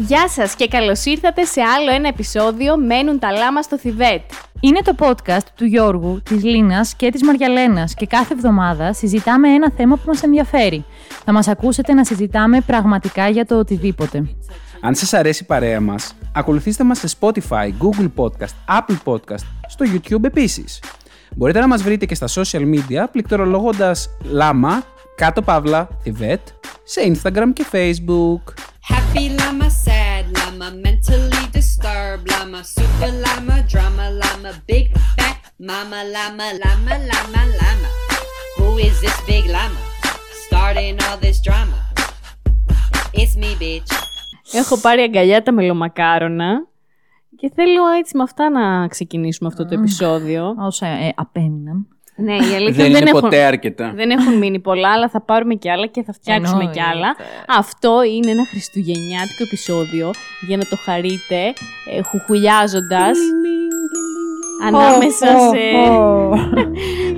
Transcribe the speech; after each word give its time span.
Γεια 0.00 0.28
σας 0.28 0.54
και 0.54 0.68
καλώς 0.68 1.04
ήρθατε 1.04 1.44
σε 1.44 1.60
άλλο 1.60 1.90
ένα 1.90 2.08
επεισόδιο 2.08 2.76
«Μένουν 2.76 3.18
τα 3.18 3.30
λάμα 3.30 3.62
στο 3.62 3.78
Θιβέτ». 3.78 4.22
Είναι 4.60 4.80
το 4.82 4.94
podcast 4.98 5.46
του 5.54 5.64
Γιώργου, 5.64 6.22
της 6.22 6.44
Λίνας 6.44 6.94
και 6.94 7.10
της 7.10 7.22
Μαριαλένας 7.22 7.94
και 7.94 8.06
κάθε 8.06 8.34
εβδομάδα 8.34 8.92
συζητάμε 8.92 9.48
ένα 9.48 9.72
θέμα 9.76 9.96
που 9.96 10.02
μας 10.06 10.22
ενδιαφέρει. 10.22 10.84
Θα 11.24 11.32
μας 11.32 11.48
ακούσετε 11.48 11.92
να 11.92 12.04
συζητάμε 12.04 12.60
πραγματικά 12.60 13.28
για 13.28 13.46
το 13.46 13.58
οτιδήποτε. 13.58 14.28
Αν 14.80 14.94
σας 14.94 15.12
αρέσει 15.12 15.42
η 15.42 15.46
παρέα 15.46 15.80
μας, 15.80 16.14
ακολουθήστε 16.32 16.84
μας 16.84 16.98
σε 16.98 17.16
Spotify, 17.20 17.70
Google 17.80 18.10
Podcast, 18.16 18.78
Apple 18.78 18.96
Podcast, 19.04 19.44
στο 19.66 19.84
YouTube 19.92 20.24
επίσης. 20.24 20.82
Μπορείτε 21.36 21.60
να 21.60 21.66
μας 21.66 21.82
βρείτε 21.82 22.06
και 22.06 22.14
στα 22.14 22.26
social 22.28 22.74
media 22.74 23.04
πληκτρολογώντας 23.12 24.08
λάμα, 24.22 24.82
κάτω 25.16 25.42
παύλα, 25.42 25.88
θιβέτ, 26.02 26.40
σε 26.84 27.00
Instagram 27.04 27.52
και 27.52 27.64
Facebook. 27.72 28.52
Happy 28.92 29.24
llama, 29.38 29.68
sad 29.84 30.24
llama, 30.36 30.68
mentally 30.84 31.44
disturbed 31.58 32.24
llama, 32.30 32.60
super 32.76 33.12
llama, 33.24 33.56
drama 33.72 34.06
llama, 34.20 34.50
big 34.66 34.86
fat 35.16 35.38
mama 35.68 36.00
llama, 36.14 36.46
llama, 36.62 36.94
llama, 37.10 37.42
llama. 37.58 37.88
Who 38.58 38.68
is 38.88 38.96
this 39.04 39.18
big 39.30 39.44
llama? 39.54 39.80
Starting 40.46 40.96
all 41.04 41.18
this 41.24 41.38
drama. 41.46 41.78
It's 43.12 43.34
me, 43.36 43.50
bitch. 43.60 43.92
Έχω 44.52 44.78
πάρει 44.80 45.02
αγκαλιά 45.02 45.42
τα 45.42 45.52
μελομακάρονα 45.52 46.66
και 47.36 47.50
θέλω 47.54 47.88
έτσι 47.88 48.16
με 48.16 48.22
αυτά 48.22 48.50
να 48.50 48.88
ξεκινήσουμε 48.88 49.48
αυτό 49.48 49.66
το 49.66 49.74
επεισόδιο. 49.74 50.54
Όσα 50.58 50.86
ε, 50.86 51.12
απέμειναν. 51.16 51.86
Ναι, 52.20 52.32
η 52.34 52.54
αλήθεια 52.54 52.60
Δεν, 52.84 52.92
δεν, 52.92 53.00
είναι 53.00 53.10
έχουν, 53.10 53.20
ποτέ 53.20 53.42
αρκετά. 53.42 53.92
δεν 53.94 54.10
έχουν 54.10 54.34
μείνει 54.38 54.58
πολλά, 54.58 54.88
αλλά 54.92 55.08
θα 55.08 55.20
πάρουμε 55.20 55.54
κι 55.54 55.70
άλλα 55.70 55.86
και 55.86 56.02
θα 56.02 56.12
φτιάξουμε 56.12 56.64
κι 56.72 56.78
Εννοείται. 56.78 56.90
άλλα. 56.92 57.16
Αυτό 57.58 58.02
είναι 58.02 58.30
ένα 58.30 58.44
χριστουγεννιάτικο 58.46 59.42
επεισόδιο 59.42 60.10
για 60.46 60.56
να 60.56 60.64
το 60.64 60.76
χαρείτε 60.84 61.52
ε, 61.96 62.02
χουχουλιάζοντας 62.02 63.18
ανάμεσα 64.66 65.26
σε... 65.26 65.64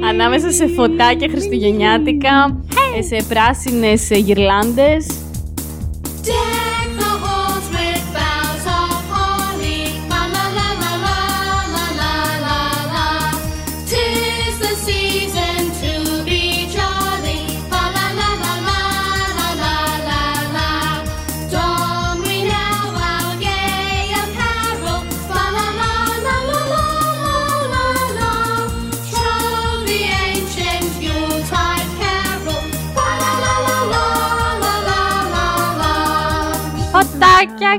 ανάμεσα 0.08 0.50
σε 0.50 0.66
φωτάκια 0.66 1.28
χριστουγεννιάτικα, 1.28 2.60
ε, 2.98 3.02
σε 3.02 3.26
πράσινες 3.28 4.10
ε, 4.10 4.16
γυρλάντες. 4.16 5.06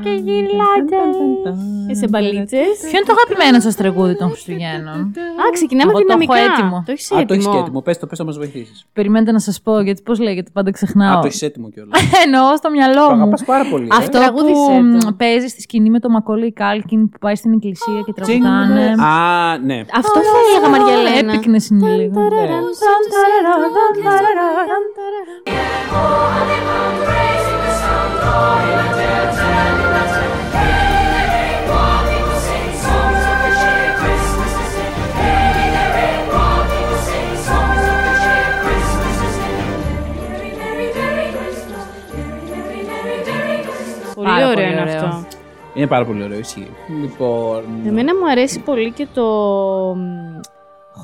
Και 0.04 0.10
γυρλάντες. 0.10 1.16
Και 1.88 1.94
σε 1.94 2.08
μπαλίτσες. 2.10 2.68
Ποιο 2.90 2.98
είναι 2.98 3.08
το 3.10 3.14
αγαπημένο 3.18 3.60
σας 3.60 3.76
τραγούδι 3.76 4.16
των 4.18 4.30
Χριστουγέννων. 4.30 5.00
Α, 5.42 5.44
ξεκινάμε 5.54 5.92
Εγώ 5.92 6.00
το 6.00 6.06
δυναμικά. 6.06 6.38
έχω 6.38 6.52
έτοιμο. 6.52 6.84
Το 6.86 6.92
έχεις 6.92 7.12
Α, 7.12 7.16
το 7.16 7.22
έτοιμο. 7.22 7.34
έχεις 7.40 7.48
και 7.54 7.58
έτοιμο. 7.58 7.82
Πες 7.82 7.98
το, 8.00 8.08
πες 8.08 8.18
το, 8.18 8.26
μας 8.26 8.38
βοηθήσεις. 8.38 8.86
Περιμένετε 8.94 9.32
να 9.32 9.40
σας 9.40 9.62
πω, 9.62 9.80
γιατί 9.80 10.02
πώς 10.02 10.20
λέγεται, 10.20 10.50
πάντα 10.54 10.72
ξεχνάω. 10.72 11.18
Α, 11.18 11.22
το 11.22 11.28
έχεις 11.28 11.42
έτοιμο 11.42 11.70
κιόλας. 11.70 12.00
Εννοώ 12.26 12.56
στο 12.58 12.70
μυαλό 12.72 13.08
το 13.08 13.16
μου. 13.16 13.22
αγαπάς 13.22 13.44
πάρα 13.44 13.66
πολύ. 13.72 13.84
ε. 13.84 13.88
Αυτό 13.98 14.18
Τραγούδισέ 14.20 14.54
που 14.54 14.98
το. 15.00 15.08
μ, 15.12 15.16
παίζει 15.18 15.48
στη 15.48 15.62
σκηνή 15.62 15.90
με 15.90 16.00
το 16.00 16.10
Μακόλι 16.10 16.52
Κάλκιν 16.54 17.10
που 17.10 17.18
πάει 17.20 17.36
στην 17.36 17.54
εκκλησία 17.54 18.02
και 18.06 18.14
τραγουδάνε. 18.14 18.86
Α, 19.04 19.58
ναι. 19.58 19.80
Αυτό 19.96 20.20
θα 20.32 20.38
έλεγα, 20.48 20.70
Μαριαλένα. 20.70 21.34
Έπικνες 21.34 21.68
είναι 21.70 21.90
λίγο. 21.96 22.22
Πολύ 44.16 44.34
Πάρα 44.34 44.48
ωραίο 44.48 44.54
πολύ 44.66 44.72
είναι 44.72 44.82
ωραίο. 44.82 45.06
αυτό. 45.06 45.28
Είναι 45.74 45.88
πάρα 45.88 46.06
πολύ 46.06 46.24
ωραίο, 46.24 46.40
ισχύει. 46.40 46.68
Λοιπόν. 47.02 47.64
Εμένα 47.88 48.16
μου 48.16 48.30
αρέσει 48.30 48.60
πολύ 48.60 48.92
και 48.92 49.08
το 49.14 49.26
μ, 49.96 50.40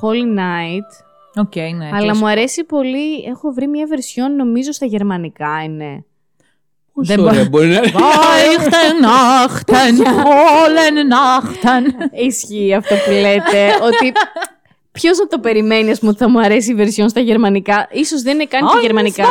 Holy 0.01 0.39
Night. 0.39 1.05
Οκ, 1.35 1.55
ναι. 1.55 1.89
αλλά 1.93 2.15
μου 2.15 2.27
αρέσει 2.27 2.63
πολύ. 2.63 3.23
Έχω 3.27 3.51
βρει 3.51 3.67
μια 3.67 3.87
βερσιόν, 3.87 4.35
νομίζω 4.35 4.71
στα 4.71 4.85
γερμανικά 4.85 5.63
είναι. 5.63 6.05
Πόσο 6.97 7.15
δεν 7.15 7.19
ωραία 7.25 7.41
μπο- 7.43 7.49
μπορεί 7.49 7.67
να 7.67 7.73
είναι. 7.75 7.91
Weihnachten, 7.93 10.05
Holen 10.05 10.97
Nachten. 11.13 11.83
Ισχύει 12.27 12.73
αυτό 12.73 12.95
που 12.95 13.11
λέτε. 13.11 13.67
ότι 13.83 14.11
Ποιος 14.91 15.17
να 15.17 15.27
το 15.27 15.39
περιμένει, 15.39 15.91
ας 15.91 15.99
πούμε, 15.99 16.11
ότι 16.11 16.19
θα 16.19 16.29
μου 16.29 16.39
αρέσει 16.39 16.71
η 16.71 16.75
βερσιόν 16.75 17.09
στα 17.09 17.19
γερμανικά. 17.19 17.87
Ίσως 18.07 18.21
δεν 18.21 18.33
είναι 18.33 18.45
καν 18.45 18.61
και 18.67 18.77
γερμανικά. 18.81 19.23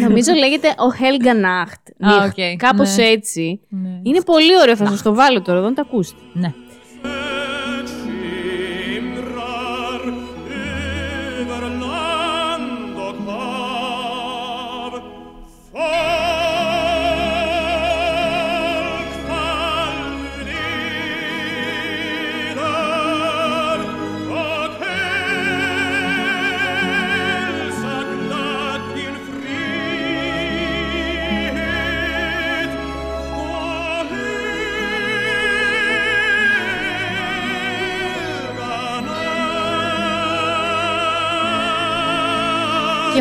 Νομίζω 0.00 0.32
λέγεται 0.32 0.68
O 0.68 0.94
heilige 1.00 1.34
Nacht. 1.44 2.08
Α, 2.08 2.24
Nicht. 2.24 2.26
οκ, 2.26 2.58
Κάπως 2.58 2.96
ναι. 2.96 3.04
έτσι. 3.04 3.60
Ναι. 3.68 3.88
Είναι 4.02 4.20
πολύ 4.22 4.58
ωραίο, 4.62 4.76
θα 4.76 4.86
σας 4.86 5.02
το 5.02 5.14
βάλω 5.14 5.42
τώρα, 5.42 5.58
εδώ 5.58 5.68
να 5.68 5.74
το 5.74 5.82
ακούσετε. 5.86 6.20
Ναι. 6.32 6.52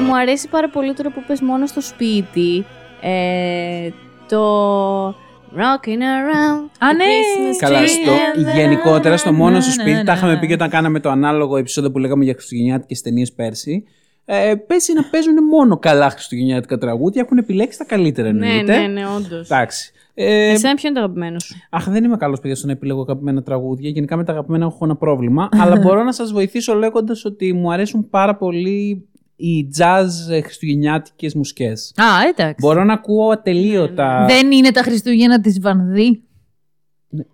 Μου 0.09 0.17
αρέσει 0.17 0.47
πάρα 0.49 0.69
πολύ 0.69 0.93
τώρα 0.93 1.09
που 1.09 1.23
πες 1.27 1.41
μόνο 1.41 1.65
στο 1.65 1.81
σπίτι. 1.81 2.65
Ε, 3.01 3.89
το 4.27 5.07
Rocking 5.55 6.01
around. 6.15 6.61
Α, 6.77 6.87
the 6.91 6.95
ναι. 6.95 7.03
Christmas 7.05 7.57
Καλά, 7.59 7.81
tree 7.81 7.87
στο, 7.87 8.11
and 8.11 8.49
the- 8.49 8.55
γενικότερα 8.55 9.17
στο 9.17 9.33
μόνο 9.33 9.49
ναι, 9.55 9.61
σου 9.61 9.67
ναι, 9.67 9.73
σπίτι, 9.81 9.91
ναι, 9.97 10.03
τα 10.03 10.13
είχαμε 10.13 10.33
ναι. 10.33 10.39
πει 10.39 10.47
και 10.47 10.53
όταν 10.53 10.69
κάναμε 10.69 10.99
το 10.99 11.09
ανάλογο 11.09 11.57
επεισόδιο 11.57 11.91
που 11.91 11.97
λέγαμε 11.97 12.23
για 12.23 12.33
χριστουγεννιάτικες 12.33 13.01
ταινίες 13.01 13.31
πέρσι. 13.33 13.83
Ε, 14.25 14.55
πέσει 14.67 14.93
να 14.93 15.03
παίζουν 15.11 15.33
μόνο 15.51 15.77
καλά 15.77 16.09
χριστουγεννιάτικα 16.09 16.77
τραγούδια. 16.77 17.21
Έχουν 17.25 17.37
επιλέξει 17.37 17.77
τα 17.77 17.83
καλύτερα 17.85 18.31
Ναι, 18.31 18.47
εννοείται. 18.47 18.77
ναι, 18.79 18.87
ναι, 18.87 19.01
όντως. 19.17 19.49
Εντάξει. 19.49 19.91
Ε, 20.13 20.49
Εσένα 20.49 20.73
ποιο 20.73 20.89
είναι 20.89 20.97
το 20.99 21.03
αγαπημένο 21.05 21.39
σου; 21.39 21.55
Αχ, 21.69 21.89
δεν 21.89 22.03
είμαι 22.03 22.17
καλός 22.17 22.39
παιδιά 22.39 22.55
στο 22.55 22.65
να 22.65 22.71
επιλέγω 22.71 23.01
αγαπημένα 23.01 23.43
τραγούδια. 23.43 23.89
Γενικά 23.89 24.15
με 24.17 24.23
τα 24.23 24.31
αγαπημένα 24.31 24.65
έχω 24.65 24.77
ένα 24.81 24.95
πρόβλημα. 24.95 25.49
αλλά 25.51 25.75
μπορώ 25.77 26.03
να 26.03 26.11
σας 26.11 26.31
βοηθήσω 26.31 26.73
λέγοντας 26.73 27.25
ότι 27.25 27.53
μου 27.53 27.71
αρέσουν 27.71 28.09
πάρα 28.09 28.35
πολύ 28.35 29.08
οι 29.41 29.69
jazz 29.79 30.31
ε, 30.31 30.41
χριστουγεννιάτικες 30.41 31.33
μουσικές. 31.35 31.93
Α, 31.95 32.27
εντάξει. 32.29 32.55
Μπορώ 32.59 32.83
να 32.83 32.93
ακούω 32.93 33.29
ατελείωτα. 33.29 34.25
Δεν 34.27 34.51
είναι 34.51 34.71
τα 34.71 34.81
Χριστούγεννα 34.81 35.41
της 35.41 35.59
Βανδύ. 35.61 36.23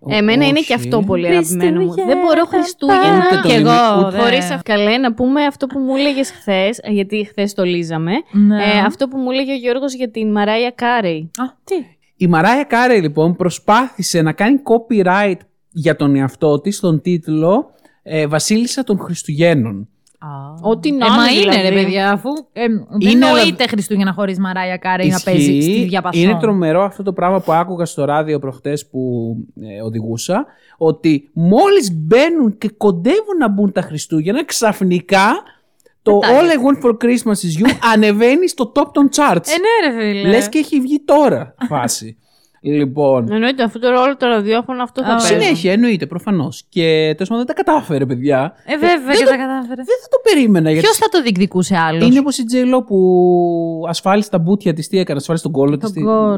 Ο- 0.00 0.14
Εμένα 0.14 0.46
είναι 0.46 0.58
όχι. 0.58 0.66
και 0.66 0.74
αυτό 0.74 1.00
πολύ 1.06 1.26
αγαπημένο 1.26 1.70
μου. 1.80 1.90
Χριστούγεννα, 1.90 2.14
Δεν 2.14 2.22
μπορώ 2.24 2.44
Χριστούγεννα. 2.44 3.16
Ούτε 3.26 3.36
το 3.42 3.48
Κι 3.48 3.54
λιμί- 3.54 3.66
εγώ. 3.66 3.98
ούτε- 4.00 4.10
δεν. 4.10 4.20
Χωρίς 4.20 4.58
Καλέ, 4.64 4.98
να 4.98 5.14
πούμε 5.14 5.44
αυτό 5.44 5.66
που 5.66 5.78
μου 5.78 5.96
έλεγες 5.96 6.30
χθες, 6.30 6.80
γιατί 6.90 7.24
χθες 7.24 7.54
το 7.54 7.62
λύζαμε. 7.64 8.12
Ναι. 8.32 8.56
Ε, 8.64 8.78
αυτό 8.86 9.08
που 9.08 9.16
μου 9.18 9.30
έλεγε 9.30 9.52
ο 9.52 9.56
Γιώργος 9.56 9.94
για 9.94 10.10
την 10.10 10.30
Μαράια 10.30 10.70
Κάρεϊ. 10.70 11.30
Α, 11.36 11.44
τι; 11.64 11.74
Η 12.16 12.26
Μαράια 12.26 12.64
Κάρεϊ 12.64 13.00
λοιπόν 13.00 13.36
προσπάθησε 13.36 14.22
να 14.22 14.32
κάνει 14.32 14.56
copyright 14.64 15.36
για 15.70 15.96
τον 15.96 16.16
εαυτό 16.16 16.60
της 16.60 16.76
στον 16.76 17.00
τίτλο 17.00 17.70
ε, 18.02 18.26
Βασίλισσα 18.26 18.84
των 18.84 18.98
Χριστουγέννων. 18.98 19.88
Ό,τι 20.62 20.92
να 20.92 21.06
Ε, 21.06 21.08
μα 21.08 21.30
είναι, 21.30 21.40
είναι, 21.40 21.50
δηλαδή. 21.50 21.68
ρε 21.68 21.82
παιδιά, 21.82 22.10
αφού 22.12 22.28
ε, 22.52 22.66
δεν 22.68 23.10
Είναι, 23.10 23.26
αλλά- 23.26 23.36
νοείται 23.42 23.66
Χριστούγεννα 23.66 24.12
χωρίς 24.12 24.38
Μαράια 24.38 24.76
Κάρεϊ 24.76 25.08
να 25.08 25.14
Ισχύει. 25.14 25.30
παίζεις 25.30 25.64
στη 25.64 25.84
διαπασό. 25.84 26.20
Είναι 26.20 26.36
τρομερό 26.40 26.82
αυτό 26.82 27.02
το 27.02 27.12
πράγμα 27.12 27.40
που 27.40 27.52
άκουγα 27.52 27.84
στο 27.84 28.04
ράδιο 28.04 28.38
προχτές 28.38 28.86
που 28.88 29.34
ε, 29.78 29.82
οδηγούσα, 29.82 30.46
ότι 30.76 31.30
μόλις 31.32 31.92
μπαίνουν 31.94 32.58
και 32.58 32.68
κοντεύουν 32.76 33.36
να 33.38 33.48
μπουν 33.48 33.72
τα 33.72 33.80
Χριστούγεννα, 33.80 34.44
ξαφνικά 34.44 35.26
το 36.02 36.18
All 36.22 36.44
I 36.44 36.82
Want 36.82 36.84
for 36.90 36.92
Christmas 37.04 37.38
is 37.46 37.62
You 37.66 37.70
ανεβαίνει 37.92 38.48
στο 38.48 38.72
top 38.74 38.86
των 38.92 39.08
charts. 39.16 39.46
Ε, 39.46 39.58
ναι, 39.58 39.88
ρε 39.88 40.00
φίλε. 40.12 40.28
Λες 40.28 40.48
και 40.48 40.58
έχει 40.58 40.80
βγει 40.80 41.02
τώρα 41.04 41.54
φάση. 41.68 42.16
Λοιπόν. 42.66 43.32
Εννοείται, 43.32 43.62
αφού 43.62 43.78
τώρα 43.78 44.00
όλο 44.02 44.16
το 44.16 44.26
ραδιόφωνο 44.26 44.82
αυτό 44.82 45.02
θα 45.02 45.12
Α, 45.12 45.16
παίζει. 45.16 45.26
Συνέχεια, 45.32 45.72
εννοείται, 45.72 46.06
προφανώς. 46.06 46.64
Και 46.68 46.82
τέλος 47.14 47.28
πάντων 47.28 47.44
δεν 47.46 47.54
τα 47.56 47.62
κατάφερε, 47.62 48.06
παιδιά. 48.06 48.52
Ε, 48.64 48.76
βέβαια 48.76 49.14
και 49.14 49.24
τα 49.24 49.36
κατάφερε. 49.36 49.74
Δεν 49.74 49.96
θα 50.02 50.08
το 50.10 50.18
περίμενα. 50.22 50.70
Γιατί 50.70 50.86
Ποιος 50.86 50.96
θα 50.98 51.08
το 51.08 51.22
διεκδικούσε 51.22 51.76
άλλος; 51.76 52.08
είναι 52.08 52.18
όπως 52.18 52.38
η 52.38 52.44
Τζέιλο 52.44 52.82
που 52.82 52.98
ασφάλισε 53.88 54.30
τα 54.30 54.38
μπουτια 54.38 54.72
της. 54.72 54.88
Τι 54.88 54.98
έκανε, 54.98 55.18
ασφάλισε 55.18 55.44
τον 55.44 55.52
κόλλο 55.52 55.76
της. 55.76 55.90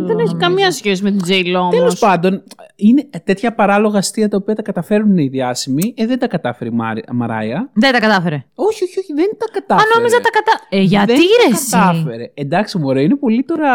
Δεν 0.06 0.19
έχει 0.19 0.36
καμία 0.36 0.70
σχέση 0.70 1.02
με 1.02 1.10
την 1.10 1.22
Τζέιλο 1.22 1.58
όμως. 1.58 1.75
Τέλος 1.76 1.98
πάντων, 1.98 2.42
είναι 2.76 3.08
τέτοια 3.24 3.54
παράλογα 3.54 3.98
αστεία 3.98 4.28
τα 4.28 4.36
οποία 4.36 4.54
τα 4.54 4.62
καταφέρουν 4.62 5.16
οι 5.19 5.28
διάσημοι. 5.28 5.94
Ε, 5.96 6.06
δεν 6.06 6.19
τα 6.19 6.26
κατάφερε 6.26 6.70
η 6.70 6.72
Μάρι- 6.76 7.12
Μαράια. 7.12 7.70
Δεν 7.72 7.92
τα 7.92 8.00
κατάφερε. 8.00 8.44
Όχι, 8.54 8.84
όχι, 8.84 8.98
όχι, 8.98 9.12
δεν 9.14 9.28
τα 9.38 9.44
Α, 9.44 9.48
κατάφερε. 9.52 9.88
νόμιζα 9.96 10.16
τα 10.20 10.31
κατα... 10.31 10.52
Ε, 10.69 10.81
γιατί 10.81 11.12
δεν 11.12 11.16
ρε 11.16 11.50
τα 11.50 11.56
εσύ; 11.56 11.70
κατάφερε. 11.70 12.31
Εντάξει, 12.34 12.78
μωρέ, 12.78 13.02
είναι 13.02 13.16
πολύ 13.16 13.44
τώρα. 13.44 13.70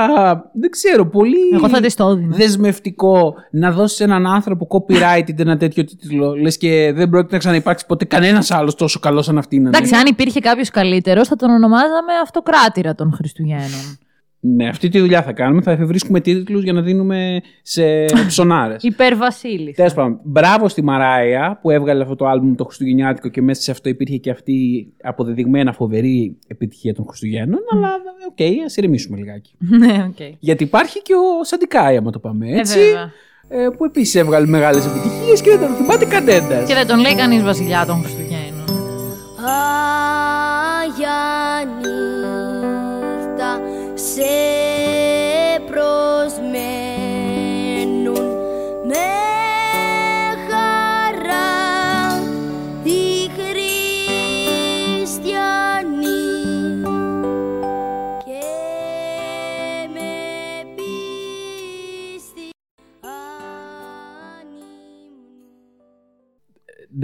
Δεν 0.54 0.70
ξέρω, 0.70 1.06
πολύ. 1.08 1.38
Εγώ 1.54 1.70
θα 1.70 1.80
τη 1.82 1.94
το 1.94 2.10
έδινα. 2.10 2.36
Δεσμευτικό 2.44 3.36
να 3.52 3.72
δώσεις 3.72 4.00
έναν 4.00 4.28
άνθρωπο 4.28 4.68
copyright 4.70 5.40
ένα 5.40 5.58
τέτοιο 5.58 5.86
τίτλο. 5.86 6.36
Λες 6.36 6.58
και 6.58 6.92
δεν 6.96 7.10
πρόκειται 7.10 7.34
να 7.34 7.40
ξαναυπάρξει 7.40 7.86
ποτέ 7.86 8.06
κανένας 8.06 8.52
άλλος 8.52 8.76
τόσο 8.76 9.00
καλός 9.00 9.26
σαν 9.26 9.38
αυτή 9.38 9.56
να 9.56 9.62
είναι. 9.62 9.78
Εντάξει, 9.78 9.96
αν 9.96 10.06
υπήρχε 10.08 10.40
κάποιος 10.40 10.70
καλύτερος, 10.70 11.28
θα 11.28 11.36
τον 11.36 11.50
ονομάζαμε 11.50 12.14
Αυτοκράτηρα 12.24 12.96
των 12.96 13.14
Χριστουγέννων. 13.14 13.98
Ναι, 14.46 14.68
αυτή 14.68 14.90
τη 14.90 15.00
δουλειά 15.00 15.24
θα 15.24 15.34
κάνουμε. 15.34 15.62
Θα 15.62 15.72
εφευρίσκουμε 15.72 16.20
τίτλους 16.20 16.64
για 16.64 16.74
να 16.74 16.82
δίνουμε 16.82 17.42
σε 17.62 18.06
ψωνάρες. 18.28 18.84
Υπερβασίλης. 18.84 19.76
Τέλος 19.76 19.94
πάντων, 19.94 20.20
μπράβο 20.24 20.68
στη 20.68 20.84
Μαράια 20.84 21.60
που 21.62 21.70
έβγαλε 21.70 22.02
αυτό 22.04 22.16
το 22.16 22.26
άλμπουμ 22.26 22.56
το 22.56 22.64
Χριστουγεννιάτικο 22.64 23.28
και 23.30 23.42
μέσα 23.42 23.62
σε 23.62 23.72
αυτό 23.72 23.90
υπήρχε 23.90 24.18
και 24.18 24.30
αυτή 24.30 24.52
η 24.52 24.94
αποδεδειγμένα 25.04 25.74
φοβερή 25.74 26.38
επιτυχία 26.48 26.94
των 26.94 27.06
Χριστουγέννων. 27.08 27.60
Αλλά 27.74 27.90
οκ, 28.30 28.64
ας 28.66 28.78
ηρεμήσουμε 28.78 29.18
λιγάκι. 29.18 29.56
ναι, 29.80 30.06
οκ. 30.10 30.36
Γιατί 30.40 30.64
υπάρχει 30.64 31.02
και 31.02 31.14
ο 31.14 31.44
Σαντικάη, 31.44 31.98
άμα 31.98 32.12
το 32.12 32.20
πάμε 32.20 32.46
έτσι. 32.52 32.80
Ε, 32.80 32.84
βέβαια. 32.84 33.12
ε, 33.66 33.70
που 33.78 33.86
επίσης 33.86 34.16
έβγαλε 34.16 34.48
μεγάλες 34.48 34.86
επιτυχίες 34.86 35.42
και 35.42 35.50
δεν 35.50 35.60
τον 35.60 35.76
θυμάται 35.76 36.06
κανένας. 36.06 36.68
Και 36.68 36.74
δεν 36.74 36.88
τον 36.88 37.00
λέει 37.00 37.16
κανείς 37.16 37.44
βασιλιά 37.44 37.86
των 37.86 37.96
Χριστουγέννων. 37.96 38.23
say. 44.04 44.63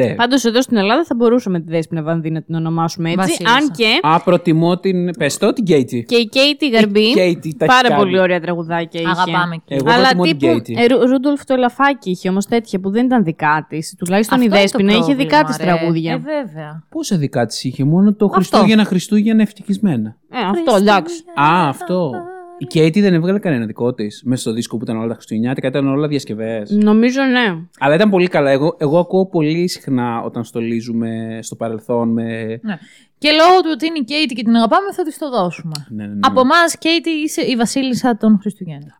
Ναι. 0.05 0.13
Πάντως 0.15 0.43
εδώ 0.43 0.61
στην 0.61 0.77
Ελλάδα 0.77 1.03
θα 1.05 1.15
μπορούσαμε 1.15 1.59
τη 1.59 1.69
Δέσποινα 1.71 2.01
Βανδύ 2.03 2.29
να 2.31 2.41
την 2.41 2.55
ονομάσουμε 2.55 3.09
έτσι. 3.11 3.19
Βασίλισσα. 3.29 3.55
Αν 3.55 3.71
και. 3.71 3.99
Α, 4.01 4.21
προτιμώ 4.23 4.77
την. 4.79 5.17
Πες 5.17 5.37
το, 5.37 5.53
την 5.53 5.63
Κέιτι. 5.65 6.05
Και 6.07 6.15
η 6.15 6.25
Κέιτι 6.27 6.69
Γαρμπή. 6.69 7.13
Κέιτι 7.13 7.55
τα 7.57 7.65
έχει 7.65 7.73
πάρα 7.75 7.87
κάνει. 7.89 8.01
πολύ 8.01 8.19
ωραία 8.19 8.39
τραγουδάκια 8.39 9.01
είχε. 9.01 9.09
Αγαπάμε 9.09 9.55
και. 9.65 9.75
Εγώ 9.75 9.89
Αλλά 9.91 10.01
προτιμώ 10.01 10.23
την 10.23 10.37
τύπου. 10.37 10.51
Κέιτι. 10.61 10.75
Ε, 10.83 10.85
Ρου- 10.87 11.01
Ρούντολφ 11.09 11.43
το 11.45 11.53
ελαφάκι 11.53 12.09
είχε 12.09 12.29
όμως 12.29 12.45
τέτοια 12.45 12.79
που 12.79 12.89
δεν 12.89 13.05
ήταν 13.05 13.23
δικά 13.23 13.65
της. 13.69 13.95
Τουλάχιστον 13.97 14.39
Αυτό 14.39 14.49
η 14.49 14.51
είναι 14.51 14.55
το 14.55 14.61
Δέσποινα 14.61 14.91
είχε 14.91 14.99
πρόβλημα, 15.01 15.23
δικά 15.29 15.43
της 15.43 15.57
ρε. 15.57 15.63
τραγούδια. 15.63 16.11
Ε, 16.13 16.17
βέβαια. 16.17 16.83
Πόσα 16.89 17.17
δικά 17.17 17.45
της 17.45 17.63
είχε, 17.63 17.83
μόνο 17.83 18.13
το 18.13 18.27
Χριστούγεννα 18.27 18.83
Χριστούγεννα 18.85 19.41
ευτυχισμένα. 19.41 20.15
Ε, 20.29 20.37
αυτό 20.49 20.75
εντάξει. 20.75 21.23
Α, 21.41 21.67
αυτό. 21.69 22.11
Η 22.59 22.65
Κέιτι 22.65 23.01
δεν 23.01 23.13
έβγαλε 23.13 23.39
κανένα 23.39 23.65
δικό 23.65 23.93
της 23.93 24.21
μέσα 24.25 24.41
στο 24.41 24.51
δίσκο 24.51 24.77
που 24.77 24.83
ήταν 24.83 24.97
όλα 24.97 25.07
τα 25.07 25.13
Χριστουγεννιάτικα, 25.13 25.67
ήταν 25.67 25.87
όλα 25.87 26.07
διασκευές. 26.07 26.71
Νομίζω 26.71 27.21
ναι. 27.21 27.57
Αλλά 27.79 27.95
ήταν 27.95 28.09
πολύ 28.09 28.27
καλά. 28.27 28.49
Εγώ, 28.49 28.75
εγώ 28.79 28.99
ακούω 28.99 29.25
πολύ 29.25 29.67
συχνά 29.67 30.21
όταν 30.21 30.43
στολίζουμε 30.43 31.39
στο 31.41 31.55
παρελθόν 31.55 32.09
με. 32.09 32.59
Ναι. 32.61 32.77
Και 33.17 33.29
λόγω 33.31 33.61
του 33.61 33.69
ότι 33.73 33.85
είναι 33.85 33.97
η 33.97 34.03
Κέιτι 34.03 34.33
και 34.33 34.43
την 34.43 34.55
αγαπάμε, 34.55 34.93
θα 34.93 35.03
της 35.03 35.17
το 35.17 35.29
δώσουμε. 35.29 35.85
Ναι, 35.89 36.05
ναι, 36.05 36.13
ναι. 36.13 36.19
Από 36.21 36.39
εμάς, 36.39 36.77
Κέιτι, 36.77 37.09
είσαι 37.09 37.41
η 37.41 37.55
Βασίλισσα 37.55 38.17
των 38.17 38.37
Χριστουγέννων. 38.41 38.93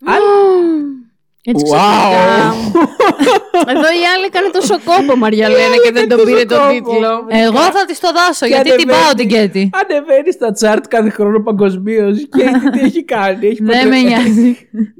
Έτσι 1.44 1.66
Wow. 1.74 2.54
ξαφνικά. 3.71 3.89
Εδώ 3.89 4.01
η 4.01 4.04
άλλη 4.13 4.25
έκανε 4.31 4.50
τόσο 4.57 4.75
κόπο 4.89 5.18
Μαριαλένα 5.18 5.75
και 5.83 5.92
δεν 5.92 6.07
τον 6.10 6.19
πήρε 6.25 6.45
το 6.45 6.56
κόπο. 6.56 6.69
τίτλο. 6.74 7.13
Εγώ 7.45 7.62
θα 7.75 7.86
της 7.88 8.00
το 8.00 8.10
δώσω, 8.18 8.45
Και 8.45 8.51
γιατί 8.54 8.69
την 8.69 8.74
ανεβαίνει- 8.74 9.04
πάω 9.04 9.13
την 9.19 9.27
Κέιτι. 9.33 9.69
Ανεβαίνει 9.81 10.31
στα 10.31 10.51
τσάρτ 10.51 10.83
κάθε 10.88 11.10
χρόνο 11.10 11.39
παγκοσμίως. 11.48 12.18
Και 12.36 12.45
τι 12.74 12.80
έχει 12.80 13.04
κάνει. 13.04 13.48
Έχει 13.48 13.63
Δεν 13.63 13.88
με 13.88 14.01
νοιάζει. 14.01 14.50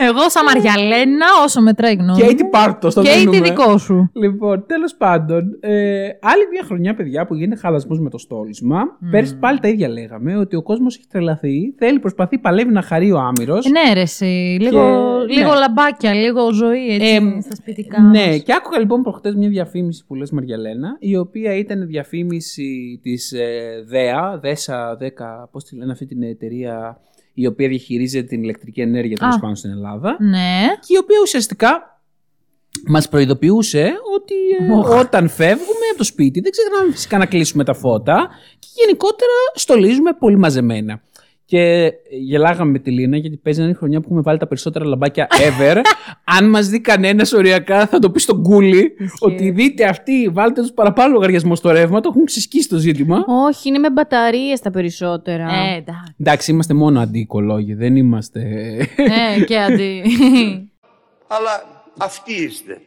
Εγώ, 0.00 0.30
σαν 0.30 0.44
Μαριαλένα, 0.44 1.26
όσο 1.44 1.60
μετράει 1.62 1.92
η 1.92 1.96
γνώμη. 1.96 2.20
Κέιτι 2.22 2.44
πάρτο, 2.44 2.90
στο 2.90 3.02
Κέιτι 3.02 3.18
δίνουμε. 3.18 3.38
δικό 3.40 3.78
σου. 3.78 4.10
Λοιπόν, 4.14 4.64
τέλος 4.66 4.94
πάντων, 4.94 5.56
ε, 5.60 6.08
άλλη 6.20 6.42
μια 6.52 6.62
χρονιά, 6.64 6.94
παιδιά, 6.94 7.26
που 7.26 7.34
γίνεται 7.34 7.60
χαλασμός 7.60 8.00
με 8.00 8.10
το 8.10 8.18
στόλισμα. 8.18 8.78
Πέρσι 9.10 9.36
πάλι 9.38 9.58
τα 9.58 9.68
ίδια 9.68 9.88
λέγαμε, 9.88 10.36
ότι 10.36 10.56
ο 10.56 10.62
κόσμος 10.62 10.96
έχει 10.96 11.06
τρελαθεί, 11.06 11.74
θέλει, 11.78 11.98
προσπαθεί, 11.98 12.38
παλεύει 12.38 12.72
να 12.72 12.82
χαρεί 12.82 13.12
ο 13.12 13.18
άμυρος. 13.18 13.66
Ε, 13.66 13.68
Ναι, 13.70 13.92
ρε, 13.94 14.00
εσύ. 14.00 14.24
Λίγο, 14.60 14.70
Και- 15.26 15.34
λίγο 15.34 15.52
ναι. 15.52 15.58
λαμπάκια, 15.58 16.14
λίγο 16.14 16.52
ζωή 16.52 16.88
έτσι, 16.94 17.14
Ε, 17.36 17.40
στα 17.40 17.54
σπιτικά. 17.54 18.00
Ναι, 18.00 18.26
μας. 18.26 18.42
και 18.42 18.52
άκουγα 18.52 18.78
λοιπόν 18.78 19.02
προχτές 19.02 19.34
μια 19.34 19.48
διαφήμιση 19.48 20.04
που 20.06 20.14
λες 20.14 20.30
Μαριαλένα, 20.30 20.96
η 20.98 21.16
οποία 21.16 21.54
ήταν 21.56 21.86
διαφήμιση 21.86 23.00
της 23.02 23.32
ε, 23.32 23.84
ΔΕΑ, 23.86 24.38
ΔΕΣΑ 24.42 24.96
10, 25.00 25.48
πώς 25.52 25.64
τη 25.64 25.76
λένε 25.76 25.92
αυτή 25.92 26.06
την 26.06 26.22
εταιρεία 26.22 27.00
η 27.38 27.46
οποία 27.46 27.68
διαχειρίζεται 27.68 28.26
την 28.26 28.42
ηλεκτρική 28.42 28.80
ενέργεια 28.80 29.16
τέλος 29.16 29.34
Α. 29.34 29.38
πάντων 29.38 29.56
στην 29.56 29.70
Ελλάδα 29.70 30.16
Ναι. 30.20 30.60
και 30.86 30.94
η 30.94 30.98
οποία 31.02 31.16
ουσιαστικά 31.22 32.00
μας 32.86 33.08
προειδοποιούσε 33.08 33.92
ότι 34.14 34.34
ε, 34.60 34.72
Οχ. 34.72 34.88
όταν 35.00 35.28
φεύγουμε 35.28 35.86
από 35.88 35.98
το 35.98 36.04
σπίτι 36.04 36.40
δεν 36.40 36.50
ξεχνάμε 36.50 36.92
φυσικά 36.92 37.18
να 37.18 37.26
κλείσουμε 37.26 37.64
τα 37.64 37.74
φώτα 37.74 38.28
και 38.58 38.66
γενικότερα 38.80 39.32
στολίζουμε 39.54 40.12
πολύ 40.12 40.38
μαζεμένα. 40.38 41.02
Και 41.48 41.92
γελάγαμε 42.10 42.70
με 42.70 42.78
τη 42.78 42.90
Λίνα 42.90 43.16
γιατί 43.16 43.36
παίζει 43.36 43.58
να 43.58 43.64
είναι 43.64 43.74
η 43.74 43.78
χρονιά 43.78 43.98
που 43.98 44.04
έχουμε 44.06 44.20
βάλει 44.20 44.38
τα 44.38 44.46
περισσότερα 44.46 44.84
λαμπάκια 44.84 45.26
ever. 45.30 45.76
Αν 46.38 46.48
μας 46.50 46.68
δει 46.68 46.80
κανένας 46.80 47.32
οριακά, 47.32 47.86
θα 47.86 47.98
το 47.98 48.10
πει 48.10 48.20
στον 48.20 48.42
κούλι 48.42 48.92
ότι 49.18 49.50
δείτε 49.50 49.84
αυτοί, 49.84 50.28
βάλτε 50.32 50.60
τους 50.60 50.72
παραπάνω 50.72 51.12
λογαριασμό 51.12 51.54
στο 51.54 51.70
ρεύμα, 51.70 52.00
το 52.00 52.08
έχουν 52.12 52.24
ξεσκίσει 52.24 52.68
το 52.68 52.76
ζήτημα. 52.76 53.24
Όχι, 53.48 53.68
είναι 53.68 53.78
με 53.78 53.90
μπαταρίες 53.90 54.60
τα 54.60 54.70
περισσότερα. 54.70 55.44
Ε, 55.44 55.76
εντάξει. 55.76 56.14
Εντάξει, 56.18 56.50
είμαστε 56.50 56.74
μόνο 56.74 57.00
αντιοικολόγοι, 57.00 57.74
δεν 57.74 57.96
είμαστε. 57.96 58.40
Ε, 58.96 59.44
και 59.44 59.58
αντί. 59.58 60.02
Αλλά 61.34 61.82
αυτοί 61.98 62.32
είστε. 62.32 62.80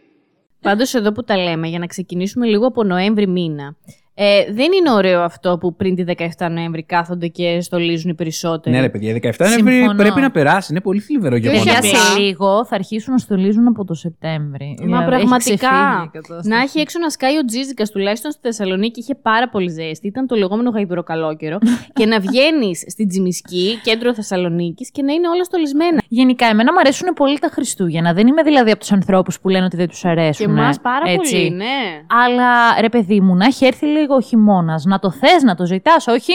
Πάντως, 0.62 0.94
εδώ 0.94 1.12
που 1.12 1.24
τα 1.24 1.38
λέμε, 1.38 1.68
για 1.68 1.80
να 1.80 1.86
ξεκινήσουμε 1.86 2.46
λίγο 2.46 2.68
από 2.68 2.84
Νοέμβρη 2.84 3.28
μήνα. 3.28 3.76
Ε, 4.22 4.46
δεν 4.54 4.72
είναι 4.80 4.92
ωραίο 4.92 5.22
αυτό 5.22 5.58
που 5.58 5.76
πριν 5.76 5.96
τη 5.96 6.04
17 6.38 6.48
Νοέμβρη 6.52 6.84
κάθονται 6.84 7.28
και 7.28 7.62
στολίζουν 7.62 8.12
οι 8.12 8.14
περισσότεροι. 8.14 8.76
ναι, 8.76 8.82
ρε 8.82 8.90
παιδιά, 8.90 9.14
17 9.14 9.20
Νοέμβρη 9.40 9.74
Συμφωνώ. 9.74 9.96
πρέπει 9.96 10.22
να 10.22 10.32
περάσει. 10.32 10.68
Είναι 10.72 10.82
πολύ 10.82 11.00
θλιβερό 11.00 11.36
όχι 11.36 11.44
γεγονός. 11.44 11.64
Για 11.64 11.78
απλά. 11.78 11.90
σε 11.90 12.20
λίγο 12.20 12.66
θα 12.66 12.76
αρχίσουν 12.76 13.14
να 13.14 13.20
στολίζουν 13.20 13.68
από 13.68 13.86
το 13.86 13.94
Σεπτέμβρη. 13.94 14.68
Μα 14.80 14.86
Δηλαδή, 14.86 15.04
έχει 15.04 15.10
πραγματικά. 15.10 15.56
ξεφύγει 15.58 16.04
η 16.06 16.10
κατάσταση. 16.12 16.50
Να 16.50 16.58
έχει 16.58 16.80
έξω 16.80 17.00
να 17.00 17.10
σκάει 17.10 17.38
ο 17.38 17.46
Τζίζικας, 17.46 17.92
τουλάχιστον 17.92 18.32
στη 18.32 18.42
Θεσσαλονίκη 18.44 19.00
είχε 19.00 19.16
πάρα 19.16 19.50
πολύ 19.50 19.70
ζέστη. 19.70 20.08
Ήταν 20.08 20.28
το 20.28 20.36
λεγόμενο 20.36 20.70
γαϊδουροκαλόκαιρο. 20.70 21.58
και 22.00 22.06
να 22.06 22.20
βγαίνεις 22.20 22.84
στην 22.88 23.08
Τζιμισκή, 23.08 23.80
κέντρο 23.84 24.14
Θεσσαλονίκης, 24.14 24.92
και 24.92 25.02
να 25.02 25.14
είναι 25.14 25.28
όλα 25.28 25.44
στολισμένα. 25.44 26.02
Γενικά, 26.08 26.46
εμένα 26.46 26.74
μου 26.74 26.80
αρέσουν 26.80 27.14
πολύ 27.14 27.40
τα 27.40 27.50
Χριστούγεννα. 27.52 28.14
Δεν 28.14 28.28
είμαι 28.28 28.42
δηλαδή 28.42 28.70
από 28.72 28.80
τους 28.80 28.92
ανθρώπους 28.92 29.40
που 29.40 29.50
λένε 29.50 29.66
ότι 29.66 29.76
δεν 29.76 29.88
τους 29.88 30.06
αρέσουν. 30.06 30.46
Και 30.46 30.52
εμάς 30.52 30.80
πάρα 30.80 31.12
έτσι. 31.12 31.36
πολύ, 31.36 31.50
ναι. 31.50 31.82
Αλλά 32.26 32.82
ρε 32.82 32.90
παιδί 32.90 33.22
μου, 33.22 33.36
να 33.36 33.46
έχει 33.46 33.66
έρθει 33.66 33.86
λίγο 33.86 34.09
ο 34.16 34.22
χειμώνας, 34.22 34.84
να 34.86 35.00
το 35.00 35.12
θες, 35.12 35.44
να 35.44 35.56
το 35.56 35.66
ζητάς, 35.66 36.08
όχι 36.08 36.34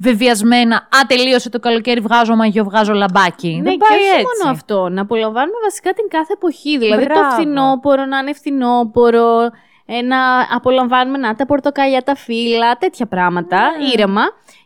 βεβαιασμένα. 0.00 0.76
Α, 0.76 0.98
τελείωσε 1.06 1.50
το 1.50 1.58
καλοκαίρι, 1.58 2.00
βγάζω 2.00 2.34
μαγιό, 2.36 2.64
βγάζω 2.64 2.92
λαμπάκι. 2.92 3.48
Ναι, 3.56 3.62
δεν 3.62 3.72
και 3.72 3.84
πάει 3.88 3.98
όχι 3.98 4.08
έτσι. 4.08 4.24
μόνο 4.38 4.50
αυτό. 4.56 4.88
Να 4.88 5.00
απολαμβάνουμε 5.02 5.58
βασικά 5.62 5.92
την 5.92 6.08
κάθε 6.08 6.32
εποχή. 6.32 6.78
Δηλαδή 6.78 7.06
το 7.06 7.12
Μπράβο. 7.14 7.30
φθινόπωρο 7.30 8.04
να 8.04 8.18
είναι 8.18 8.32
φθινόπωρο, 8.34 9.40
ε, 9.86 10.02
να 10.02 10.18
απολαμβάνουμε 10.54 11.18
να 11.18 11.34
τα 11.34 11.46
πορτοκαλιά, 11.46 12.02
τα 12.02 12.14
φύλλα, 12.14 12.76
τέτοια 12.76 13.06
πράγματα, 13.06 13.58
Ναι. 13.78 13.84
ήρεμα. 13.92 14.22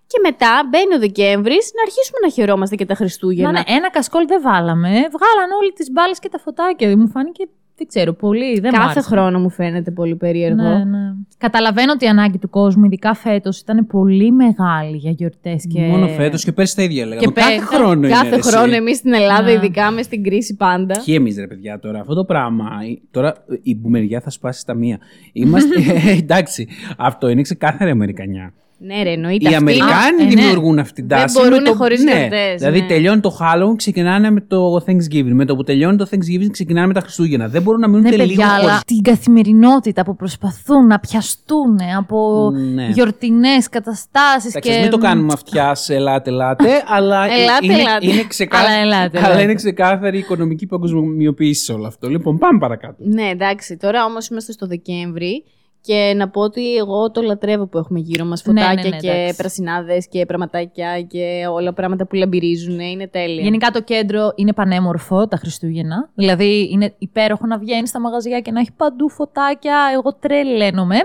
Και 0.09 0.19
μετά 0.23 0.63
μπαίνει 0.69 0.95
ο 0.95 0.99
Δεκέμβρης 0.99 1.71
να 1.77 1.83
αρχίσουμε 1.83 2.19
να 2.23 2.29
χαιρόμαστε 2.29 2.77
και 2.77 2.87
τα 2.87 2.95
Χριστούγεννα. 2.95 3.53
Μα 3.53 3.59
ναι, 3.59 3.75
ένα 3.77 3.91
κασκόλ 3.91 4.27
δεν 4.27 4.43
βάλαμε. 4.43 4.89
Βγάλαν 4.89 5.51
όλοι 5.61 5.73
τις 5.73 5.91
μπάλες 5.93 6.19
και 6.19 6.29
τα 6.29 6.39
φωτάκια. 6.39 6.97
Μου 6.97 7.09
φάνηκε, 7.09 7.45
δεν 7.77 7.87
ξέρω, 7.87 8.13
πολύ. 8.13 8.61
Δεν 8.61 8.71
μου 8.75 8.79
Κάθε 8.79 8.91
άρεσε. 8.91 9.01
χρόνο 9.09 9.39
μου 9.39 9.51
φαίνεται 9.51 9.91
πολύ 9.91 10.17
περίεργο. 10.17 10.63
Ναι, 10.63 10.85
ναι. 10.85 10.99
Καταλαβαίνω 11.39 11.93
ότι 11.93 12.05
η 12.05 12.09
ανάγκη 12.09 12.39
του 12.39 12.51
κόσμου, 12.51 12.85
ειδικά 12.85 13.15
φέτος, 13.15 13.61
ήταν 13.61 13.87
πολύ 13.87 14.33
μεγάλη 14.33 14.97
για 14.97 15.11
γιορτές 15.11 15.67
και. 15.67 15.81
Μόνο 15.81 16.07
φέτος 16.09 16.45
και 16.45 16.53
πέρσι 16.53 16.77
τα 16.77 16.83
ίδια 16.83 17.07
λέγαμε. 17.07 17.27
Και 17.27 17.33
κάθε 17.41 17.51
πέ- 17.57 17.61
χρόνο 17.65 17.93
είναι. 17.93 18.09
Κάθε 18.09 18.29
ρε, 18.29 18.37
εσύ. 18.37 18.51
χρόνο 18.51 18.75
εμείς 18.75 18.97
στην 18.97 19.13
Ελλάδα, 19.13 19.43
Ναι. 19.43 19.53
ειδικά 19.53 19.91
με 19.91 20.03
στην 20.03 20.23
κρίση 20.23 20.57
πάντα. 20.57 20.95
Και 21.05 21.15
εμείς 21.15 21.37
ρε 21.39 21.47
παιδιά 21.47 21.79
τώρα, 21.79 22.01
αυτό 22.01 22.15
το 22.15 22.25
πράγμα. 22.25 22.65
η- 22.89 23.03
Τώρα 23.11 23.35
η 23.63 23.77
μπουμεριά 23.77 24.21
θα 24.21 24.31
σπάσει 24.31 24.61
στα 24.61 24.75
μία. 24.75 24.99
Είμαστε. 25.33 25.75
ε, 26.11 26.17
εντάξει, 26.23 26.69
αυτό 26.97 27.29
είναι 27.29 27.43
ξεκάθαρη 27.43 27.91
Αμερικανιά. 27.91 28.53
Ναι, 28.79 29.03
ρε, 29.03 29.11
εννοείται. 29.11 29.45
Οι 29.45 29.47
αυτή 29.47 29.57
Αμερικάνοι 29.57 30.21
ε, 30.21 30.25
ναι. 30.25 30.29
δημιουργούν 30.35 30.79
αυτή 30.79 30.93
την 30.95 31.09
Δεν 31.09 31.19
τάση. 31.19 31.39
με 31.39 31.43
μπορούνε 31.49 31.69
το- 31.69 31.75
χωρίς 31.75 32.03
ναι. 32.05 32.11
γιορτές, 32.19 32.55
Δηλαδή 32.61 32.81
ναι. 32.81 32.87
τελειώνει 32.87 33.21
το 33.21 33.37
Halloween, 33.41 33.77
ξεκινάνε 33.77 34.31
με 34.31 34.41
το 34.41 34.75
Thanksgiving. 34.87 35.31
Με 35.33 35.45
το 35.45 35.57
που 35.57 35.63
τελειώνει 35.65 35.97
το 35.97 36.07
Thanksgiving, 36.11 36.51
ξεκινάνε 36.51 36.87
με 36.87 36.93
τα 36.93 37.01
Χριστούγεννα. 37.01 37.49
Δεν 37.49 37.63
μπορούν 37.63 37.81
να 37.81 37.89
μείνουν 37.89 38.03
Ναι, 38.03 38.09
ούτε 38.09 38.17
λίγο 38.17 38.29
παιδιά, 38.29 38.53
αλλά 38.53 38.63
χωρίς. 38.63 38.81
την 38.85 39.03
καθημερινότητα 39.03 40.03
που 40.03 40.17
προσπαθούν 40.17 40.87
να 40.87 40.99
πιαστούν 40.99 41.79
από 41.99 42.51
Ναι. 42.75 42.89
γιορτινές 42.93 43.69
καταστάσεις. 43.69 44.49
Εντάξει, 44.55 44.71
και... 44.71 44.75
ας 44.77 44.81
μην 44.83 44.91
το 44.91 44.99
κάνουμε 44.99 45.33
αυτιά 45.33 45.75
σε 45.75 45.95
ελάτε, 45.95 46.31
ελάτε, 46.31 46.69
αλλά 46.97 47.25
Ελάτε, 47.25 47.65
είναι, 47.67 47.75
ελάτε. 47.75 48.07
είναι, 48.07 48.25
ξεκά... 48.29 48.59
Αλλά 48.59 48.71
ελάτε, 48.73 49.19
αλλά 49.19 49.27
ελάτε. 49.27 49.43
είναι 49.43 49.55
ξεκάθαρη 49.55 50.17
η 50.17 50.21
οικονομική 50.21 50.67
παγκοσμιοποίηση 50.67 51.65
σε 51.65 51.73
όλο 51.73 51.87
αυτό. 51.87 52.09
Λοιπόν, 52.09 52.39
πάμε 52.39 52.59
παρακάτω. 52.59 52.97
Ναι, 52.99 53.23
εντάξει. 53.29 53.77
Τώρα 53.77 54.05
όμως 54.05 54.29
είμαστε 54.29 54.53
στο 54.53 54.67
Δεκέμβρη 54.67 55.45
και 55.87 56.15
να 56.17 56.29
πω 56.29 56.41
ότι 56.41 56.77
εγώ 56.77 57.11
το 57.11 57.23
λατρεύω 57.23 57.67
που 57.67 57.79
έχουμε 57.79 57.99
γύρω 57.99 58.25
μας 58.25 58.45
Ναι, 58.45 58.61
φωτάκια 58.61 58.83
ναι, 58.83 58.89
ναι, 58.89 58.97
και 58.97 59.11
εντάξει. 59.11 59.37
πρασινάδε 59.37 59.99
και 60.11 60.27
πραγματάκια 60.27 61.03
και 61.03 61.47
όλα 61.53 61.73
πράγματα 61.73 62.07
που 62.07 62.15
λαμπυρίζουν. 62.15 62.79
Είναι 62.81 63.09
τέλεια. 63.09 63.43
Γενικά 63.43 63.71
το 63.71 63.83
κέντρο 63.83 64.33
είναι 64.35 64.53
πανέμορφο 64.53 65.29
τα 65.29 65.37
Χριστούγεννα. 65.37 66.11
Δηλαδή 66.15 66.69
είναι 66.73 66.95
υπέροχο 66.99 67.47
να 67.47 67.59
βγαίνεις 67.59 67.89
στα 67.89 68.01
μαγαζιά 68.01 68.41
και 68.41 68.51
να 68.51 68.61
έχει 68.61 68.73
παντού 68.77 69.11
φωτάκια. 69.11 69.77
Εγώ 69.95 70.15
τρελαίνομαι. 70.15 70.97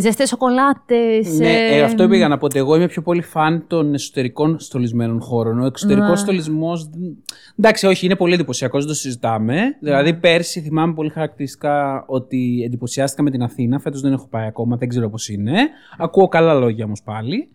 Ζεστές 0.00 0.28
σοκολάτες. 0.28 1.38
Ναι, 1.38 1.52
ε, 1.52 1.82
αυτό 1.82 2.08
πήγα 2.08 2.28
να 2.28 2.38
πω 2.38 2.44
ότι 2.44 2.58
εγώ 2.58 2.76
είμαι 2.76 2.86
πιο 2.86 3.02
πολύ 3.02 3.22
φαν 3.22 3.64
των 3.66 3.94
εσωτερικών 3.94 4.58
στολισμένων 4.58 5.20
χώρων. 5.20 5.60
Ο 5.60 5.66
εξωτερικός 5.66 6.10
Ναι. 6.10 6.16
στολισμός. 6.16 6.90
Εντάξει, 7.58 7.86
όχι, 7.86 8.06
είναι 8.06 8.16
πολύ 8.16 8.34
εντυπωσιακός, 8.34 8.80
δεν 8.80 8.88
το 8.88 8.98
συζητάμε. 8.98 9.60
Δηλαδή, 9.80 10.14
πέρσι 10.14 10.60
θυμάμαι 10.60 10.94
πολύ 10.94 11.10
χαρακτηριστικά 11.10 12.04
ότι 12.06 12.62
εντυπωσιάστηκα 12.64 13.22
με 13.22 13.30
την 13.30 13.42
Αθήνα. 13.42 13.78
Φέτος 13.78 14.00
δεν 14.00 14.12
έχω 14.12 14.26
πάει 14.30 14.46
ακόμα, 14.46 14.76
δεν 14.76 14.88
ξέρω 14.88 15.10
πώς 15.10 15.28
είναι. 15.28 15.68
Ακούω 15.98 16.28
καλά 16.28 16.54
λόγια 16.54 16.84
όμως 16.84 17.02
πάλι. 17.02 17.48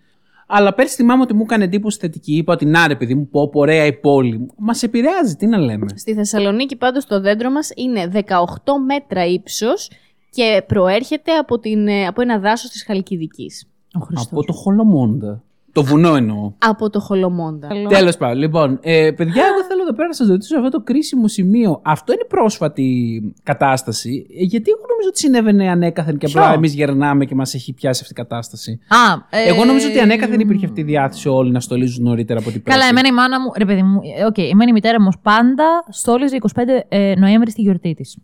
Αλλά 0.53 0.73
πέρσι 0.73 0.95
θυμάμαι 0.95 1.21
ότι 1.21 1.33
μου 1.33 1.41
έκανε 1.43 1.63
εντύπωση 1.63 1.97
θετική. 1.99 2.35
Είπα 2.35 2.53
ότι 2.53 2.65
να 2.65 2.87
ρε, 2.87 2.95
παιδί 2.95 3.15
μου, 3.15 3.27
πω, 3.27 3.49
πω, 3.49 3.59
ωραία 3.59 3.85
η 3.85 3.93
πόλη. 3.93 4.47
Μας 4.57 4.83
επηρεάζει, 4.83 5.35
τι 5.35 5.45
να 5.47 5.57
λέμε. 5.57 5.85
Στη 5.95 6.13
Θεσσαλονίκη 6.13 6.75
πάντως 6.75 7.05
το 7.05 7.21
δέντρο 7.21 7.49
μας 7.51 7.69
είναι 7.75 8.11
18 8.13 8.77
μέτρα 8.85 9.25
ύψος 9.25 9.89
και 10.31 10.63
προέρχεται 10.67 11.31
από, 11.31 11.59
την, 11.59 11.87
ε, 11.87 12.05
από 12.07 12.21
ένα 12.21 12.39
δάσος 12.39 12.69
της 12.69 12.83
Χαλκιδικής. 12.83 13.65
Ο 13.93 13.99
Χριστός. 13.99 14.27
Από 14.31 14.43
το 14.43 14.53
Χολομόντα. 14.53 15.43
Το 15.73 15.83
βουνό 15.83 16.15
εννοώ. 16.15 16.51
Από 16.57 16.89
το 16.89 16.99
Χολομόντα. 16.99 17.67
Τέλος 17.89 18.17
πάντων, 18.17 18.37
λοιπόν, 18.37 18.79
ε, 18.81 19.11
παιδιά, 19.15 19.43
εγώ 19.45 19.63
θέλω 19.67 19.81
εδώ 19.81 19.93
πέρα 19.93 20.07
να 20.07 20.13
σας 20.13 20.27
ρωτήσω 20.27 20.57
αυτό 20.57 20.69
το 20.69 20.81
κρίσιμο 20.81 21.27
σημείο. 21.27 21.81
Αυτό 21.83 22.13
είναι 22.13 22.25
πρόσφατη 22.27 23.21
κατάσταση. 23.43 24.27
ε, 24.39 24.43
Γιατί 24.43 24.71
εγώ 24.71 24.81
νομίζω 24.89 25.07
ότι 25.07 25.19
συνέβαινε 25.19 25.69
ανέκαθεν 25.69 26.17
και 26.17 26.25
απλά 26.25 26.41
Ποιο; 26.45 26.53
εμείς 26.53 26.73
γερνάμε 26.73 27.25
και 27.25 27.35
μας 27.35 27.53
έχει 27.53 27.73
πιάσει 27.73 27.99
αυτή 28.01 28.13
η 28.13 28.23
κατάσταση. 28.23 28.79
Α, 28.87 29.37
ε, 29.37 29.49
Εγώ 29.49 29.65
νομίζω 29.65 29.87
ότι 29.87 29.99
ανέκαθεν 29.99 30.39
υπήρχε 30.39 30.65
αυτή 30.65 30.81
η 30.81 30.83
διάθεση 30.83 31.29
όλοι 31.29 31.51
να 31.51 31.59
στολίζουν 31.59 32.03
νωρίτερα 32.03 32.39
από 32.39 32.51
την 32.51 32.63
πέρσι. 32.63 32.79
Καλά, 32.79 32.89
εμένα 32.91 33.07
η 33.07 33.11
μάνα 33.11 33.41
μου. 33.41 33.51
Ρε 33.57 33.65
παιδί 33.65 33.83
μου, 33.83 33.99
ε, 34.17 34.25
οκ, 34.25 34.37
εμένα 34.37 34.69
η 34.69 34.73
μητέρα 34.73 35.01
μου 35.01 35.07
ως 35.09 35.19
πάντα 35.21 35.83
στόλιζε 35.89 36.37
25 36.55 36.61
ε, 36.89 37.13
Νοέμβρη 37.17 37.51
στη 37.51 37.61
γιορτή 37.61 37.93
της. 37.93 38.17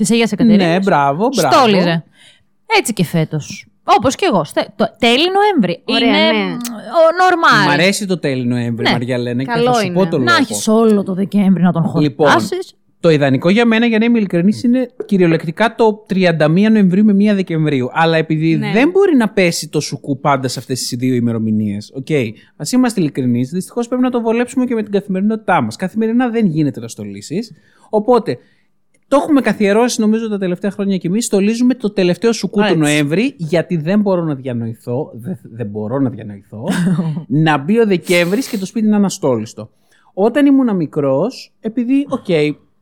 Της 0.00 0.10
Αγίας 0.10 0.32
Εκατερίνης. 0.32 0.66
Ναι, 0.66 0.78
μπράβο, 0.78 1.28
μπράβο. 1.36 1.56
Στόλιζε. 1.56 2.04
Έτσι 2.78 2.92
και 2.92 3.04
φέτος. 3.04 3.66
Όπως 3.84 4.14
και 4.14 4.26
εγώ. 4.32 4.44
Στε- 4.44 4.68
το, 4.76 4.84
τέλη 4.98 5.24
Νοέμβρη. 5.32 5.82
Ωραία, 5.84 6.08
είναι 6.08 6.38
ναι. 6.38 6.44
μ, 6.44 6.52
ο 6.52 7.04
normal. 7.20 7.66
Μ' 7.66 7.70
αρέσει 7.70 8.06
το 8.06 8.18
τέλη 8.18 8.44
Νοέμβρη, 8.46 8.84
Ναι, 8.84 8.90
Μαριαλένα, 8.90 9.42
και 9.42 9.50
καλό 9.52 9.72
θα 9.72 9.78
σου 9.80 9.86
είναι. 9.86 9.94
πω 9.94 10.06
το 10.06 10.16
λόγο. 10.18 10.24
Να 10.30 10.36
έχεις 10.36 10.68
όλο 10.68 11.02
το 11.02 11.14
Δεκέμβρη 11.14 11.62
να 11.62 11.72
τον 11.72 11.92
Λοιπόν, 12.00 12.28
χορτάσεις. 12.30 12.74
Το 13.00 13.10
ιδανικό 13.10 13.50
για 13.50 13.64
μένα, 13.64 13.86
για 13.86 13.98
να 13.98 14.04
είμαι 14.04 14.18
ειλικρινής, 14.18 14.62
είναι 14.62 14.88
κυριολεκτικά 15.06 15.74
το 15.74 16.06
31 16.08 16.70
Νοεμβρίου 16.70 17.04
με 17.04 17.12
1 17.12 17.34
Δεκεμβρίου. 17.34 17.88
Αλλά 17.92 18.16
επειδή 18.16 18.56
Ναι. 18.56 18.70
δεν 18.72 18.90
μπορεί 18.90 19.16
να 19.16 19.28
πέσει 19.28 19.68
το 19.68 19.80
σουκού 19.80 20.20
πάντα 20.20 20.48
σε 20.48 20.58
αυτές 20.58 20.78
τις 20.78 20.98
δύο 20.98 21.14
ημερομηνίες. 21.14 21.92
Οκ. 21.94 22.10
Ας 22.56 22.64
είμαστε 22.72 23.00
ειλικρινείς, 23.00 23.50
δυστυχώς 23.50 23.88
πρέπει 23.88 24.02
να 24.02 24.10
το 24.10 24.20
βολέψουμε 24.20 24.64
και 24.64 24.74
με 24.74 24.82
την 24.82 24.92
καθημερινότητά 24.92 25.60
μας. 25.60 25.76
Καθημερινά 25.76 26.28
δεν 26.28 26.46
γίνεται 26.46 26.80
να 26.80 26.88
στολίσεις. 26.88 27.52
Οπότε 27.90 28.38
το 29.10 29.16
έχουμε 29.16 29.40
καθιερώσει 29.40 30.00
νομίζω 30.00 30.28
τα 30.28 30.38
τελευταία 30.38 30.70
χρόνια 30.70 30.96
και 30.96 31.06
εμείς. 31.08 31.24
Στολίζουμε 31.24 31.74
το 31.74 31.90
τελευταίο 31.90 32.32
σουκού 32.32 32.60
Έτσι. 32.60 32.72
του 32.72 32.78
Νοέμβρη, 32.78 33.34
γιατί 33.36 33.76
δεν 33.76 34.00
μπορώ 34.00 34.22
να 34.22 34.34
διανοηθώ. 34.34 35.10
Δεν, 35.14 35.38
δεν 35.42 35.66
μπορώ 35.66 35.98
να 35.98 36.10
διανοηθώ. 36.10 36.64
να 37.46 37.58
μπει 37.58 37.78
ο 37.78 37.86
Δεκέμβρης 37.86 38.48
και 38.48 38.58
το 38.58 38.66
σπίτι 38.66 38.82
να 38.84 38.88
είναι 38.88 38.96
αναστόλιστο. 38.96 39.70
Όταν 40.14 40.46
ήμουν 40.46 40.76
μικρός, 40.76 41.52
επειδή, 41.60 42.06
οκ, 42.08 42.28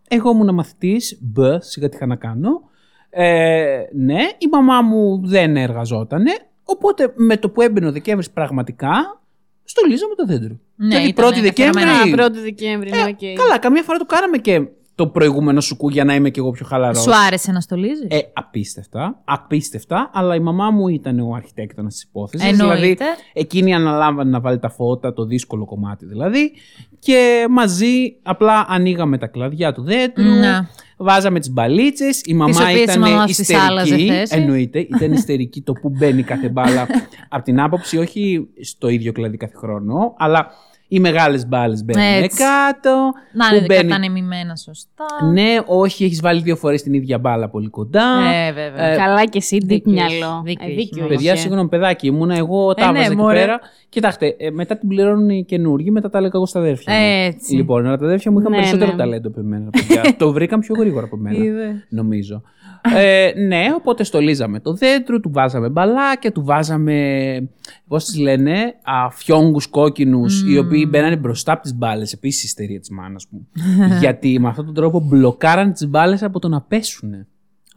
εγώ 0.09 0.31
ήμουν 0.31 0.55
μαθητής, 0.55 1.19
μπ, 1.21 1.39
σιγά 1.59 1.89
τι 1.89 1.97
είχα 1.97 2.07
να 2.07 2.17
κάνω. 2.17 2.61
Ε, 3.11 3.83
ναι, 3.93 4.21
η 4.39 4.47
μαμά 4.51 4.83
μου 4.83 5.21
δεν 5.25 5.57
εργαζότανε. 5.57 6.31
Οπότε 6.65 7.13
με 7.17 7.37
το 7.37 7.51
που 7.51 7.61
έμπαινε 7.63 7.87
ο 7.87 7.93
Δεκέμβρης 7.93 8.31
πραγματικά, 8.31 9.21
στολίζαμε 9.65 10.15
το 10.15 10.27
δέντρο. 10.27 10.59
Ναι, 10.77 10.87
δηλαδή 10.87 11.09
ήταν 11.09 11.29
1η 11.29 11.41
Δεκέμβρη. 11.41 11.83
καθιερωμένο. 11.83 12.25
Α, 12.25 12.27
1η 12.29 12.43
Δεκέμβρη, 12.43 12.91
ναι, 12.91 12.97
Ε, 12.97 13.03
οκ. 13.03 13.39
Καλά, 13.39 13.59
καμιά 13.59 13.83
φορά 13.83 13.99
το 13.99 14.05
κάναμε 14.05 14.39
και 14.39 14.69
το 14.99 15.07
προηγούμενο 15.07 15.61
σουκού 15.61 15.89
για 15.89 16.05
να 16.05 16.15
είμαι 16.15 16.31
και 16.31 16.41
εγώ 16.41 16.51
πιο 16.51 16.67
χαλαρός. 16.67 17.03
Σου 17.03 17.17
άρεσε 17.27 17.53
να 17.53 17.61
στολίζεις; 17.61 18.07
Ε, 18.09 18.19
απίστευτα. 18.33 19.21
Απίστευτα. 19.25 20.11
Αλλά 20.13 20.35
η 20.35 20.41
μαμά 20.41 20.71
μου 20.71 20.89
ήταν 20.89 21.21
ο 21.21 21.35
αρχιτέκτονας 21.35 21.93
της 21.93 22.03
υπόθεσης. 22.03 22.49
Εννοείται. 22.49 22.75
Δηλαδή, 22.75 22.97
εκείνη 23.33 23.75
αναλάμβανε 23.75 24.31
να 24.31 24.41
βάλει 24.41 24.59
τα 24.59 24.71
φώτα, 24.71 25.13
το 25.13 25.25
δύσκολο 25.25 25.65
κομμάτι 25.65 26.07
δηλαδή. 26.07 26.53
Και 26.99 27.47
μαζί 27.51 28.17
απλά 28.23 28.67
ανοίγαμε 28.69 29.19
τα 29.19 29.27
κλαδιά 29.27 29.73
του 29.73 29.83
δέντρου. 29.83 30.25
Ναι. 30.25 30.69
Βάζαμε 30.97 31.39
τις 31.39 31.51
μπαλίτσες. 31.51 32.21
Η 32.25 32.35
μαμά 32.35 32.61
οποίες 32.63 32.79
η 32.79 32.83
ήταν 32.83 32.99
μαμά 33.01 33.25
της 33.25 33.55
άλλαζε 33.55 33.95
ιστερική. 33.95 34.13
θέση. 34.13 34.37
Εννοείται. 34.37 34.79
Ήταν 34.79 35.13
ιστερική 35.13 35.61
το 35.61 35.73
που 35.73 35.89
μπαίνει 35.89 36.23
κάθε 36.23 36.49
μπάλα. 36.49 36.87
από 37.29 37.45
την 37.45 37.61
άποψη, 37.61 37.99
όχι 37.99 38.49
στο 38.61 38.89
ίδιο 38.89 39.13
κλαδί 39.13 39.37
κάθε 39.37 39.57
χρόνο, 39.57 40.15
αλλά 40.19 40.51
οι 40.89 41.01
μεγάλες 41.01 41.47
μπάλες 41.47 41.85
μπαίνουν 41.85 42.03
Έτσι. 42.23 42.39
κάτω. 42.43 43.13
να 43.33 43.49
που 43.49 43.55
είναι 43.55 43.67
μπαίνει- 43.67 43.83
κατανεμημένα 43.83 44.57
σωστά. 44.57 45.05
Ναι, 45.33 45.57
όχι, 45.67 46.05
έχεις 46.05 46.21
βάλει 46.21 46.41
δύο 46.43 46.57
φορές 46.57 46.83
την 46.83 46.95
ίδια 46.95 47.19
μπάλα 47.19 47.49
πολύ 47.49 47.69
κοντά. 47.69 48.05
Ε, 48.49 48.53
βέβαια. 48.53 48.87
Ε, 48.93 48.97
Καλά 48.97 49.25
και 49.25 49.39
εσύ, 49.39 49.59
deep 49.63 49.67
δίκιο 49.67 49.93
μυαλό. 49.93 50.11
έχει, 50.15 50.43
δίκιο 50.45 50.65
Ε, 50.67 50.69
έχει, 50.71 50.75
δίκιο 50.81 51.03
μωρέ. 51.03 51.15
Παιδιά, 51.15 51.33
είχε. 51.33 51.41
συγγνώμη, 51.41 51.69
παιδάκι 51.69 52.07
ήμουνα. 52.07 52.37
Εγώ 52.37 52.75
τα 52.75 52.83
Ε, 52.83 52.85
ναι, 52.91 52.91
έβαζα 52.99 53.13
εκεί 53.13 53.21
μωρέ. 53.21 53.39
πέρα. 53.41 53.61
Κοιτάξτε, 53.89 54.35
ε, 54.39 54.51
μετά 54.51 54.77
την 54.79 54.89
πληρώνουν 54.89 55.29
οι 55.31 55.45
καινούργοι, 55.45 55.91
μετά 55.91 56.11
τα 56.11 56.19
έλεγα 56.19 56.33
εγώ 56.35 56.47
στα 56.47 56.59
αδέρφια. 56.59 56.93
μου. 56.93 56.99
Έτσι. 57.27 57.55
Λοιπόν, 57.55 57.87
αλλά 57.87 57.97
τα 57.97 58.05
αδέρφια 58.05 58.31
μου 58.31 58.39
είχαν 58.39 58.51
Ναι, 58.51 58.57
περισσότερο 58.57 58.91
ναι. 58.91 58.97
ταλέντο 58.97 59.29
από 59.29 59.41
εμένα. 59.41 59.71
παιδιά. 59.71 60.03
το 60.19 60.33
βρήκαν 60.33 60.61
πιο 60.61 60.75
γρήγορα 60.79 61.05
από 61.05 61.17
μένα. 61.17 61.45
Είδες. 61.45 61.87
νομίζω. 61.89 62.43
Ε, 62.83 63.33
ναι, 63.47 63.67
οπότε 63.77 64.05
στολίζαμε 64.05 64.61
το 64.61 64.73
δέντρο, 64.73 65.21
του 65.21 65.31
βάζαμε 65.33 65.69
μπαλάκια, 65.69 66.33
του 66.33 66.45
βάζαμε, 66.45 67.49
πώς 67.89 68.05
τις 68.05 68.19
λένε, 68.19 68.75
α, 68.83 69.11
φιόγκους 69.11 69.67
κόκκινους, 69.67 70.43
οι 70.49 70.59
οποίοι 70.59 70.87
μπαίνανε 70.91 71.17
μπροστά 71.17 71.53
από 71.53 71.63
τις 71.63 71.75
μπάλες, 71.75 72.13
επίσης 72.13 72.43
η 72.43 72.45
ιστερία 72.47 72.81
της 72.81 72.91
μάνας 72.91 73.27
μου. 73.31 73.49
Γιατί 74.01 74.39
με 74.41 74.49
αυτόν 74.49 74.65
τον 74.65 74.75
τρόπο 74.75 75.01
μπλοκάραν 75.01 75.73
τις 75.73 75.89
μπάλες 75.89 76.23
από 76.23 76.39
το 76.39 76.49
να 76.49 76.61
πέσουνε. 76.61 77.27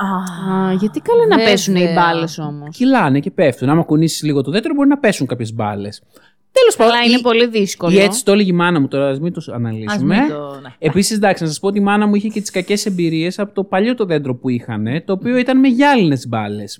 Α, 0.01 0.73
γιατί 0.73 0.99
καλά 0.99 1.27
να 1.27 1.35
Βέβαια. 1.35 1.51
πέσουν 1.51 1.75
οι 1.75 1.93
μπάλες 1.95 2.37
όμως. 2.37 2.75
Κυλάνε 2.75 3.19
και 3.19 3.31
πέφτουν. 3.31 3.69
Άμα 3.69 3.83
κουνήσεις 3.83 4.23
λίγο 4.23 4.41
το 4.41 4.51
δέντρο, 4.51 4.73
μπορεί 4.73 4.87
να 4.87 4.97
πέσουν 4.97 5.27
κάποιες 5.27 5.53
μπάλες. 5.53 6.03
Τέλος 6.51 6.75
πάντων. 6.75 6.93
Αλλά 6.93 7.03
είναι 7.03 7.17
η- 7.17 7.21
πολύ 7.21 7.47
δύσκολο. 7.47 7.93
Η 7.93 7.99
έτσι 7.99 8.25
το 8.25 8.31
έλεγε 8.31 8.49
η 8.49 8.53
μάνα 8.53 8.79
μου 8.79 8.87
τώρα, 8.87 9.07
ας 9.09 9.19
μην 9.19 9.33
το 9.33 9.39
Ας 9.39 9.47
αναλύσουμε. 9.47 10.17
μην 10.19 10.29
το... 10.29 10.59
ναι. 10.61 10.69
Επίσης, 10.79 11.15
εντάξει, 11.17 11.43
να 11.43 11.49
σας 11.49 11.59
πω 11.59 11.67
ότι 11.67 11.79
η 11.79 11.81
μάνα 11.81 12.07
μου 12.07 12.15
είχε 12.15 12.27
και 12.27 12.41
τις 12.41 12.49
κακές 12.49 12.85
εμπειρίες 12.85 13.39
από 13.39 13.53
το 13.53 13.63
παλιό 13.63 13.95
το 13.95 14.05
δέντρο 14.05 14.35
που 14.35 14.49
είχαν, 14.49 14.85
το 15.05 15.13
οποίο 15.13 15.37
ήταν 15.37 15.59
με 15.59 15.67
γυάλινες 15.67 16.27
μπάλες. 16.27 16.79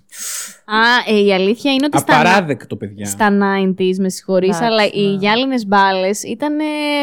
Α, 0.66 1.14
ε, 1.16 1.20
η 1.26 1.34
αλήθεια 1.34 1.72
είναι 1.74 1.86
ότι 1.86 1.98
στα, 1.98 2.20
Απαράδεκτο, 2.20 2.76
παιδιά. 2.76 3.06
στα 3.06 3.30
90s, 3.32 3.96
με 4.00 4.10
συγχωρείς, 4.10 4.48
Εντάξει, 4.50 4.66
αλλά 4.66 4.84
οι 4.94 5.08
ναι. 5.12 5.18
γυάλινες 5.18 5.68
μπάλες 5.68 6.24
ήταν. 6.24 6.56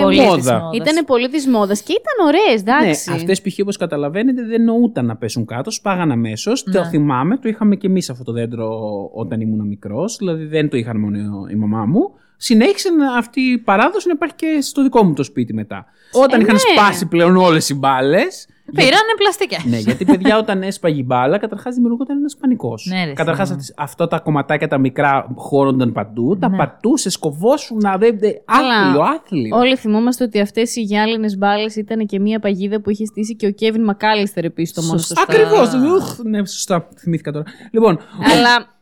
Πολύ 0.02 0.20
Μόδα. 0.20 0.36
της 0.36 0.44
μόδας. 0.50 0.76
Ήταν 0.76 1.04
πολύ 1.06 1.28
της 1.28 1.46
μόδας 1.46 1.82
και 1.82 1.92
ήταν 1.92 2.26
ωραίες, 2.26 2.62
Ναι, 2.62 2.72
εντάξει. 2.86 3.10
αυτές 3.12 3.40
π.χ. 3.42 3.58
όπως 3.62 3.76
καταλαβαίνετε 3.76 4.42
δεν 4.42 4.64
νοούταν 4.64 5.06
να 5.06 5.16
πέσουν 5.16 5.44
κάτω, 5.46 5.70
σπάγαν 5.70 6.10
αμέσως. 6.10 6.62
Το 6.62 6.80
Ναι. 6.80 6.88
θυμάμαι, 6.88 7.36
το 7.36 7.48
είχαμε 7.48 7.76
και 7.76 7.86
εμείς 7.86 8.10
αυτό 8.10 8.24
το 8.24 8.32
δέντρο 8.32 8.68
όταν 9.14 9.40
ήμουν 9.40 9.66
μικρός. 9.66 10.16
Δηλαδή 10.16 10.44
δεν 10.44 10.68
το 10.68 10.76
είχαν 10.76 11.00
μόνο 11.00 11.18
η 11.50 11.54
μαμά 11.54 11.84
μου. 11.84 12.10
Συνέχισε 12.40 12.90
να- 12.90 13.16
αυτή 13.16 13.40
η 13.40 13.58
παράδοση 13.58 14.06
να 14.06 14.12
υπάρχει 14.16 14.34
και 14.34 14.58
στο 14.60 14.82
δικό 14.82 15.04
μου 15.04 15.12
το 15.14 15.22
σπίτι 15.22 15.54
μετά. 15.54 15.86
Όταν 16.12 16.40
Ε, 16.40 16.42
είχαν 16.42 16.54
ναι. 16.54 16.60
σπάσει 16.80 17.06
πλέον 17.06 17.36
όλες 17.36 17.68
οι 17.68 17.74
μπάλες. 17.74 18.48
Πήρανε 18.74 19.12
πλαστικές. 19.18 19.64
ναι, 19.64 19.76
γιατί 19.78 20.04
παιδιά 20.04 20.38
όταν 20.38 20.62
έσπαγε 20.62 21.00
η 21.00 21.04
μπάλα, 21.06 21.38
καταρχάς 21.38 21.74
δημιουργόταν 21.74 22.16
ένας 22.18 22.36
πανικός. 22.40 22.86
Ναι, 22.90 23.04
ρε, 23.04 23.12
καταρχάς 23.12 23.50
ναι. 23.50 23.56
αυτά 23.76 24.08
τα 24.08 24.18
κομματάκια 24.18 24.68
τα 24.68 24.78
μικρά 24.78 25.26
χώρονταν 25.34 25.92
παντού, 25.92 26.36
τα 26.38 26.48
Ναι. 26.48 26.56
πατούσε, 26.56 27.10
σκοβόσουν, 27.10 27.76
να 27.82 27.96
δεν. 27.98 28.18
δεν- 28.18 28.34
Άθλιο, 28.44 29.02
άθλιο. 29.02 29.56
Όλοι 29.56 29.76
θυμόμαστε 29.76 30.24
ότι 30.24 30.40
αυτές 30.40 30.76
οι 30.76 30.80
γυάλινες 30.80 31.36
μπάλες 31.38 31.76
ήταν 31.76 32.06
και 32.06 32.20
μία 32.20 32.38
παγίδα 32.38 32.80
που 32.80 32.90
είχε 32.90 33.04
στήσει 33.04 33.36
και 33.36 33.46
ο 33.46 33.50
Κέβιν 33.50 33.84
Μακάλιστερ 33.84 34.44
επίσης 34.44 34.74
το 34.74 34.82
μόνο 34.82 34.98
στο 34.98 35.14
Ακριβώς. 35.22 36.18
Ναι, 36.24 36.38
σωστά. 36.46 36.88
Θυμήθηκα 36.98 37.32
τώρα. 37.32 37.44
Λοιπόν, 37.70 37.98
Αλλά 38.32 38.77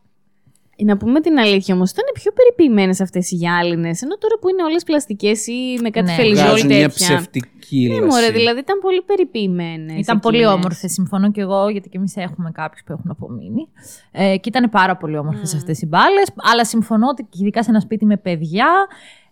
Να 0.84 0.96
πούμε 0.96 1.20
την 1.20 1.38
αλήθεια 1.38 1.74
όμως, 1.74 1.90
ήταν 1.90 2.04
πιο 2.14 2.32
περιποιημένες 2.32 3.00
αυτές 3.00 3.30
οι 3.30 3.34
γυάλινες. 3.34 4.02
Ενώ 4.02 4.18
τώρα 4.18 4.38
που 4.40 4.48
είναι 4.48 4.62
όλες 4.62 4.82
πλαστικές 4.84 5.46
ή 5.46 5.78
με 5.82 5.90
κάτι 5.90 6.06
Ναι. 6.06 6.12
φελιζόλ 6.16 6.46
Βγάζουν 6.46 6.66
μια 6.66 6.88
τέτοια. 6.88 7.06
ψευτική 7.16 7.86
Ναι, 7.88 7.94
ύλαση. 7.94 8.06
μωρέ, 8.08 8.30
δηλαδή 8.30 8.58
ήταν 8.60 8.78
πολύ 8.80 9.02
περιποιημένες. 9.02 9.98
Ήταν 9.98 10.20
πολύ 10.20 10.46
όμορφες, 10.46 10.92
συμφωνώ 10.92 11.30
και 11.30 11.40
εγώ, 11.40 11.68
γιατί 11.68 11.88
και 11.88 11.96
εμείς 11.98 12.16
έχουμε 12.16 12.50
κάποιους 12.50 12.82
που 12.86 12.92
έχουν 12.92 13.10
απομείνει. 13.10 13.68
Ε, 14.12 14.36
και 14.36 14.48
ήταν 14.48 14.70
πάρα 14.70 14.96
πολύ 14.96 15.16
όμορφες 15.18 15.52
Mm. 15.54 15.56
αυτές 15.56 15.80
οι 15.82 15.86
μπάλες. 15.86 16.26
Αλλά 16.52 16.64
συμφωνώ 16.64 17.08
ότι 17.08 17.22
και 17.22 17.38
ειδικά 17.40 17.62
σε 17.62 17.70
ένα 17.70 17.80
σπίτι 17.80 18.04
με 18.04 18.16
παιδιά 18.16 18.66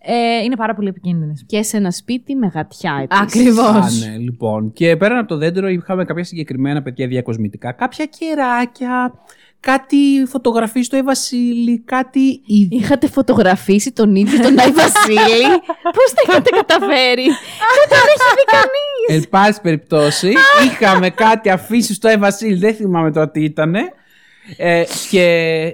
ε, 0.06 0.42
είναι 0.44 0.56
πάρα 0.56 0.74
πολύ 0.74 0.88
επικίνδυνες. 0.88 1.44
Και 1.46 1.62
σε 1.62 1.76
ένα 1.76 1.90
σπίτι 1.90 2.34
με 2.34 2.46
γατιά 2.54 3.00
επίσης. 3.02 3.22
Ακριβώς. 3.22 3.66
Α, 4.04 4.08
ναι, 4.10 4.16
λοιπόν. 4.16 4.72
Και 4.72 4.96
πέραν 4.96 5.18
από 5.18 5.28
το 5.28 5.36
δέντρο 5.36 5.68
είχαμε 5.68 6.04
κάποια 6.04 6.24
συγκεκριμένα 6.24 6.82
παιδιά 6.82 7.06
διακοσμητικά. 7.06 7.72
Κάποια 7.72 8.04
κεράκια, 8.06 9.12
κάτι 9.64 9.96
φωτογραφίε 10.26 10.82
στο 10.82 10.96
Εβασίλη, 10.96 11.82
κάτι 11.84 12.40
είδη. 12.46 12.76
Είχατε 12.76 13.08
φωτογραφίσει 13.08 13.92
τον 13.92 14.14
ίδιο 14.14 14.40
τον 14.42 14.58
Άι 14.58 14.70
Βασίλη; 14.70 15.44
Πώς 15.96 16.08
τα 16.14 16.22
είχατε 16.28 16.50
καταφέρει; 16.50 17.24
Δεν 17.78 17.88
τον 17.88 17.98
έχει 18.14 18.30
δει 18.36 18.44
κανείς. 18.56 19.22
Εν 19.22 19.28
πάση 19.30 19.60
περιπτώσει, 19.60 20.32
είχαμε 20.64 21.10
κάτι 21.10 21.50
αφήσει 21.50 21.94
στο 21.94 22.08
Εβασίλη, 22.08 22.54
δεν 22.54 22.74
θυμάμαι 22.74 23.12
τώρα 23.12 23.30
τι 23.30 23.44
ήταν. 23.44 23.74
Ε, 24.56 24.84
και 25.10 25.26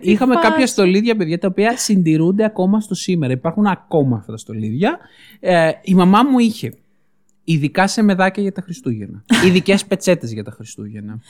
είχαμε 0.03 0.35
φάση. 0.35 0.47
κάποια 0.47 0.67
στολίδια, 0.67 1.17
παιδιά, 1.17 1.39
τα 1.39 1.49
οποία 1.49 1.77
συντηρούνται 1.77 2.45
ακόμα 2.45 2.81
στο 2.81 2.95
σήμερα. 2.95 3.33
Υπάρχουν 3.33 3.67
ακόμα 3.67 4.17
αυτά 4.17 4.33
τα 4.33 4.39
στολίδια. 4.39 4.99
Ε, 5.41 5.71
η 5.83 5.95
μαμά 5.95 6.23
μου 6.23 6.39
είχε 6.39 6.73
ειδικά 7.53 7.87
σε 7.87 8.03
μεδάκια 8.03 8.43
για 8.43 8.53
τα 8.53 8.61
Χριστούγεννα. 8.63 9.25
Ειδικές 9.47 9.85
πετσέτες 9.85 10.33
για 10.33 10.45
τα 10.45 10.51
Χριστούγεννα. 10.51 11.21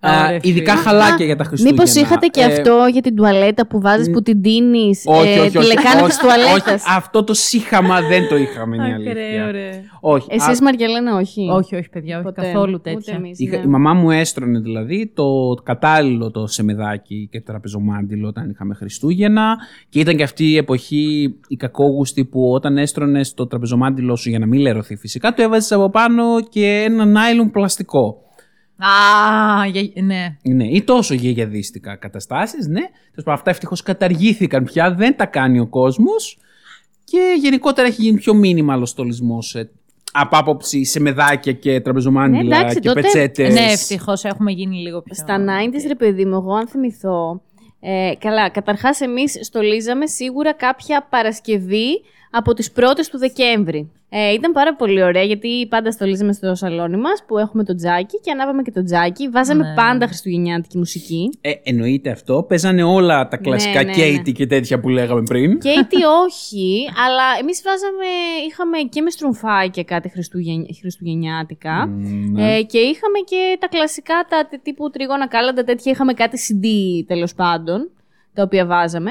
Ωραία, 0.00 0.30
Ε, 0.32 0.38
ειδικά 0.42 0.76
χαλάκια 0.76 1.24
για 1.26 1.36
τα 1.36 1.44
Χριστούγεννα. 1.44 1.82
Μήπως 1.82 2.02
είχατε 2.02 2.26
και 2.26 2.40
Ε, 2.40 2.44
αυτό 2.44 2.86
για 2.92 3.00
την 3.02 3.14
τουαλέτα 3.16 3.66
που 3.66 3.80
βάζεις 3.80 4.10
που 4.10 4.22
την 4.22 4.42
τίνεις. 4.42 5.02
όχι, 5.06 5.38
όχι, 5.38 5.50
τη 5.50 5.58
όχι, 5.58 5.66
λεκάνη 5.66 6.02
όχι, 6.02 6.10
τη 6.10 6.18
τουαλέτα. 6.18 6.52
όχι, 6.74 6.82
αυτό 6.96 7.24
το 7.24 7.34
σύχαμα 7.34 8.00
δεν 8.00 8.28
το 8.28 8.36
είχαμε, 8.36 8.76
είναι 8.76 8.88
η 8.88 8.92
αλήθεια. 8.92 9.52
Όχι. 10.00 10.26
α- 10.32 10.50
Εσεί, 10.50 10.62
Μαριαλένα, 10.62 11.16
όχι; 11.16 11.48
Όχι, 11.52 11.76
όχι, 11.76 11.88
παιδιά, 11.88 12.14
όχι 12.16 12.24
Ποτέ. 12.24 12.40
καθόλου 12.42 12.72
Ούτε 12.74 12.90
τέτοια. 12.92 13.14
εμείς, 13.14 13.38
Είχα- 13.38 13.56
ναι. 13.56 13.62
Η 13.62 13.66
μαμά 13.66 13.94
μου 13.94 14.10
έστρωνε 14.10 14.58
δηλαδή 14.60 15.12
το 15.14 15.54
κατάλληλο 15.62 16.30
το 16.30 16.46
σεμεδάκι 16.46 17.28
και 17.32 17.38
το 17.38 17.44
τραπεζομάντιλο 17.52 18.28
όταν 18.28 18.50
είχαμε 18.50 18.74
Χριστούγεννα 18.74 19.56
και 19.88 20.00
ήταν 20.00 20.16
και 20.16 20.22
αυτή 20.22 20.44
η 20.50 20.56
εποχή 20.56 21.34
η 21.48 21.56
κακόγουστη 21.56 22.24
που 22.24 22.52
όταν 22.52 22.78
έστρωνες 22.78 23.34
το 23.34 23.46
τραπεζομάντιλο 23.46 24.16
σου 24.16 24.28
για 24.28 24.38
να 24.38 24.46
μην 24.46 24.60
λερωθεί 24.60 24.96
φυσικά 24.96 25.34
το 25.34 25.42
έβαζες 25.70 25.88
από 25.88 25.90
πάνω 25.90 26.40
και 26.40 26.66
ένα 26.88 27.04
νάιλον 27.04 27.50
πλαστικό. 27.50 28.22
Α, 28.76 29.66
για- 29.66 30.02
ναι. 30.02 30.36
Ναι, 30.54 30.64
ή 30.64 30.82
τόσο 30.82 31.14
γεγιαδίστικα 31.14 31.96
καταστάσεις, 31.96 32.66
ναι. 32.66 32.80
Τέλος 32.80 33.14
πάντων, 33.14 33.34
αυτά 33.34 33.50
ευτυχώς 33.50 33.82
καταργήθηκαν 33.82 34.64
πια, 34.64 34.94
δεν 34.94 35.16
τα 35.16 35.26
κάνει 35.26 35.60
ο 35.60 35.66
κόσμος 35.68 36.38
και 37.04 37.18
γενικότερα 37.40 37.88
έχει 37.88 38.02
γίνει 38.02 38.18
πιο 38.18 38.34
μήνυμα 38.34 38.76
ο 38.76 38.84
στολισμός 38.86 39.54
ε, 39.54 39.70
από 40.12 40.36
άποψη 40.36 40.84
σε 40.84 41.00
μεδάκια 41.00 41.52
και 41.52 41.80
τραπεζομάντιλα 41.80 42.42
Ναι, 42.42 42.56
εντάξει, 42.56 42.78
και 42.80 42.88
τότε- 42.88 43.02
πετσέτες. 43.02 43.54
Ναι, 43.54 43.60
ευτυχώς 43.72 44.24
έχουμε 44.24 44.50
γίνει 44.52 44.76
λίγο 44.76 45.02
πιο. 45.02 45.14
Στα 45.14 45.38
90s, 45.38 45.86
ρε 45.88 45.94
παιδί 45.94 46.24
μου, 46.24 46.34
εγώ 46.34 46.54
αν 46.54 46.68
θυμηθώ. 46.68 47.42
Ε, 47.80 48.12
καλά, 48.18 48.50
καταρχάς 48.50 49.00
εμείς 49.00 49.38
στολίζαμε 49.42 50.06
σίγουρα 50.06 50.52
κάποια 50.54 51.06
Παρασκευή 51.10 51.88
από 52.30 52.54
τις 52.54 52.72
πρώτες 52.72 53.08
του 53.08 53.18
Δεκέμβρη. 53.18 53.90
Ε, 54.10 54.32
ήταν 54.32 54.52
πάρα 54.52 54.74
πολύ 54.74 55.02
ωραία 55.02 55.22
γιατί 55.22 55.66
πάντα 55.68 55.90
στολίζαμε 55.92 56.32
στο 56.32 56.54
σαλόνι 56.54 56.96
μας 56.96 57.24
που 57.26 57.38
έχουμε 57.38 57.64
το 57.64 57.74
τζάκι 57.74 58.20
και 58.20 58.30
ανάβαμε 58.30 58.62
και 58.62 58.70
το 58.70 58.84
τζάκι. 58.84 59.28
Βάζαμε 59.28 59.62
Ναι. 59.68 59.74
πάντα 59.74 60.06
χριστουγεννιάτικη 60.06 60.78
μουσική. 60.78 61.30
Ε, 61.40 61.50
εννοείται 61.62 62.10
αυτό. 62.10 62.42
Παίζανε 62.48 62.82
όλα 62.82 63.28
τα 63.28 63.36
κλασικά 63.36 63.82
ναι, 63.82 63.92
ναι. 63.92 64.20
Katie 64.20 64.32
και 64.32 64.46
τέτοια 64.46 64.80
που 64.80 64.88
λέγαμε 64.88 65.22
πριν. 65.22 65.58
Και 65.58 65.68
έτσι 65.68 65.96
όχι, 66.26 66.88
αλλά 67.06 67.22
εμείς 67.40 67.62
βάζαμε, 67.64 68.06
είχαμε 68.48 68.78
και 68.78 69.00
με 69.00 69.10
στρουμφάκια 69.10 69.82
κάτι 69.84 70.08
χριστουγεν, 70.08 70.66
χριστουγεννιάτικα. 70.80 71.86
Μ, 71.86 72.30
ναι. 72.32 72.56
Ε, 72.56 72.62
και 72.62 72.78
είχαμε 72.78 73.18
και 73.26 73.56
τα 73.60 73.68
κλασικά, 73.68 74.14
τα 74.28 74.46
τε- 74.50 74.62
τύπου 74.62 74.90
τριγώνα 74.90 75.28
κάλαντα, 75.28 75.64
τέτοια. 75.64 75.92
Είχαμε 75.92 76.12
κάτι 76.12 76.38
CD 76.48 76.66
τέλος 77.06 77.34
πάντων, 77.34 77.90
τα 78.34 78.42
οποία 78.42 78.66
βάζαμε. 78.66 79.10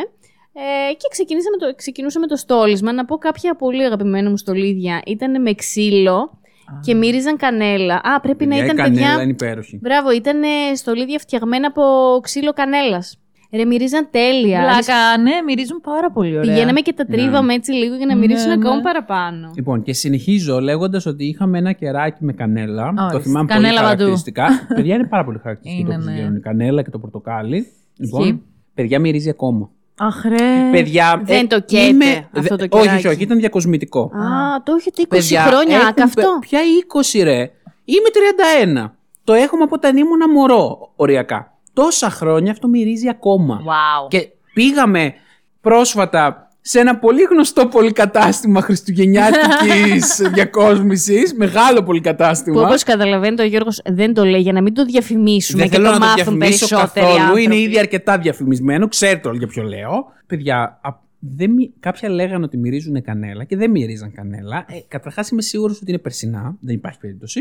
Ε, 0.59 0.93
και 0.93 1.07
ξεκινήσαμε 1.11 1.57
το, 1.57 1.75
ξεκινούσαμε 1.75 2.27
το 2.27 2.35
στόλισμα. 2.35 2.91
Να 2.93 3.05
πω 3.05 3.17
κάποια 3.17 3.55
πολύ 3.55 3.83
αγαπημένα 3.83 4.29
μου 4.29 4.37
στολίδια. 4.37 5.01
Ήταν 5.05 5.41
με 5.41 5.53
ξύλο 5.53 6.39
και 6.81 6.93
μύριζαν 6.93 7.37
κανέλα. 7.37 7.95
Α, 8.03 8.19
πρέπει 8.21 8.37
Παιδιά, 8.37 8.55
να 8.57 8.61
η 8.61 8.65
ήταν 8.65 8.75
κανέλα 8.77 9.05
παιδιά. 9.07 9.21
είναι 9.23 9.31
υπέροχη. 9.31 9.79
Μπράβο, 9.81 10.11
ήταν 10.11 10.41
στολίδια 10.75 11.19
φτιαγμένα 11.19 11.67
από 11.67 11.83
ξύλο 12.21 12.53
κανέλας. 12.53 13.17
Ρε, 13.53 13.65
μυρίζαν 13.65 14.07
τέλεια. 14.11 14.59
Πλάκα, 14.59 15.17
ναι, 15.21 15.31
μυρίζουν 15.45 15.81
πάρα 15.81 16.11
πολύ 16.11 16.37
ωραία. 16.37 16.53
Πηγαίναμε 16.53 16.79
και 16.79 16.93
τα 16.93 17.05
τρίβαμε 17.05 17.53
έτσι 17.53 17.71
λίγο 17.71 17.95
για 17.95 18.05
να 18.05 18.13
Ναι, 18.13 18.19
μυρίσουν 18.19 18.47
ναι. 18.47 18.53
ακόμα 18.53 18.81
παραπάνω. 18.81 19.51
Λοιπόν, 19.55 19.81
και 19.83 19.93
συνεχίζω 19.93 20.59
λέγοντας 20.59 21.05
ότι 21.05 21.25
είχαμε 21.25 21.57
ένα 21.57 21.71
κεράκι 21.71 22.23
με 22.23 22.33
κανέλα. 22.33 22.93
Το 22.95 23.03
Ορίστε. 23.03 23.19
θυμάμαι 23.21 23.47
Κανέλα 23.47 23.69
πολύ 23.73 23.75
παντού. 23.85 23.87
χαρακτηριστικά. 23.87 24.45
Παιδιά 24.75 24.95
είναι 24.95 25.07
πάρα 25.07 25.23
πολύ 25.23 25.39
χαρακτηριστικό 25.43 25.91
Είναι, 25.91 25.99
που 25.99 26.05
ναι. 26.09 26.11
βγαίνουν 26.15 26.35
η 26.35 26.39
κανέλα 26.39 26.81
και 26.81 26.89
το 26.89 26.99
πορτοκάλι. 26.99 27.67
Λοιπόν, 27.97 28.21
Ισχύει. 28.21 28.41
παιδιά 28.73 28.99
μυρίζει 28.99 29.29
ακόμα. 29.29 29.69
Αχ, 29.99 30.23
ρε. 30.25 30.69
Παιδιά. 30.71 31.17
ε, 31.21 31.23
Δεν 31.23 31.47
το 31.47 31.59
καίτε 31.61 31.83
είμαι- 31.85 32.29
αυτό 32.37 32.55
δε- 32.55 32.67
το 32.67 32.77
Όχι, 32.77 32.85
κεράκι. 32.85 33.05
όχι, 33.05 33.15
όχι, 33.15 33.23
ήταν 33.23 33.37
διακοσμητικό. 33.39 34.01
Α, 34.01 34.63
το 34.63 34.73
έχετε 34.79 35.01
20 35.01 35.07
Παιδιά, 35.07 35.41
χρόνια, 35.41 35.77
έχουν 35.77 35.93
καυτό. 35.93 36.21
πε- 36.21 36.39
Πια 36.49 36.59
20 36.61 37.23
ρε. 37.23 37.51
Είμαι 37.85 38.09
31. 38.13 38.95
Το 39.23 39.33
έχουμε 39.33 39.63
από 39.63 39.75
όταν 39.75 39.97
ήμουν 39.97 40.31
μωρό, 40.33 40.91
οριακά. 40.95 41.51
Τόσα 41.73 42.09
χρόνια 42.09 42.51
αυτό 42.51 42.67
μυρίζει 42.67 43.09
ακόμα. 43.09 43.61
Wow. 43.65 44.07
Και 44.09 44.29
πήγαμε 44.53 45.13
πρόσφατα 45.61 46.46
σε 46.69 46.79
ένα 46.79 46.97
πολύ 46.97 47.21
γνωστό 47.21 47.67
πολυκατάστημα 47.67 48.61
χριστουγεννιάτικης 48.61 50.21
διακόσμησης, 50.33 51.33
μεγάλο 51.33 51.79
Που 51.79 51.85
πολυκατάστημα. 51.85 52.61
όπως 52.61 52.83
καταλαβαίνετε 52.83 53.43
ο 53.43 53.45
Γιώργος 53.45 53.81
δεν 53.85 54.13
το 54.13 54.25
λέει 54.25 54.41
για 54.41 54.51
να 54.53 54.61
μην 54.61 54.73
το 54.73 54.85
διαφημίσουμε 54.85 55.61
Δεν 55.61 55.69
και 55.69 55.75
θέλω 55.75 55.87
το 55.87 55.93
να 55.93 55.99
το 55.99 56.05
μάθουν 56.05 56.15
διαφημίσω 56.37 56.67
περισσότεροι 56.67 57.05
καθόλου. 57.05 57.21
άνθρωποι. 57.21 57.43
Είναι 57.43 57.55
ήδη 57.57 57.79
αρκετά 57.79 58.17
διαφημισμένο. 58.17 58.87
Ξέρετε 58.87 59.27
όλοι 59.27 59.37
για 59.37 59.47
ποιο 59.47 59.63
λέω. 59.63 60.05
Παιδιά, 60.27 60.79
α- 60.81 61.05
δεν, 61.19 61.51
μι- 61.51 61.71
κάποια 61.79 62.09
λέγανε 62.09 62.45
ότι 62.45 62.57
μυρίζουν 62.57 63.01
κανέλα 63.01 63.43
και 63.43 63.55
δεν 63.57 63.71
μυρίζαν 63.71 64.11
κανέλα. 64.11 64.65
Ε, 64.69 64.73
Καταρχάς 64.87 65.29
είμαι 65.29 65.41
σίγουρος 65.41 65.81
ότι 65.81 65.91
είναι 65.91 65.99
περσινά. 65.99 66.55
Δεν 66.59 66.75
υπάρχει 66.75 66.99
περίπτωση. 66.99 67.39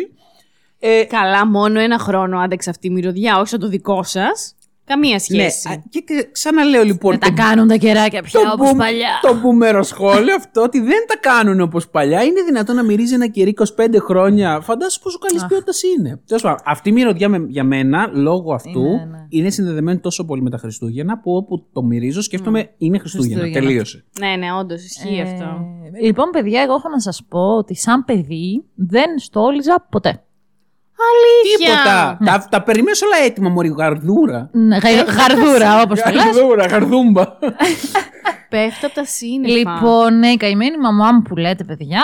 Ε, 0.79 1.05
Καλά, 1.05 1.47
μόνο 1.47 1.81
ένα 1.81 1.99
χρόνο 1.99 2.39
άντεξε 2.39 2.71
αυτή 2.71 2.87
η 2.87 2.91
μυρωδιά, 2.91 3.39
όχι 3.39 3.49
σαν 3.49 3.61
το 3.61 3.69
δικό 3.69 4.03
σας. 4.03 4.55
Καμία 4.87 5.13
ναι, 5.13 5.19
σχέση. 5.19 5.69
α, 5.69 5.83
και, 5.91 6.01
και 6.01 6.29
ξαναλέω 6.33 6.83
λοιπόν. 6.85 7.11
Δεν 7.11 7.21
τα 7.21 7.27
το- 7.29 7.35
κάνουν 7.43 7.69
τα 7.69 7.77
κεράκια 7.77 8.23
πια 8.23 8.41
το 8.41 8.51
όπως 8.53 8.69
μπου- 8.71 8.79
παλιά. 8.79 9.09
Το 9.23 9.35
μπούμερο 9.41 9.83
σχόλιο 9.83 10.35
αυτό 10.35 10.63
ότι 10.63 10.81
δεν 10.81 11.05
τα 11.09 11.17
κάνουν 11.21 11.61
όπως 11.61 11.89
παλιά. 11.89 12.23
Είναι 12.23 12.43
δυνατόν 12.43 12.77
να 12.77 12.83
μυρίζει 12.83 13.15
ένα 13.15 13.27
κερί 13.29 13.55
25 13.77 13.99
χρόνια. 14.01 14.61
Φαντάσου 14.61 15.01
πόσο 15.01 15.19
καλής 15.19 15.47
ποιότητας 15.47 15.83
είναι. 15.83 16.21
Τέλος 16.27 16.43
πάντων, 16.43 16.59
αυτή 16.65 16.89
η 16.89 16.93
μυρωδιά 16.93 17.29
με- 17.29 17.47
για 17.49 17.65
μένα, 17.65 18.11
λόγω 18.13 18.55
αυτού, 18.55 18.81
Είναι, 18.81 19.09
ναι. 19.11 19.27
είναι 19.29 19.51
συνδεδεμένη 19.51 19.99
τόσο 19.99 20.25
πολύ 20.25 20.43
με 20.43 20.51
τα 20.51 20.59
Χριστούγεννα 20.59 21.19
που 21.19 21.35
όπου 21.37 21.67
το 21.73 21.83
μυρίζω 21.83 22.23
σκέφτομαι 22.23 22.71
είναι 22.79 22.99
Χριστούγεννα. 22.99 23.37
Χριστούγεννα. 23.41 23.69
Τελείωσε. 23.69 24.05
Ναι, 24.21 24.37
ναι, 24.37 24.53
όντως 24.61 24.85
ισχύει 24.85 25.21
αυτό. 25.21 25.45
Ε, 25.93 26.05
λοιπόν, 26.07 26.31
παιδιά, 26.31 26.63
εγώ 26.63 26.75
έχω 26.75 26.89
να 26.89 27.01
σας 27.01 27.23
πω 27.29 27.41
ότι 27.57 27.75
σαν 27.77 28.05
παιδί 28.05 28.65
δεν 28.75 29.19
στόλιζα 29.19 29.87
ποτέ. 29.91 30.21
Αλήθεια. 31.11 31.69
Τίποτα. 31.77 32.19
Τα, 32.25 32.47
τα 32.51 32.63
περιμένω 32.63 32.97
όλα 33.05 33.25
έτοιμα, 33.27 33.49
Μωρή 33.49 33.75
γαρδούρα. 33.79 34.49
Ναι, 34.53 34.77
γα- 34.77 35.05
Γαρδούρα, 35.05 35.83
όπως 35.83 36.01
το 36.03 36.11
λες. 36.11 36.25
Γαρδούρα, 36.25 36.67
γαρδούμπα. 36.67 37.25
Πέφτω 38.51 38.87
από 38.87 38.95
τα 38.95 39.05
σύννεφα. 39.05 39.55
Λοιπόν, 39.55 40.19
ναι, 40.19 40.29
η 40.29 40.37
καημένη 40.37 40.79
μαμά 40.79 41.13
μου 41.13 41.23
που 41.23 41.37
λέτε, 41.37 41.65
παιδιά, 41.65 42.03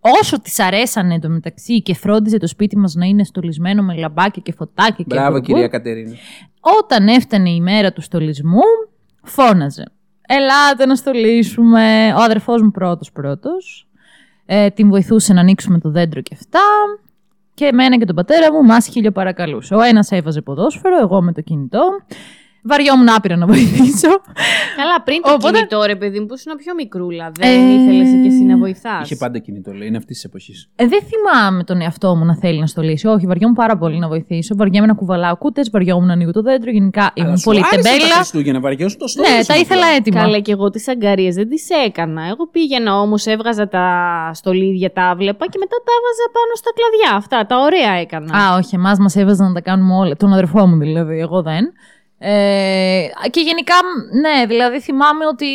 όσο 0.00 0.40
της 0.40 0.58
αρέσανε 0.58 1.14
εντωμεταξύ 1.14 1.82
και 1.82 1.94
φρόντιζε 1.94 2.36
το 2.38 2.46
σπίτι 2.46 2.76
μας 2.78 2.94
να 2.94 3.06
είναι 3.06 3.24
στολισμένο 3.24 3.82
με 3.82 3.94
λαμπάκια 3.96 4.42
και 4.44 4.52
φωτάκια 4.52 4.94
και 4.96 5.04
Μπράβο, 5.14 5.30
μπουρμπουρ, 5.30 5.46
κυρία 5.46 5.68
Κατερίνα. 5.68 6.14
Όταν 6.82 7.08
έφτανε 7.08 7.50
η 7.50 7.60
μέρα 7.60 7.92
του 7.92 8.00
στολισμού, 8.00 8.60
φώναζε. 9.22 9.84
Ελάτε 10.28 10.86
να 10.86 10.94
στολίσουμε. 10.94 12.12
Ο 12.16 12.20
αδερφός 12.22 12.62
μου 12.62 12.70
πρώτος 12.70 13.12
πρώτος. 13.12 13.88
Ε, 14.46 14.70
την 14.70 14.88
βοηθούσε 14.88 15.32
να 15.32 15.40
ανοίξουμε 15.40 15.78
το 15.78 15.90
δέντρο 15.90 16.20
και 16.20 16.34
αυτά. 16.34 16.60
Και 17.58 17.64
εμένα 17.64 17.98
και 17.98 18.04
τον 18.04 18.14
πατέρα 18.14 18.52
μου 18.52 18.62
μας 18.62 18.88
χίλιο 18.88 19.10
παρακαλούσε. 19.10 19.74
Ο 19.74 19.80
ένας 19.80 20.10
έβαζε 20.10 20.40
ποδόσφαιρο, 20.40 20.98
εγώ 21.00 21.22
με 21.22 21.32
το 21.32 21.40
κινητό. 21.40 21.80
Βαριόμουν 22.62 23.08
άπειρα 23.08 23.36
να 23.36 23.46
βοηθήσω. 23.46 24.08
Καλά, 24.76 25.02
πριν 25.04 25.22
το 25.22 25.32
Οπότε- 25.32 25.56
κινητό, 25.56 25.82
ρε 25.86 25.96
παιδί 25.96 26.20
μου, 26.20 26.26
που 26.26 26.34
ήσουν 26.34 26.56
πιο 26.56 26.74
μικρούλα. 26.74 27.30
Δεν 27.34 27.48
Ε, 27.50 27.72
ήθελες 27.72 28.08
και 28.22 28.28
εσύ 28.28 28.42
να 28.44 28.56
βοηθάς; 28.56 29.04
Είχε 29.04 29.16
πάντα 29.16 29.38
κινητό, 29.38 29.72
λέει. 29.72 29.88
Είναι 29.88 29.96
αυτής 29.96 30.16
της 30.16 30.24
εποχής. 30.24 30.68
Ε, 30.76 30.86
δεν 30.86 31.00
θυμάμαι 31.02 31.64
τον 31.64 31.80
εαυτό 31.80 32.14
μου 32.16 32.24
να 32.24 32.36
θέλει 32.36 32.58
να 32.60 32.66
στολίσει. 32.66 33.06
Όχι, 33.06 33.26
βαριόμουν 33.26 33.56
πάρα 33.56 33.76
πολύ 33.78 33.98
να 33.98 34.08
βοηθήσω. 34.08 34.54
Βαριέμαι 34.56 34.86
να 34.86 34.94
κουβαλάω 34.94 35.36
κούτες, 35.36 35.70
βαριόμουν 35.70 36.06
να 36.06 36.12
ανοίγω 36.12 36.30
το 36.32 36.42
δέντρο. 36.42 36.70
Γενικά 36.70 37.10
ήμουν 37.14 37.40
πολύ 37.44 37.60
Τα 37.60 37.68
τεμπέλα. 37.70 38.14
Χριστούγεννα 38.14 38.60
βαριώσουν 38.60 38.98
το 38.98 39.06
στόλισμα. 39.08 39.36
Ναι, 39.36 39.44
τα 39.44 39.56
ήθελα 39.56 39.80
απλά. 39.84 39.94
έτοιμα. 39.96 40.20
Καλά, 40.20 40.38
και 40.38 40.52
εγώ 40.52 40.70
τις 40.70 40.88
αγκαρίες 40.88 41.34
δεν 41.34 41.48
τις 41.48 41.68
έκανα. 41.86 42.22
Εγώ 42.26 42.46
πήγαινα 42.48 43.00
όμως, 43.00 43.26
έβγαζα 43.26 43.68
τα 43.68 43.84
στολίδια, 44.34 44.92
τα 44.92 45.14
βλέπα 45.16 45.46
και 45.46 45.58
μετά 45.58 45.76
τα 45.84 45.92
έβαζα 45.98 46.26
πάνω 46.36 46.52
στα 46.54 46.70
κλαδιά. 46.76 47.16
Αυτά, 47.16 47.46
τα 47.46 47.56
ωραία 47.66 47.92
έκανα. 48.00 48.38
Α, 48.38 48.56
όχι, 48.56 48.74
εμάς 48.74 48.98
μας 48.98 49.16
έβαζαν 49.16 49.46
να 49.46 49.52
τα 49.52 49.60
κάνουμε 49.60 49.94
όλα. 49.94 50.16
Τον 50.16 50.32
αδερφό 50.32 50.66
μου 50.66 50.78
δηλαδή, 50.78 51.18
εγώ 51.18 51.42
δεν. 51.42 51.64
Ε, 52.18 53.06
και 53.30 53.40
γενικά, 53.40 53.74
ναι, 54.20 54.46
δηλαδή 54.46 54.80
θυμάμαι 54.80 55.26
ότι 55.26 55.46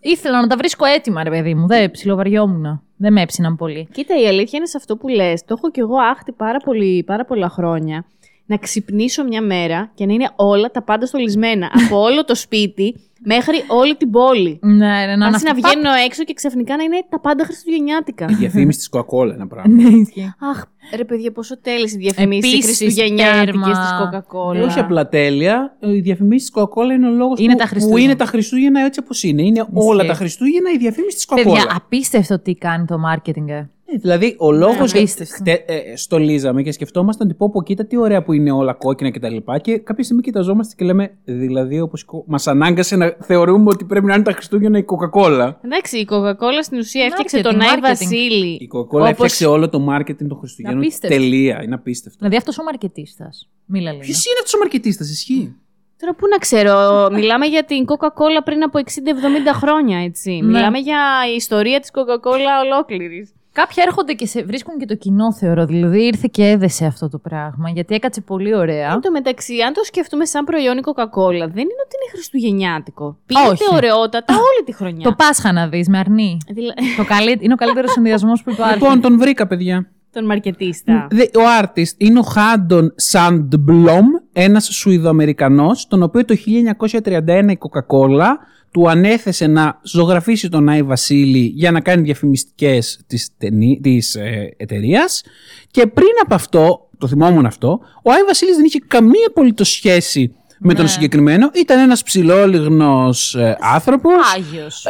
ήθελα 0.00 0.40
να 0.40 0.46
τα 0.46 0.56
βρίσκω 0.56 0.84
έτοιμα, 0.84 1.22
ρε 1.22 1.30
παιδί 1.30 1.54
μου. 1.54 1.66
Δεν 1.66 1.90
ψιλοβαριόμουν. 1.90 2.82
Δεν 2.96 3.12
με 3.12 3.22
έψιναν 3.22 3.56
πολύ. 3.56 3.88
Κοίτα, 3.92 4.20
η 4.20 4.26
αλήθεια 4.26 4.58
είναι 4.58 4.66
σε 4.66 4.76
αυτό 4.76 4.96
που 4.96 5.08
λες. 5.08 5.44
Το 5.44 5.54
έχω 5.58 5.70
κι 5.70 5.80
εγώ 5.80 5.96
άχτη 5.96 6.32
πάρα, 6.32 6.58
πολύ, 6.58 7.02
πάρα 7.06 7.24
πολλά 7.24 7.48
χρόνια. 7.48 8.04
Να 8.46 8.56
ξυπνήσω 8.56 9.24
μια 9.24 9.42
μέρα 9.42 9.90
και 9.94 10.06
να 10.06 10.12
είναι 10.12 10.30
όλα 10.36 10.70
τα 10.70 10.82
πάντα 10.82 11.06
στολισμένα. 11.06 11.70
από 11.86 12.00
όλο 12.00 12.24
το 12.24 12.34
σπίτι 12.34 12.94
μέχρι 13.26 13.64
όλη 13.68 13.96
την 13.96 14.10
πόλη. 14.10 14.58
Ναι, 14.62 14.74
ναι, 15.06 15.16
να 15.16 15.26
Άσυ 15.26 15.44
να 15.44 15.54
βγαίνω 15.54 15.90
έξω 16.06 16.24
και 16.24 16.32
ξαφνικά 16.32 16.76
να 16.76 16.82
είναι 16.82 17.04
τα 17.08 17.20
πάντα 17.20 17.44
χριστουγεννιάτικα. 17.44 18.26
Η 18.30 18.34
διαφήμιση 18.34 18.78
της 18.78 18.88
Coca-Cola 18.92 19.30
ένα 19.32 19.46
πράγμα. 19.52 19.74
Ναι, 19.82 19.88
ισχύει. 19.88 20.34
Αχ, 20.50 20.64
ρε 20.96 21.04
παιδιά, 21.04 21.32
πόσο 21.32 21.60
τέλειες 21.60 21.92
οι 21.92 21.96
διαφημίσεις 21.96 22.52
Επίσης, 22.52 22.76
χριστουγεννιάτικες 22.76 23.44
τέρμα. 23.44 23.66
τη 23.68 24.16
Coca-Cola. 24.18 24.54
Ε, 24.54 24.60
όχι 24.60 24.78
απλά 24.78 25.08
τέλεια. 25.08 25.76
Οι 25.80 26.00
διαφημίσει 26.00 26.50
της 26.52 26.62
Coca-Cola 26.62 26.90
είναι 26.94 27.08
ο 27.08 27.10
λόγος 27.10 27.38
Είναι 27.40 27.52
που, 27.52 27.58
τα 27.58 27.64
που 27.64 27.70
Χριστούγεννα. 27.70 28.02
είναι 28.02 28.16
τα 28.16 28.24
Χριστούγεννα 28.24 28.80
έτσι 28.84 29.00
όπως 29.02 29.22
είναι. 29.22 29.42
Είναι 29.42 29.66
όλα 29.72 30.04
τα 30.04 30.14
Χριστούγεννα 30.14 30.70
η 30.70 30.76
διαφήμιση 30.76 31.16
της 31.16 31.26
Coca-Cola. 31.28 31.42
Παιδιά, 31.44 31.66
απίστευτο 31.74 32.38
τι 32.38 32.54
κάνει 32.54 32.84
το 32.84 32.96
marketing. 33.12 33.66
Ε. 33.94 33.96
Ε, 33.96 34.00
δηλαδή, 34.00 34.36
ο 34.38 34.52
λόγος. 34.52 34.94
απίστευτο. 34.94 35.52
στολίζαμε 35.94 36.62
και 36.62 36.72
σκεφτόμασταν 36.72 37.26
ότι 37.26 37.36
πω, 37.36 37.50
πω, 37.50 37.62
κοίτα 37.62 37.86
τι 37.86 37.96
ωραία 37.96 38.22
που 38.22 38.32
είναι 38.32 38.52
όλα 38.52 38.72
κόκκινα 38.72 39.10
κτλ. 39.10 39.36
Και, 39.36 39.58
και 39.62 39.78
κάποια 39.78 40.04
στιγμή 40.04 40.22
κοιταζόμαστε 40.22 40.74
και 40.76 40.84
λέμε, 40.84 41.16
δηλαδή, 41.24 41.80
όπως 41.80 42.04
μας 42.26 42.46
ανάγκασε 42.46 42.96
να 42.96 43.16
θεωρούμε 43.20 43.68
ότι 43.68 43.84
πρέπει 43.84 44.06
να 44.06 44.14
είναι 44.14 44.22
τα 44.22 44.32
Χριστούγεννα 44.32 44.78
η 44.78 44.84
Coca-Cola. 44.86 45.52
Εντάξει, 45.64 45.98
η 45.98 46.06
Coca-Cola 46.10 46.62
στην 46.62 46.78
ουσία 46.78 47.04
έφτιαξε 47.04 47.38
Marketing, 47.38 47.42
τον 47.42 47.60
Άι 47.60 47.68
marketing. 47.74 47.80
Βασίλη. 47.80 48.52
Η 48.54 48.68
Coca-Cola 48.74 48.84
Όπως- 48.84 49.08
έφτιαξε 49.08 49.46
όλο 49.46 49.68
το 49.68 49.86
marketing 49.90 50.26
των 50.28 50.36
Χριστουγέννων. 50.38 50.82
Απίστευτο. 50.82 51.16
Τελεία. 51.16 51.62
Είναι 51.62 51.74
απίστευτο. 51.74 52.18
Δηλαδή 52.18 52.36
αυτός 52.36 52.58
ο 52.58 52.62
μαρκετίστας. 52.62 53.48
Μίλα 53.64 53.90
λίγο. 53.90 54.02
Ποιος 54.02 54.26
είναι 54.26 54.34
αυτός 54.38 54.54
ο 54.54 54.58
μαρκετίστας, 54.58 55.10
ισχύει; 55.10 55.54
Τώρα 56.00 56.14
πού 56.14 56.26
να 56.28 56.36
ξέρω, 56.36 57.08
μιλάμε 57.12 57.46
για 57.46 57.64
την 57.64 57.84
Coca-Cola 57.86 58.40
πριν 58.44 58.62
από 58.62 58.78
60-70 58.78 59.52
χρόνια, 59.54 59.98
έτσι. 60.04 60.30
Ναι. 60.30 60.46
Μιλάμε 60.46 60.78
για 60.78 61.00
ιστορία 61.36 61.80
της 61.80 61.90
Coca-Cola 61.92 62.52
ολόκληρης. 62.64 63.32
Κάποιοι 63.60 63.76
έρχονται 63.86 64.12
και 64.12 64.26
σε 64.26 64.42
βρίσκουν 64.42 64.78
και 64.78 64.86
το 64.86 64.94
κοινό, 64.94 65.32
θεωρώ. 65.34 65.66
Δηλαδή 65.66 66.04
ήρθε 66.06 66.28
και 66.30 66.44
έδεσε 66.48 66.84
αυτό 66.86 67.08
το 67.08 67.18
πράγμα. 67.18 67.68
Γιατί 67.70 67.94
έκατσε 67.94 68.20
πολύ 68.20 68.54
ωραία. 68.56 68.92
Εν 68.92 69.00
τω 69.00 69.10
μεταξύ, 69.10 69.54
αν 69.66 69.72
το 69.72 69.84
σκεφτούμε 69.84 70.24
σαν 70.24 70.44
προϊόν 70.44 70.76
η 70.78 70.80
Coca-Cola, 70.84 71.30
δεν 71.56 71.64
είναι 71.64 71.82
ότι 71.84 71.94
είναι 71.96 72.10
χριστουγεννιάτικο. 72.12 73.18
Πίνεται 73.26 73.48
Όχι. 73.48 73.62
ωραιότατα 73.72 74.34
όλη 74.34 74.64
τη 74.64 74.72
χρονιά. 74.72 75.04
Το 75.04 75.12
Πάσχα 75.14 75.52
να 75.52 75.68
δεις 75.68 75.88
με 75.88 75.98
αρνή. 75.98 76.36
Δηλα- 76.48 76.74
το 76.96 77.04
καλύ... 77.04 77.38
Είναι 77.40 77.52
ο 77.52 77.56
καλύτερος 77.56 77.92
συνδυασμός 77.92 78.42
που 78.42 78.50
υπάρχει. 78.50 78.74
Λοιπόν, 78.78 79.00
τον 79.00 79.18
βρήκα, 79.18 79.46
παιδιά. 79.46 79.88
Τον 80.12 80.24
μαρκετίστα. 80.24 81.06
Δε- 81.10 81.22
Ο 81.22 81.42
artist 81.62 81.94
είναι 81.96 82.18
ο 82.18 82.22
Χάντον 82.22 82.94
Sandblom, 83.12 84.04
ένας 84.32 84.68
Σουηδοαμερικανός, 84.72 85.86
τον 85.86 86.02
οποίο 86.02 86.24
το 86.24 86.34
1931 86.34 87.50
η 87.52 87.58
Coca-Cola 87.60 88.26
του 88.74 88.90
ανέθεσε 88.90 89.46
να 89.46 89.80
ζωγραφίσει 89.82 90.48
τον 90.48 90.68
Άι 90.68 90.82
Βασίλη 90.82 91.52
για 91.54 91.70
να 91.70 91.80
κάνει 91.80 92.02
διαφημιστικές 92.02 93.00
της, 93.06 93.30
ταινί- 93.38 93.82
της 93.82 94.14
ε, 94.14 94.54
εταιρείας 94.56 95.22
και 95.70 95.86
πριν 95.86 96.08
από 96.22 96.34
αυτό, 96.34 96.88
το 96.98 97.08
θυμόμουν 97.08 97.46
αυτό, 97.46 97.80
ο 98.02 98.10
Άι 98.12 98.22
Βασίλης 98.26 98.56
δεν 98.56 98.64
είχε 98.64 98.78
καμία 98.86 99.26
απολύτως 99.28 99.68
σχέση 99.70 100.34
με 100.58 100.74
τον 100.74 100.88
συγκεκριμένο. 100.88 101.50
Ήταν 101.54 101.78
ένας 101.78 102.02
ψηλόλιγνος 102.02 103.34
ε, 103.34 103.56
άνθρωπος. 103.60 104.12
Άγιος. 104.36 104.86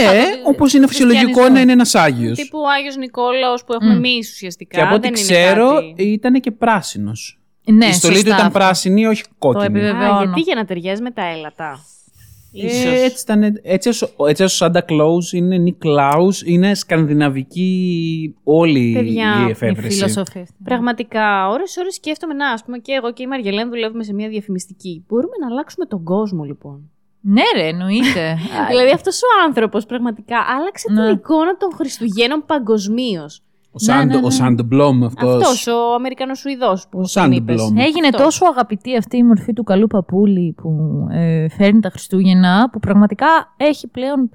Ναι, 0.00 0.20
όπως 0.44 0.72
είναι 0.72 0.86
φυσιολογικό 0.86 1.24
χριστιανισμό. 1.24 1.54
να 1.54 1.60
είναι 1.60 1.72
ένας 1.72 1.94
Άγιος. 1.94 2.38
Τύπου 2.38 2.58
ο 2.58 2.68
Άγιος 2.78 2.96
Νικόλαος 2.96 3.64
που 3.64 3.72
έχουμε 3.72 3.92
εμείς 3.94 4.32
ουσιαστικά. 4.32 4.76
Και 4.76 4.82
από 4.82 4.94
ό,τι 4.94 5.00
δεν 5.08 5.14
είναι 5.14 5.22
ξέρω 5.22 5.74
κάτι. 5.74 6.02
ήταν 6.02 6.40
και 6.40 6.50
πράσινος. 6.50 7.40
Ναι, 7.64 7.86
η 7.86 7.92
στολή 7.92 8.12
του 8.14 8.20
σωστά 8.20 8.34
ήταν 8.34 8.46
αυτό. 8.46 8.58
πράσινη, 8.58 9.06
όχι 9.06 9.22
κόκκινη. 9.38 9.64
επιβεβαιώνω. 9.64 10.18
Α, 10.18 10.22
γιατί 10.24 10.40
για 10.40 10.54
να 10.54 10.64
ταιριάζει 10.64 11.02
με 11.02 11.10
τα 11.10 11.22
έλατα. 11.24 11.84
Ίσως. 12.52 12.84
Ε, 12.84 13.04
έτσι 13.04 13.22
ήταν. 13.22 13.60
Έτσι 13.62 13.88
ως, 13.88 14.14
έτσι 14.26 14.42
ως 14.42 14.60
ο 14.60 14.66
Santa 14.66 14.78
Claus 14.78 15.32
είναι 15.32 15.64
Niklaus, 15.66 16.46
είναι 16.46 16.74
σκανδιναβική 16.74 18.34
όλη 18.44 18.92
Παιδιά, 18.92 19.34
η 19.40 19.44
η 19.46 19.50
εφεύρεση. 19.50 19.96
Φιλοσοφία. 19.96 20.46
Πραγματικά, 20.64 21.48
ώρες 21.48 21.76
ώρες 21.76 21.94
σκέφτομαι 21.94 22.34
να, 22.34 22.48
ας 22.50 22.64
πούμε, 22.64 22.78
και 22.78 22.92
εγώ 22.92 23.12
και 23.12 23.22
η 23.22 23.26
Μαργελέν 23.26 23.68
δουλεύουμε 23.68 24.04
σε 24.04 24.14
μια 24.14 24.28
διαφημιστική. 24.28 25.04
Μπορούμε 25.08 25.32
να 25.40 25.46
αλλάξουμε 25.46 25.86
τον 25.86 26.04
κόσμο, 26.04 26.44
λοιπόν. 26.44 26.90
Ναι, 27.20 27.42
ρε, 27.56 27.68
εννοείται. 27.68 28.36
δηλαδή, 28.70 28.90
αυτός 28.90 29.22
ο 29.22 29.26
άνθρωπος 29.46 29.86
πραγματικά 29.86 30.36
άλλαξε 30.56 30.92
Ναι. 30.92 31.04
την 31.06 31.14
εικόνα 31.14 31.56
των 31.56 31.72
Χριστουγέννων 31.74 32.44
παγκοσμίως. 32.46 33.42
Ο 33.74 33.84
Sand, 33.86 34.06
ναι, 34.06 34.14
ναι. 34.14 34.16
ο 34.16 34.28
Sandblom 34.40 35.04
αυτός. 35.06 35.42
Αυτός 35.42 35.66
ο 35.66 35.94
Αμερικανός 35.94 36.38
Σουηδός 36.38 36.86
που 36.90 36.98
Ο 36.98 37.08
τον 37.12 37.24
Sandblom. 37.30 37.34
είπες. 37.34 37.60
Έγινε 37.62 38.06
Αυτός. 38.06 38.22
τόσο 38.22 38.44
αγαπητή 38.52 38.96
αυτή 38.96 39.16
η 39.16 39.22
μορφή 39.22 39.52
του 39.52 39.62
καλού 39.62 39.86
παππούλη 39.86 40.54
που 40.62 40.70
ε, 41.10 41.48
φέρνει 41.48 41.80
τα 41.80 41.90
Χριστούγεννα, 41.90 42.68
που 42.72 42.78
πραγματικά 42.78 43.26
έχει 43.56 43.88
πλέον. 43.88 44.30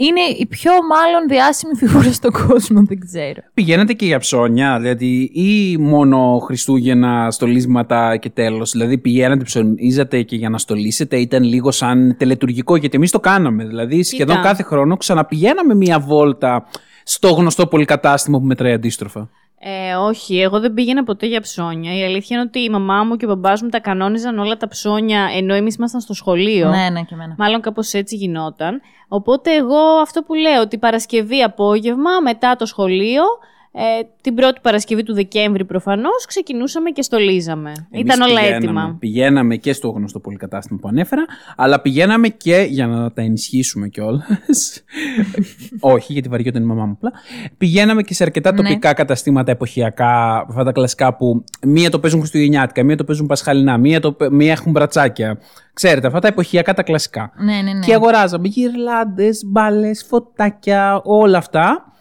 Είναι 0.00 0.20
η 0.38 0.46
πιο 0.46 0.72
μάλλον 0.72 1.28
διάσημη 1.28 1.74
φιγούρα 1.74 2.12
στον 2.12 2.32
κόσμο, 2.32 2.82
δεν 2.82 2.98
ξέρω. 2.98 3.40
Πηγαίνατε 3.54 3.92
και 3.92 4.06
για 4.06 4.18
ψώνια, 4.18 4.78
δηλαδή, 4.80 5.30
ή 5.32 5.76
μόνο 5.76 6.38
Χριστούγεννα, 6.38 7.30
στολίσματα 7.30 8.16
και 8.16 8.30
τέλος. 8.30 8.70
Δηλαδή, 8.70 8.98
πηγαίνατε, 8.98 9.44
ψωνίζατε 9.44 10.22
και 10.22 10.36
για 10.36 10.48
να 10.48 10.58
στολίσετε, 10.58 11.16
ήταν 11.16 11.42
λίγο 11.42 11.70
σαν 11.70 12.16
τελετουργικό, 12.18 12.76
γιατί 12.76 12.96
εμείς 12.96 13.10
το 13.10 13.20
κάναμε. 13.20 13.64
Δηλαδή, 13.64 14.02
σχεδόν 14.02 14.40
κάθε 14.42 14.62
χρόνο 14.62 14.96
ξαναπηγαίναμε 14.96 15.74
μία 15.74 16.00
βόλτα 16.00 16.66
στο 17.10 17.28
γνωστό 17.32 17.66
πολυκατάστημα 17.66 18.38
που 18.38 18.44
μετράει 18.44 18.72
αντίστροφα. 18.72 19.28
Ε, 19.60 19.94
όχι, 19.94 20.40
εγώ 20.40 20.60
δεν 20.60 20.74
πήγαινα 20.74 21.04
ποτέ 21.04 21.26
για 21.26 21.40
ψώνια. 21.40 21.98
Η 21.98 22.04
αλήθεια 22.04 22.36
είναι 22.36 22.46
ότι 22.48 22.58
η 22.58 22.70
μαμά 22.70 23.04
μου 23.04 23.16
και 23.16 23.24
ο 23.24 23.28
μπαμπάς 23.28 23.62
μου 23.62 23.68
τα 23.68 23.80
κανόνιζαν 23.80 24.38
όλα 24.38 24.56
τα 24.56 24.68
ψώνια 24.68 25.28
ενώ 25.36 25.54
εμείς 25.54 25.74
ήμασταν 25.74 26.00
στο 26.00 26.14
σχολείο. 26.14 26.68
Ναι, 26.68 26.88
ναι, 26.90 27.02
και 27.02 27.14
εμένα. 27.14 27.34
Μάλλον 27.38 27.60
κάπως 27.60 27.92
έτσι 27.92 28.16
γινόταν. 28.16 28.80
Οπότε 29.08 29.54
εγώ 29.54 29.78
αυτό 30.02 30.22
που 30.22 30.34
λέω, 30.34 30.60
ότι 30.60 30.78
Παρασκευή 30.78 31.42
απόγευμα 31.42 32.10
μετά 32.22 32.56
το 32.56 32.66
σχολείο, 32.66 33.22
ε, 33.72 33.80
την 34.20 34.34
πρώτη 34.34 34.60
Παρασκευή 34.62 35.02
του 35.02 35.14
Δεκέμβρη 35.14 35.64
προφανώς, 35.64 36.24
ξεκινούσαμε 36.26 36.90
και 36.90 37.02
στολίζαμε. 37.02 37.72
Εμείς 37.90 38.04
Ήταν 38.14 38.20
όλα 38.20 38.34
πηγαίναμε. 38.34 38.56
έτοιμα. 38.56 38.96
Πηγαίναμε 38.98 39.56
και 39.56 39.72
στο 39.72 39.88
γνωστό 39.88 40.20
πολυκατάστημα 40.20 40.78
που 40.82 40.88
ανέφερα, 40.88 41.24
αλλά 41.56 41.80
πηγαίναμε 41.80 42.28
και 42.28 42.66
για 42.70 42.86
να 42.86 43.12
τα 43.12 43.22
ενισχύσουμε 43.22 43.88
κιόλας. 43.88 44.84
Όχι, 45.80 46.12
γιατί 46.12 46.28
βαριόταν 46.28 46.62
η 46.62 46.66
μαμά 46.66 46.84
μου 46.86 46.92
απλά. 46.92 47.12
Πηγαίναμε 47.58 48.02
και 48.02 48.14
σε 48.14 48.22
αρκετά 48.22 48.52
Ναι. 48.52 48.56
τοπικά 48.56 48.92
καταστήματα 48.92 49.50
εποχιακά, 49.50 50.36
αυτά 50.48 50.64
τα 50.64 50.72
κλασικά 50.72 51.16
που 51.16 51.44
μία 51.66 51.90
το 51.90 51.98
παίζουν 51.98 52.18
Χριστουγεννιάτικα, 52.18 52.82
μία 52.84 52.96
το 52.96 53.04
παίζουν 53.04 53.26
Πασχαλινά, 53.26 53.78
μία, 53.78 54.00
το, 54.00 54.12
παι- 54.12 54.30
μία 54.30 54.52
έχουν 54.52 54.72
μπρατσάκια. 54.72 55.38
Ξέρετε, 55.72 56.06
αυτά 56.06 56.18
τα 56.18 56.28
εποχιακά 56.28 56.74
τα 56.74 56.82
κλασικά. 56.82 57.32
Ναι, 57.36 57.54
ναι, 57.54 57.72
ναι. 57.72 57.86
Και 57.86 57.94
αγοράζαμε 57.94 58.48
γυρλάντες, 58.48 59.42
μπάλες, 59.46 60.04
φωτάκια, 60.08 61.00
όλα 61.04 61.38
αυτά. 61.38 61.92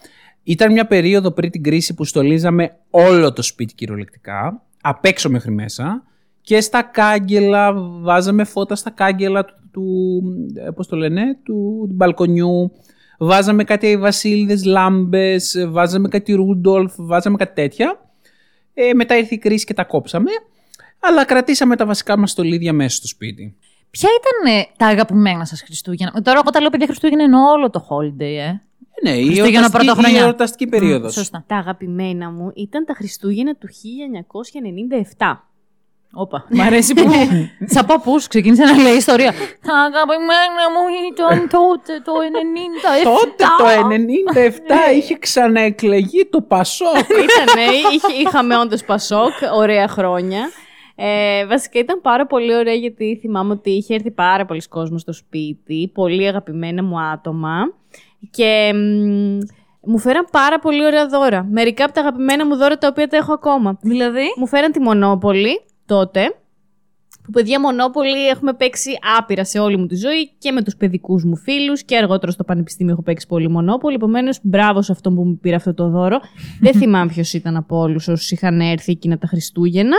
Ήταν 0.47 0.71
μια 0.71 0.87
περίοδο 0.87 1.31
πριν 1.31 1.51
την 1.51 1.63
κρίση 1.63 1.93
που 1.93 2.03
στολίζαμε 2.03 2.77
όλο 2.89 3.33
το 3.33 3.41
σπίτι 3.41 3.73
κυριολεκτικά, 3.73 4.63
απ' 4.81 5.05
έξω 5.05 5.29
μέχρι 5.29 5.51
μέσα. 5.51 6.03
Και 6.41 6.61
στα 6.61 6.81
κάγκελα, 6.81 7.73
βάζαμε 8.01 8.43
φώτα 8.43 8.75
στα 8.75 8.89
κάγκελα 8.89 9.45
του, 9.45 9.53
του 9.71 10.21
ε, 10.55 10.69
πώς 10.75 10.87
το 10.87 10.95
λένε, 10.95 11.21
του, 11.43 11.85
του 11.87 11.93
μπαλκονιού. 11.93 12.71
Βάζαμε 13.19 13.63
κάτι 13.63 13.97
βασίλειδες 13.97 14.65
λάμπες, 14.65 15.65
βάζαμε 15.67 16.07
κάτι 16.07 16.33
ρούντολφ, 16.33 16.93
βάζαμε 16.97 17.37
κάτι 17.37 17.53
τέτοια. 17.53 18.11
Ε, 18.73 18.93
μετά 18.93 19.17
ήρθε 19.17 19.35
η 19.35 19.37
κρίση 19.37 19.65
και 19.65 19.73
τα 19.73 19.83
κόψαμε. 19.83 20.31
Αλλά 20.99 21.25
κρατήσαμε 21.25 21.75
τα 21.75 21.85
βασικά 21.85 22.17
μας 22.17 22.31
στολίδια 22.31 22.73
μέσα 22.73 22.95
στο 22.95 23.07
σπίτι. 23.07 23.55
Ποια 23.89 24.09
ήταν 24.19 24.59
ε, 24.59 24.65
τα 24.77 24.85
αγαπημένα 24.85 25.45
σας 25.45 25.61
Χριστούγεννα; 25.61 26.21
Τώρα, 26.21 26.41
όταν 26.45 26.61
λέω 26.61 26.69
παιδιά 26.69 26.85
Χριστούγεννα, 26.85 27.23
εννοώ 27.23 27.51
όλο 27.51 27.69
το 27.69 27.87
holiday, 27.89 28.21
ε. 28.21 28.66
Ε, 29.03 29.09
Ναι, 29.09 29.15
η 29.17 29.25
Χριστούγεννα 29.25 29.59
εορταστική, 29.59 29.85
πρωτοχρονιά. 29.85 30.19
η 30.19 30.23
εορταστική 30.23 30.67
περίοδος. 30.67 31.13
Σωστά. 31.13 31.43
Τα 31.47 31.55
αγαπημένα 31.55 32.31
μου 32.31 32.51
ήταν 32.55 32.85
τα 32.85 32.93
Χριστούγεννα 32.93 33.55
του 33.55 33.67
1997. 35.17 35.41
Όπα. 36.13 36.45
Μ' 36.49 36.61
αρέσει 36.61 36.93
που. 36.93 37.11
Σαν 37.65 37.85
παππού 37.85 38.15
ξεκίνησε 38.29 38.63
να 38.63 38.81
λέει 38.81 38.95
ιστορία. 38.95 39.31
Τα 39.61 39.77
αγαπημένα 39.77 40.63
μου 40.73 40.83
ήταν 41.11 41.47
τότε 41.49 42.01
το 42.03 42.11
97. 43.01 43.03
Τότε 43.03 43.43
το 43.57 43.65
97 44.91 44.95
είχε 44.95 45.15
ξαναεκλεγεί 45.17 46.25
το 46.25 46.41
Πασόκ. 46.41 46.95
Ήτανε, 47.25 47.65
είχε, 47.93 48.21
είχαμε 48.21 48.57
όντως 48.57 48.83
Πασόκ, 48.83 49.31
ωραία 49.55 49.87
χρόνια. 49.87 50.49
Ε, 50.95 51.45
βασικά 51.45 51.79
ήταν 51.79 52.01
πάρα 52.01 52.25
πολύ 52.27 52.55
ωραία 52.55 52.73
γιατί 52.73 53.17
θυμάμαι 53.21 53.51
ότι 53.53 53.69
είχε 53.69 53.93
έρθει 53.93 54.11
πάρα 54.11 54.45
πολλοί 54.45 54.61
κόσμος 54.67 55.01
στο 55.01 55.13
σπίτι, 55.13 55.91
πολύ 55.93 56.27
αγαπημένα 56.27 56.83
μου 56.83 56.99
άτομα 56.99 57.73
και 58.29 58.71
μ, 58.73 59.37
μου 59.81 59.97
φέραν 59.97 60.27
πάρα 60.31 60.59
πολύ 60.59 60.85
ωραία 60.85 61.07
δώρα. 61.07 61.43
Μερικά 61.49 61.83
από 61.83 61.93
τα 61.93 62.01
αγαπημένα 62.01 62.45
μου 62.45 62.55
δώρα 62.55 62.77
τα 62.77 62.87
οποία 62.87 63.07
τα 63.07 63.17
έχω 63.17 63.33
ακόμα. 63.33 63.77
Δηλαδή; 63.81 64.25
Μου 64.37 64.47
φέραν 64.47 64.71
τη 64.71 64.79
Μονόπολη 64.79 65.61
τότε, 65.85 66.35
που 67.27 67.33
παιδιά 67.33 67.59
Μονόπολη 67.59 68.27
έχουμε 68.27 68.53
παίξει 68.53 68.91
άπειρα 69.17 69.43
σε 69.43 69.59
όλη 69.59 69.77
μου 69.77 69.85
τη 69.85 69.95
ζωή 69.95 70.31
και 70.37 70.51
με 70.51 70.61
τους 70.63 70.75
παιδικούς 70.75 71.23
μου 71.23 71.37
φίλους 71.37 71.83
και 71.83 71.97
αργότερα 71.97 72.31
στο 72.31 72.43
πανεπιστήμιο 72.43 72.93
έχω 72.93 73.01
παίξει 73.01 73.27
πολύ 73.27 73.49
Μονόπολη. 73.49 73.95
Επομένως, 73.95 74.39
μπράβο 74.43 74.81
σε 74.81 74.91
αυτόν 74.91 75.15
που 75.15 75.23
μου 75.23 75.37
πήρε 75.41 75.55
αυτό 75.55 75.73
το 75.73 75.89
δώρο. 75.89 76.19
Δεν 76.61 76.73
θυμάμαι 76.73 77.11
ποιος 77.11 77.33
ήταν 77.33 77.55
από 77.55 77.77
όλους 77.77 78.07
όσου 78.07 78.33
είχαν 78.33 78.59
έρθει 78.59 78.91
εκείνα 78.91 79.17
τα 79.17 79.27
Χριστούγεννα. 79.27 79.97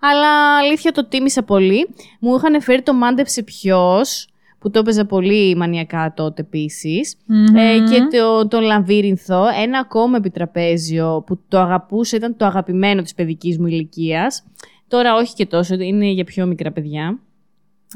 Αλλά 0.00 0.56
αλήθεια 0.56 0.92
το 0.92 1.06
τίμησα 1.06 1.42
πολύ. 1.42 1.88
Μου 2.20 2.34
είχαν 2.34 2.62
φέρει 2.62 2.82
το 2.82 2.94
Μάντεψε 2.94 3.42
ποιος, 3.42 4.26
που 4.60 4.70
το 4.70 4.78
έπαιζα 4.78 5.06
πολύ 5.06 5.56
μανιακά 5.56 6.12
τότε 6.16 6.40
επίσης. 6.42 7.16
Μμμ. 7.26 7.56
Ε, 7.56 7.78
και 7.78 8.16
το, 8.18 8.48
το 8.48 8.60
Λαβύρινθο, 8.60 9.44
ένα 9.62 9.78
ακόμα 9.78 10.16
επιτραπέζιο 10.16 11.22
που 11.26 11.40
το 11.48 11.58
αγαπούσα, 11.58 12.16
ήταν 12.16 12.36
το 12.36 12.44
αγαπημένο 12.44 13.02
της 13.02 13.14
παιδικής 13.14 13.58
μου 13.58 13.66
ηλικίας. 13.66 14.44
Τώρα 14.88 15.14
όχι 15.14 15.34
και 15.34 15.46
τόσο, 15.46 15.74
είναι 15.74 16.06
για 16.06 16.24
πιο 16.24 16.46
μικρά 16.46 16.72
παιδιά. 16.72 17.18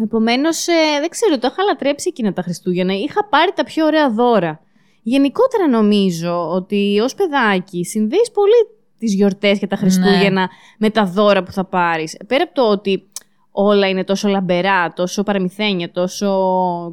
Επομένως, 0.03 0.65
δεν 1.01 1.09
ξέρω, 1.09 1.39
το 1.39 1.49
είχα 1.53 1.63
λατρέψει 1.63 2.09
εκείνα 2.09 2.33
τα 2.33 2.43
Χριστούγεννα. 2.43 2.95
Είχα 2.95 3.29
πάρει 3.29 3.53
τα 3.55 3.65
πιο 3.65 3.87
ωραία 3.87 4.11
δώρα. 4.11 4.61
Γενικότερα 5.03 5.69
νομίζω 5.69 6.51
ότι 6.51 7.01
ως 7.03 7.15
παιδάκι 7.15 7.85
συνδέεις 7.85 8.31
πολύ 8.31 8.85
τις 8.99 9.15
γιορτές 9.15 9.59
και 9.59 9.67
τα 9.67 9.77
Χριστούγεννα 9.77 10.49
με 10.79 10.91
τα 10.91 11.05
δώρα 11.05 11.43
που 11.43 11.53
θα 11.53 11.65
πάρεις. 11.65 12.17
Πέρα 12.27 12.43
από 12.43 12.55
το 12.55 12.71
ότι 12.71 13.09
όλα 13.57 13.89
είναι 13.89 14.05
τόσο 14.05 14.29
λαμπερά, 14.29 14.93
τόσο 14.93 15.23
παραμυθένια, 15.23 15.91
τόσο, 15.91 16.31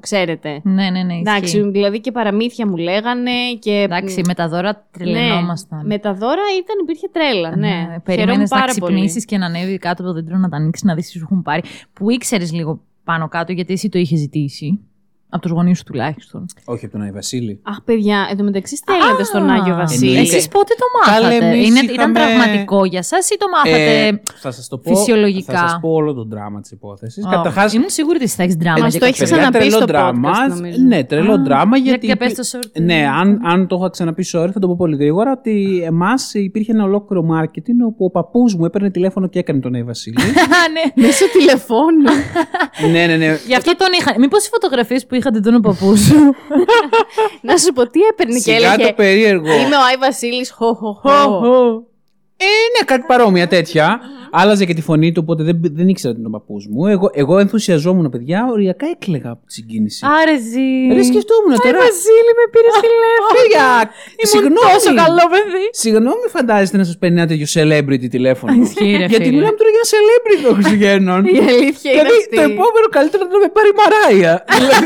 ξέρετε. 0.01 0.59
Ναι, 0.63 0.89
ναι, 0.89 1.03
ναι. 1.03 1.13
Εντάξει, 1.13 1.57
ισχύει. 1.57 1.69
δηλαδή 1.69 2.01
και 2.01 2.11
παραμύθια 2.11 2.67
μου 2.67 2.77
λέγανε 2.77 3.31
και... 3.59 3.71
Εντάξει, 3.71 4.21
με 4.27 4.33
τα 4.33 4.47
δώρα 4.47 4.85
τρελαινόμασταν. 4.91 5.79
Ναι, 5.79 5.85
με 5.85 5.97
τα 5.97 6.13
δώρα 6.13 6.41
ήταν, 6.61 6.75
υπήρχε 6.81 7.07
τρέλα, 7.11 7.55
ναι. 7.55 7.67
Χαιρόμουν 7.67 8.01
Περίμενε 8.03 8.37
να 8.37 8.47
πάρα 8.47 8.73
πολύ. 8.79 8.93
ξυπνήσεις 8.93 9.25
και 9.25 9.37
να 9.37 9.45
ανέβει 9.45 9.77
κάτω 9.77 10.01
από 10.01 10.11
το 10.11 10.13
δέντρο 10.13 10.37
να 10.37 10.49
τα 10.49 10.57
ανοίξεις 10.57 10.83
να 10.83 10.95
δεις 10.95 11.05
τι 11.05 11.11
σου 11.11 11.19
έχουν 11.23 11.41
πάρει. 11.41 11.61
Που 11.93 12.09
ήξερες 12.11 12.51
λίγο 12.51 12.81
πάνω 13.03 13.27
κάτω 13.27 13.51
γιατί 13.51 13.73
εσύ 13.73 13.89
το 13.89 13.99
είχες 13.99 14.19
ζητήσει. 14.19 14.79
Από 15.33 15.41
τους 15.41 15.51
γονείς 15.51 15.77
σου 15.77 15.83
τουλάχιστον. 15.83 16.45
Όχι 16.65 16.85
από 16.85 16.93
τον 16.93 17.03
Άι 17.05 17.11
Βασίλη. 17.11 17.59
Αχ, 17.63 17.81
παιδιά, 17.85 18.27
εν 18.29 18.37
τω 18.37 18.43
μεταξύ 18.43 18.75
στέλνετε 18.75 19.23
στον 19.23 19.49
Άγιο 19.49 19.75
Βασίλη. 19.75 20.09
εννοείται. 20.11 20.35
Εσεί 20.35 20.47
πότε 20.49 20.73
το 20.77 20.85
Καλέ, 21.11 21.25
μάθατε; 21.25 21.45
εμείς 21.45 21.67
Είναι, 21.67 21.79
είχαμε- 21.79 21.91
Ήταν 21.93 22.13
τραυματικό 22.13 22.85
για 22.85 22.99
εσά 22.99 23.17
ή 23.33 23.37
το 23.37 23.45
μάθατε. 23.49 24.07
Ε, 24.07 24.21
θα 24.41 24.51
σας 24.51 24.67
το 24.67 24.77
πω, 24.77 24.95
φυσιολογικά; 24.95 25.53
Θα 25.53 25.67
σας 25.67 25.77
πω 25.81 25.89
όλο 25.89 26.13
το 26.13 26.23
δράμα 26.23 26.61
της 26.61 26.71
υπόθεσης. 26.71 27.25
Ω, 27.25 27.29
Καταρχάς, 27.29 27.73
Ήμουν 27.73 27.89
σίγουρη 27.89 28.15
ότι 28.17 28.27
θα 28.27 28.43
έχεις 28.43 28.55
δράμα. 28.55 28.79
Μας 28.79 28.91
για 28.91 28.99
το 28.99 29.05
κάποιο 29.05 29.23
έχεις 29.23 29.35
λόγο. 29.35 29.49
ξαναπεί 29.49 29.71
στο 29.71 29.85
δράμα. 29.85 30.29
podcast, 30.31 30.49
νομίζω. 30.55 30.77
Ναι, 30.87 31.03
τρελό 31.03 31.37
δράμα. 31.43 31.77
Γιατί 31.77 32.05
για 32.05 32.15
πες 32.15 32.31
υπή- 32.31 32.37
το 32.51 32.59
short. 32.59 32.81
Ναι, 32.81 33.07
αν, 33.19 33.39
αν 33.43 33.67
το 33.67 33.75
είχα 33.79 33.89
ξαναπεί 33.89 34.25
sorry, 34.33 34.49
θα 34.53 34.59
το 34.59 34.67
πω 34.67 34.75
πολύ 34.77 34.95
γρήγορα. 34.95 35.31
Ότι 35.31 35.81
εμάς 35.85 36.33
υπήρχε 36.33 36.71
ένα 36.71 36.83
ολόκληρο 36.83 37.25
marketing 37.35 37.77
όπου 37.87 38.05
ο 38.05 38.09
παππούς 38.11 38.55
μου 38.55 38.65
έπαιρνε 38.65 38.89
τηλέφωνο 38.91 39.27
και 39.27 39.39
έκανε 39.39 39.59
τον 39.59 39.73
Άι 39.75 39.83
Βασίλη. 39.83 40.15
Α, 40.21 40.23
ναι. 40.75 41.03
Μέσω 41.05 41.25
τηλεφώνου. 41.37 42.11
ναι, 42.91 43.05
ναι, 43.05 43.15
ναι. 43.15 43.37
Γι' 43.47 43.55
αυτό 43.55 43.75
τον 43.75 43.87
είχα. 43.99 44.15
Μήπως 44.19 44.45
οι 44.45 44.49
φωτογραφίες 44.49 45.05
που 45.05 45.15
είχατε 45.21 45.39
τον 45.39 45.55
ο 45.55 45.59
παππού 45.59 45.97
σου. 45.97 46.13
να 47.47 47.57
σου 47.57 47.73
πω 47.73 47.87
τι 47.89 47.99
έπαιρνε 48.01 48.33
και 48.33 48.39
Σιγά 48.39 48.55
έλεγε. 48.73 48.87
το 48.87 48.93
περίεργο. 48.93 49.51
Είμαι 49.53 49.75
ο 49.75 49.83
Άι 49.89 49.97
Βασίλης. 49.99 50.51
Χω, 50.51 50.73
χω, 50.73 50.93
χω. 50.93 51.83
Ε, 52.47 52.51
ναι, 52.73 52.81
κάτι 52.91 53.03
παρόμοια 53.07 53.47
τέτοια. 53.55 53.85
Άλλαζε 54.41 54.65
και 54.65 54.73
τη 54.73 54.81
φωνή 54.89 55.09
του, 55.11 55.21
οπότε 55.23 55.41
δεν, 55.47 55.55
δεν 55.79 55.87
ήξερα 55.93 56.09
ότι 56.13 56.19
είναι 56.21 56.29
ο 56.33 56.35
παππούς 56.37 56.63
μου. 56.71 56.81
Εγώ, 56.95 57.07
εγώ 57.21 57.35
ενθουσιαζόμουν, 57.45 58.05
παιδιά, 58.13 58.39
οριακά 58.55 58.85
έκλαιγα 58.95 59.29
από 59.35 59.41
τη 59.47 59.51
συγκίνηση. 59.57 59.99
Άρεζε. 60.19 60.65
Ρε, 60.97 61.03
σκεφτόμουν 61.11 61.53
τώρα. 61.65 61.79
Βασίλη, 61.87 62.31
με 62.39 62.45
πήρε 62.53 62.69
τηλέφωνο. 62.87 63.33
Παιδιά, 63.37 63.69
Ήμουν 64.21 64.29
συγγνώμη. 64.33 64.71
τόσο 64.75 64.91
καλό 65.03 65.23
παιδί. 65.33 65.65
Συγγνώμη, 65.83 66.25
φαντάζεστε 66.35 66.75
να 66.81 66.85
σας 66.89 66.95
παίρνει 67.01 67.17
ένα 67.21 67.29
τέτοιο 67.31 67.47
celebrity 67.57 68.07
τηλέφωνο. 68.15 68.51
Ισχύει, 68.65 68.93
ρε, 69.01 69.07
Γιατί 69.11 69.25
φίλε. 69.27 69.35
μιλάμε 69.37 69.55
τώρα 69.61 69.71
για 69.75 69.85
celebrity 69.95 70.41
των 70.47 70.53
Χριστουγέννων. 70.57 71.19
Η 71.35 71.37
αλήθεια 71.53 71.89
είναι 71.91 72.01
Δηλαδή 72.01 72.19
αυτή. 72.23 72.35
το 72.39 72.43
επόμενο 72.51 72.87
καλύτερο 72.97 73.21
να 73.33 73.37
με 73.43 73.49
πάρει 73.55 73.69
η 73.75 73.77
Μαράια. 73.81 74.33
Δηλαδή, 74.61 74.85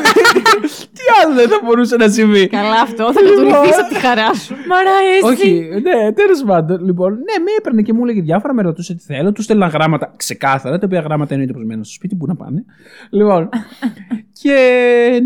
Τι 0.97 1.03
άλλο 1.19 1.31
δεν 1.39 1.47
θα 1.53 1.57
μπορούσε 1.63 1.95
να 2.03 2.07
συμβεί. 2.17 2.43
Καλά 2.59 2.79
αυτό, 2.87 3.03
θα 3.15 3.21
το 3.27 3.31
Λοιπόν. 3.39 3.45
λυθείς 3.63 3.77
από 3.83 3.89
τη 3.93 3.97
χαρά 4.05 4.29
σου. 4.43 4.53
Μαρά, 4.71 4.95
εσύ. 5.15 5.23
Όχι, 5.31 5.49
ναι, 5.87 5.97
τέλος 6.19 6.39
πάντων. 6.49 6.77
Λοιπόν, 6.87 7.09
ναι, 7.27 7.35
με 7.45 7.51
έπαιρνε 7.57 7.81
και 7.81 7.93
μου 7.93 8.03
έλεγε 8.03 8.21
διάφορα, 8.21 8.53
με 8.53 8.61
ρωτούσε 8.61 8.95
τι 8.95 9.03
θέλω. 9.03 9.31
Του 9.31 9.41
στέλνα 9.41 9.67
γράμματα 9.67 10.13
ξεκάθαρα, 10.15 10.77
τα 10.77 10.85
οποία 10.85 10.99
γράμματα 10.99 11.33
εννοείται 11.33 11.53
προσμένα 11.53 11.83
στο 11.83 11.93
σπίτι, 11.93 12.15
πού 12.15 12.25
να 12.25 12.35
πάνε. 12.35 12.65
Λοιπόν. 13.09 13.49
και 14.41 14.57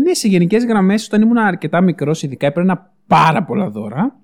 ναι, 0.02 0.14
σε 0.14 0.28
γενικές 0.28 0.64
γραμμές, 0.64 1.06
όταν 1.06 1.22
ήμουν 1.22 1.38
αρκετά 1.38 1.80
μικρός, 1.80 2.22
ειδικά 2.22 2.46
έπαιρνα 2.46 2.92
πάρα 3.06 3.44
πολλά 3.44 3.70
δώρα. 3.70 4.18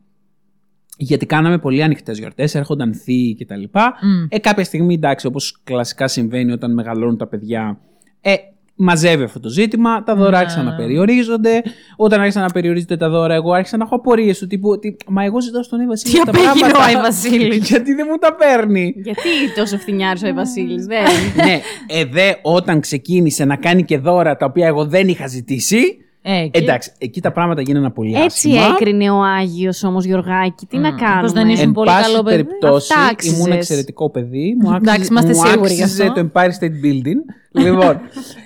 Γιατί 0.99 1.27
κάναμε 1.27 1.59
πολύ 1.59 1.83
ανοιχτές 1.83 2.19
γιορτές, 2.19 2.55
έρχονταν 2.55 2.95
θείοι 2.95 3.37
κτλ. 3.37 3.63
Μμ. 3.63 4.27
Ε, 4.29 4.39
κάποια 4.39 4.65
στιγμή, 4.65 4.95
εντάξει, 4.95 5.27
όπως 5.27 5.61
κλασικά 5.65 6.09
συμβαίνει 6.09 6.53
όταν 6.53 6.75
μεγαλώνουν 6.75 7.17
τα 7.17 7.27
παιδιά, 7.27 7.79
ε, 8.21 8.35
μαζεύει 8.77 9.23
αυτό 9.23 9.41
το 9.41 9.49
ζήτημα. 9.49 10.03
Τα 10.03 10.15
δώρα 10.15 10.31
Ναι. 10.31 10.37
άρχισαν 10.37 10.65
να 10.65 10.75
περιορίζονται. 10.75 11.63
Όταν 11.97 12.21
άρχισαν 12.21 12.43
να 12.43 12.51
περιορίζονται 12.51 12.97
τα 12.97 13.09
δώρα, 13.09 13.35
εγώ 13.35 13.53
άρχισα 13.53 13.77
να 13.77 13.85
έχω 13.85 13.95
απορίες 13.95 14.39
του 14.39 14.47
τύπου 14.47 14.69
ότι 14.69 14.97
Μα 15.07 15.25
εγώ 15.25 15.41
ζητάω 15.41 15.63
στον 15.63 15.81
Άι 15.81 15.87
Βασίλης. 15.87 16.15
Τι 16.15 16.21
αυτά 16.21 16.33
τα 16.33 16.39
απέγινε 16.39 16.67
ο 16.67 16.71
πράγματα. 16.71 16.99
Άι 16.99 17.03
Βασίλης; 17.05 17.67
Γιατί 17.71 17.95
δεν 17.95 18.07
μου 18.11 18.17
τα 18.19 18.35
παίρνει. 18.35 18.95
Γιατί 18.97 19.29
τόσο 19.57 19.79
φθηνιάρης 19.79 20.23
ο 20.23 20.27
Άι 20.27 20.33
Βασίλης, 20.33 20.87
δεν. 20.87 21.05
ναι, 21.47 21.61
ε, 21.87 22.05
δε 22.05 22.33
όταν 22.43 22.81
ξεκίνησε 22.81 23.45
να 23.45 23.57
κάνει 23.57 23.85
και 23.85 23.99
δώρα 23.99 24.37
τα 24.37 24.47
οποία 24.47 24.67
εγώ 24.67 24.85
δεν 24.87 25.09
είχα 25.09 25.27
ζητήσει. 25.27 25.99
Ε, 26.29 26.41
εκεί. 26.41 26.59
Εντάξει, 26.63 26.93
εκεί 26.99 27.21
τα 27.21 27.33
πράγματα 27.33 27.61
γίνανε 27.63 27.91
πολύ 27.91 28.15
Έτσι 28.15 28.25
άσχημα. 28.49 28.67
έκρινε 28.81 29.11
ο 29.11 29.23
Άγιος 29.23 29.83
όμως 29.85 30.05
Γιωργάκη. 30.05 30.67
Τι 30.67 30.79
να 30.79 30.91
κάνουμε. 30.93 31.21
Πως 31.21 31.33
δεν 31.33 31.49
ήσουν 31.49 31.65
Εν 31.65 31.73
πολύ 31.73 31.91
πάση 31.91 32.03
καλό 32.11 32.23
παιδί; 32.23 32.45
περιπτώσει, 32.45 32.93
Αυτά 32.93 33.07
άξιζες. 33.07 33.39
ήμουν 33.39 33.53
εξαιρετικό 33.53 34.11
παιδί. 34.11 34.57
Μου 34.61 34.69
Εντάξει, 34.69 34.91
άξιζε, 34.91 35.09
είμαστε 35.11 35.35
μου 35.35 35.47
σίγουροι 35.51 35.75
γι' 35.75 35.83
άξιζε 35.83 36.03
αυτό. 36.07 36.15
το 36.23 36.31
Empire 36.35 36.49
State 36.61 36.85
Building. 36.85 37.21
λοιπόν, 37.51 38.01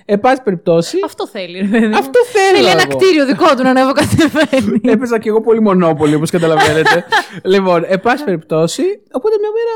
εν 0.05 0.21
πάση 0.21 0.43
περιπτώσει, 0.43 0.99
Αυτό 1.05 1.27
θέλει, 1.27 1.59
ρε 1.61 1.67
παιδί. 1.67 1.87
μου. 1.87 1.97
αυτό 1.97 2.19
θέλω 2.33 2.57
Θέλει 2.57 2.69
ένα 2.69 2.83
εγώ. 2.89 2.97
κτίριο 2.97 3.27
δικό 3.27 3.55
του 3.57 3.63
να 3.63 3.71
ανεβοκατεβαίνει. 3.71 4.81
Έπαιζα 4.83 5.19
και 5.19 5.29
εγώ 5.29 5.41
πολύ 5.41 5.61
μονόπολη, 5.61 6.15
όπως 6.15 6.31
καταλαβαίνετε. 6.31 7.05
λοιπόν, 7.45 7.85
εν 7.87 8.01
πάση 8.01 8.25
περιπτώσει, 8.25 8.83
οπότε 9.13 9.35
μια 9.41 9.51
μέρα 9.57 9.75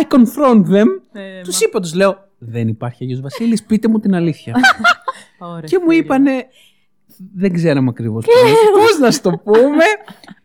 I 0.00 0.02
confront 0.14 0.74
them. 0.76 0.86
Ε, 1.12 1.42
τους 1.42 1.60
είπα, 1.60 1.80
τους 1.80 1.94
λέω, 1.94 2.16
δεν 2.38 2.68
υπάρχει 2.68 3.04
Αγιος 3.04 3.20
Βασίλης, 3.20 3.62
πείτε 3.64 3.88
μου 3.88 3.98
την 3.98 4.14
αλήθεια. 4.14 4.54
Ωραία, 5.38 5.60
και 5.60 5.78
μου 5.78 5.88
φίλε. 5.90 5.94
είπανε, 6.02 6.46
δεν 7.34 7.52
ξέραμε 7.52 7.88
ακριβώς 7.90 8.24
πώς 8.72 8.98
να 9.00 9.10
σου 9.10 9.20
το 9.20 9.30
πούμε. 9.44 9.84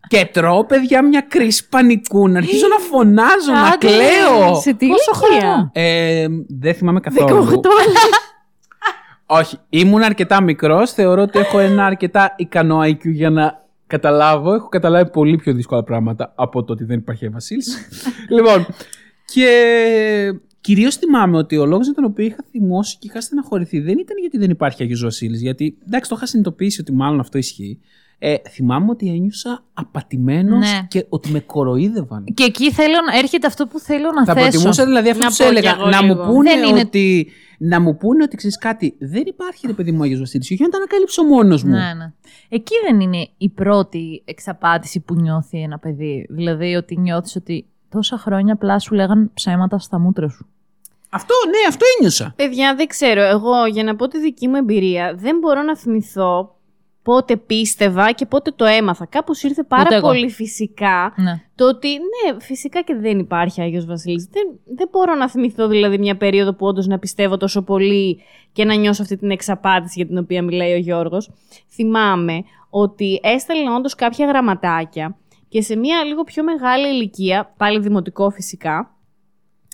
και 0.07 0.29
τρώω, 0.33 0.65
παιδιά, 0.65 1.03
μια 1.03 1.25
κρίση 1.27 1.67
πανικού, 1.69 2.29
να 2.29 2.37
αρχίζω 2.37 2.67
να 2.67 2.77
φωνάζω, 2.85 3.51
να 3.51 3.61
Άντε, 3.67 3.87
κλαίω. 3.87 4.55
Σε 4.55 4.73
τι 4.73 4.87
Πόσο 4.87 5.11
ηλικία; 5.29 5.47
χρόνο; 5.47 5.69
Ε, 5.73 6.27
δεν 6.47 6.73
θυμάμαι 6.73 6.99
καθόλου. 6.99 7.45
18 7.45 7.55
Όχι, 9.25 9.57
ήμουν 9.69 10.01
αρκετά 10.01 10.41
μικρός, 10.41 10.91
θεωρώ 10.91 11.21
ότι 11.21 11.39
έχω 11.39 11.59
ένα 11.59 11.85
αρκετά 11.85 12.33
ικανό 12.37 12.79
IQ 12.79 12.99
για 13.03 13.29
να 13.29 13.61
καταλάβω. 13.87 14.53
Έχω 14.53 14.69
καταλάβει 14.69 15.09
πολύ 15.09 15.37
πιο 15.37 15.53
δύσκολα 15.53 15.83
πράγματα 15.83 16.33
από 16.35 16.63
το 16.63 16.73
ότι 16.73 16.83
δεν 16.83 16.97
υπάρχει 16.97 17.29
Βασίλης. 17.29 17.87
λοιπόν, 18.29 18.65
και 19.25 19.49
κυρίως 20.63 20.95
θυμάμαι 20.95 21.37
ότι 21.37 21.57
ο 21.57 21.65
λόγος 21.65 21.85
για 21.85 21.95
τον 21.95 22.03
οποίο 22.03 22.25
είχα 22.25 22.43
θυμώσει 22.51 22.97
και 22.99 23.07
είχα 23.09 23.21
στεναχωρηθεί 23.21 23.79
δεν 23.79 23.97
ήταν 23.97 24.17
γιατί 24.19 24.37
δεν 24.37 24.49
υπάρχει 24.49 24.83
Αγιος 24.83 25.01
Βασίλης, 25.03 25.41
γιατί 25.41 25.77
εντάξει 25.85 26.09
το 26.09 26.15
είχα 26.17 26.25
συνειδητοποιήσει 26.25 26.81
ότι 26.81 26.91
μάλλον 26.93 27.19
αυτό 27.19 27.37
ισχύει. 27.37 27.79
Ε, 28.19 28.35
θυμάμαι 28.49 28.89
ότι 28.89 29.07
ένιωσα 29.09 29.63
απατημένος 29.73 30.59
Ναι. 30.59 30.85
και 30.87 31.05
ότι 31.09 31.31
με 31.31 31.39
κοροϊδεύαν. 31.39 32.23
Και 32.33 32.43
εκεί 32.43 32.71
θέλω 32.71 32.95
να 33.11 33.17
έρχεται 33.17 33.47
αυτό 33.47 33.67
που 33.67 33.79
θέλω 33.79 34.11
να 34.11 34.25
Θα 34.25 34.33
θέσω. 34.33 34.49
προτιμούσα 34.49 34.85
δηλαδή 34.85 35.09
αυτό 35.09 35.23
Να 35.23 35.29
που 35.29 35.35
πω 35.37 35.43
σου 35.43 35.51
κι 35.51 35.57
έλεγα. 35.57 35.75
εγώ 35.79 35.89
Να 35.89 36.01
μου, 36.03 36.07
λίγο. 36.15 36.25
πούνε 36.25 36.49
Δεν 36.55 36.63
είναι- 36.69 36.79
ότι, 36.79 37.27
να 37.57 37.81
μου 37.81 37.97
πούνε 37.97 38.23
ότι 38.23 38.35
ξέρεις 38.35 38.57
κάτι. 38.57 38.95
Δεν 38.99 39.23
υπάρχει 39.25 39.67
ρε 39.67 39.73
παιδί 39.73 39.91
μου 39.91 40.03
Άγιος 40.03 40.19
Βασίλης. 40.19 40.47
Και 40.47 40.53
όχι 40.53 40.63
να 40.63 40.69
τα 40.69 40.77
ανακαλύψω 40.77 41.23
μόνος 41.23 41.63
μου. 41.63 41.69
Ναι, 41.69 41.93
ναι. 41.97 42.13
Εκεί 42.49 42.73
δεν 42.87 42.99
είναι 42.99 43.27
η 43.37 43.49
πρώτη 43.49 44.21
εξαπάτηση 44.25 44.99
που 44.99 45.13
νιώθει 45.13 45.61
ένα 45.61 45.79
παιδί. 45.79 46.25
Δηλαδή 46.29 46.75
ότι 46.75 46.97
νιώθεις 46.99 47.35
ότι 47.35 47.65
τόσα 47.89 48.17
χρόνια 48.17 48.53
απλά 48.53 48.79
σου 48.79 48.93
λέγαν 48.93 49.31
ψέματα 49.33 49.79
στα 49.79 49.99
μούτρα 49.99 50.29
σου. 50.29 50.47
Αυτό, 51.13 51.33
ναι, 51.47 51.67
αυτό 51.67 51.85
ένιωσα. 51.97 52.33
Παιδιά, 52.35 52.75
δεν 52.75 52.87
ξέρω. 52.87 53.21
Εγώ, 53.21 53.65
για 53.65 53.83
να 53.83 53.95
πω 53.95 54.07
τη 54.07 54.19
δική 54.19 54.47
μου 54.47 54.55
εμπειρία, 54.55 55.13
δεν 55.17 55.37
μπορώ 55.37 55.61
να 55.61 55.77
θυμηθώ 55.77 56.55
πότε 57.03 57.37
πίστευα 57.37 58.11
και 58.11 58.25
πότε 58.25 58.51
το 58.51 58.65
έμαθα. 58.65 59.05
Κάπως 59.05 59.43
ήρθε 59.43 59.63
πάρα 59.63 59.83
Ούτε 59.85 59.95
εγώ. 59.95 60.07
πολύ 60.07 60.29
φυσικά 60.29 61.13
Ναι. 61.17 61.41
το 61.55 61.67
ότι 61.67 61.87
ναι, 61.89 62.39
φυσικά 62.39 62.81
και 62.81 62.95
δεν 62.95 63.19
υπάρχει 63.19 63.61
Άγιος 63.61 63.85
Βασίλης. 63.85 64.27
Δεν, 64.31 64.43
δεν 64.75 64.87
μπορώ 64.91 65.15
να 65.15 65.29
θυμηθώ 65.29 65.67
δηλαδή 65.67 65.97
μια 65.97 66.17
περίοδο 66.17 66.53
που 66.53 66.65
όντως 66.65 66.87
να 66.87 66.99
πιστεύω 66.99 67.37
τόσο 67.37 67.61
πολύ 67.61 68.21
και 68.51 68.65
να 68.65 68.73
νιώσω 68.73 69.01
αυτή 69.01 69.17
την 69.17 69.31
εξαπάτηση 69.31 69.93
για 69.97 70.07
την 70.07 70.17
οποία 70.17 70.43
μιλάει 70.43 70.73
ο 70.73 70.77
Γιώργος. 70.77 71.31
Θυμάμαι 71.73 72.43
ότι 72.69 73.19
έστελνα 73.23 73.75
όντως 73.75 73.95
κάποια 73.95 74.25
γραμματάκια 74.25 75.17
και 75.49 75.61
σε 75.61 75.75
μια 75.75 76.03
λίγο 76.03 76.23
πιο 76.23 76.43
μεγάλη 76.43 76.87
ηλικία, 76.87 77.53
πάλι 77.57 77.79
δημοτικό 77.79 78.29
φυσικά, 78.29 78.95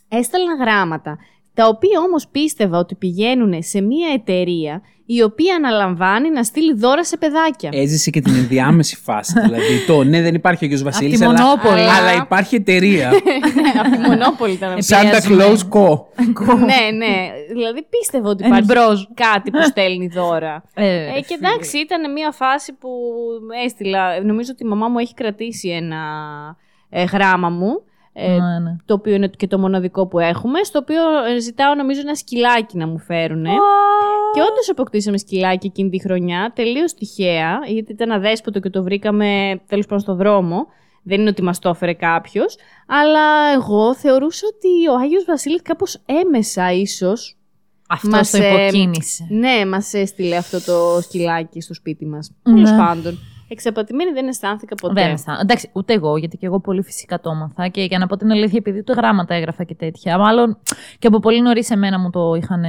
έστελνα 0.09 0.55
γράμματα, 0.55 1.17
τα 1.53 1.67
οποία 1.67 1.99
όμως 2.07 2.27
πίστευα 2.27 2.77
ότι 2.77 2.95
πηγαίνουν 2.95 3.63
σε 3.63 3.81
μια 3.81 4.09
εταιρεία 4.13 4.81
η 5.05 5.21
οποία 5.21 5.55
αναλαμβάνει 5.55 6.29
να 6.29 6.43
στείλει 6.43 6.73
δώρα 6.73 7.03
σε 7.05 7.17
παιδάκια. 7.17 7.69
Έζησε 7.73 8.09
και 8.09 8.21
την 8.21 8.35
ενδιάμεση 8.35 8.95
φάση. 8.95 9.39
δηλαδή 9.41 9.85
το 9.87 10.03
ναι, 10.03 10.21
δεν 10.21 10.35
υπάρχει 10.35 10.65
Αγιος 10.65 10.83
Βασίλης, 10.83 11.19
τη 11.19 11.25
αλλά, 11.25 11.41
Μονόπολη. 11.41 11.79
αλλά 11.81 12.13
υπάρχει 12.13 12.55
εταιρεία. 12.55 13.09
Από 13.79 13.89
τη 13.89 13.97
Μονόπολη 13.97 14.53
ήταν 14.53 14.71
αυτό. 14.73 14.95
Santa 14.95 14.99
Επηρεασμένη. 15.05 15.41
Claus 15.41 15.77
Co. 15.77 15.97
ναι, 16.71 16.97
ναι. 16.97 17.29
Δηλαδή 17.53 17.85
πίστευα 17.89 18.29
ότι 18.29 18.45
υπάρχει 18.45 18.67
Εμπρός. 18.71 19.09
κάτι 19.13 19.51
που 19.51 19.61
στέλνει 19.63 20.07
δώρα. 20.07 20.63
Ε, 20.73 21.17
Ε, 21.17 21.21
και 21.21 21.37
εντάξει, 21.41 21.77
ήταν 21.77 22.11
μια 22.11 22.31
φάση 22.31 22.73
που 22.73 22.89
έστειλα. 23.65 24.23
Νομίζω 24.23 24.49
ότι 24.53 24.63
η 24.63 24.67
μαμά 24.67 24.87
μου 24.87 24.99
έχει 24.99 25.13
κρατήσει 25.13 25.69
ένα 25.69 25.97
ε, 26.89 27.03
γράμμα 27.03 27.49
μου. 27.49 27.83
Ε, 28.19 28.27
Ναι, 28.29 28.59
ναι. 28.59 28.75
το 28.85 28.93
οποίο 28.93 29.13
είναι 29.13 29.27
και 29.27 29.47
το 29.47 29.59
μοναδικό 29.59 30.07
που 30.07 30.19
έχουμε, 30.19 30.63
στο 30.63 30.79
οποίο 30.79 31.01
ε, 31.35 31.39
ζητάω 31.39 31.73
νομίζω 31.75 31.99
ένα 31.99 32.15
σκυλάκι 32.15 32.77
να 32.77 32.87
μου 32.87 32.99
φέρουν. 32.99 33.43
Και 34.33 34.41
όντως 34.41 34.69
αποκτήσαμε 34.71 35.17
σκυλάκι 35.17 35.67
εκείνη 35.67 35.89
τη 35.89 35.99
χρονιά, 36.01 36.51
τελείως 36.55 36.93
τυχαία, 36.93 37.59
γιατί 37.67 37.91
ήταν 37.91 38.11
αδέσποτο 38.11 38.59
και 38.59 38.69
το 38.69 38.83
βρήκαμε 38.83 39.59
τέλος 39.67 39.85
πάντων 39.85 39.99
στο 39.99 40.15
δρόμο. 40.15 40.65
Δεν 41.03 41.19
είναι 41.19 41.29
ότι 41.29 41.43
μας 41.43 41.59
το 41.59 41.69
έφερε 41.69 41.93
κάποιος. 41.93 42.57
Αλλά 42.87 43.53
εγώ 43.55 43.95
θεωρούσα 43.95 44.47
ότι 44.53 44.87
ο 44.89 44.93
Άγιος 45.03 45.25
Βασίλης 45.25 45.61
κάπως 45.61 46.01
έμεσα 46.05 46.71
ίσως 46.71 47.37
Αυτό 47.89 48.09
Μας, 48.09 48.31
το 48.31 48.37
ε, 48.43 48.61
υποκίνησε. 48.63 49.27
ναι, 49.29 49.65
μας 49.65 49.93
έστειλε 49.93 50.35
αυτό 50.35 50.61
το 50.61 51.01
σκυλάκι 51.01 51.61
στο 51.61 51.73
σπίτι 51.73 52.05
μας. 52.05 52.31
Ναι. 52.43 52.53
Τέλος 52.53 52.71
πάντων. 52.77 53.19
Εξαπατημένη 53.51 54.11
δεν 54.11 54.27
αισθάνθηκα 54.27 54.75
ποτέ. 54.75 54.93
Δεν 54.93 55.11
αισθάνομαι. 55.11 55.43
Εντάξει, 55.43 55.69
ούτε 55.73 55.93
εγώ, 55.93 56.17
γιατί 56.17 56.37
και 56.37 56.45
εγώ 56.45 56.59
πολύ 56.59 56.83
φυσικά 56.83 57.19
το 57.19 57.29
έμαθα. 57.29 57.67
Και 57.67 57.81
για 57.81 57.97
να 57.97 58.07
πω 58.07 58.17
την 58.17 58.31
αλήθεια, 58.31 58.57
επειδή 58.57 58.77
ούτε 58.79 58.93
γράμματα 58.93 59.33
έγραφα 59.33 59.63
και 59.63 59.75
τέτοια. 59.75 60.17
Μάλλον 60.17 60.57
και 60.99 61.07
από 61.07 61.19
πολύ 61.19 61.41
νωρίς 61.41 61.69
εμένα 61.69 61.99
μου 61.99 62.09
το 62.09 62.33
είχαν. 62.33 62.63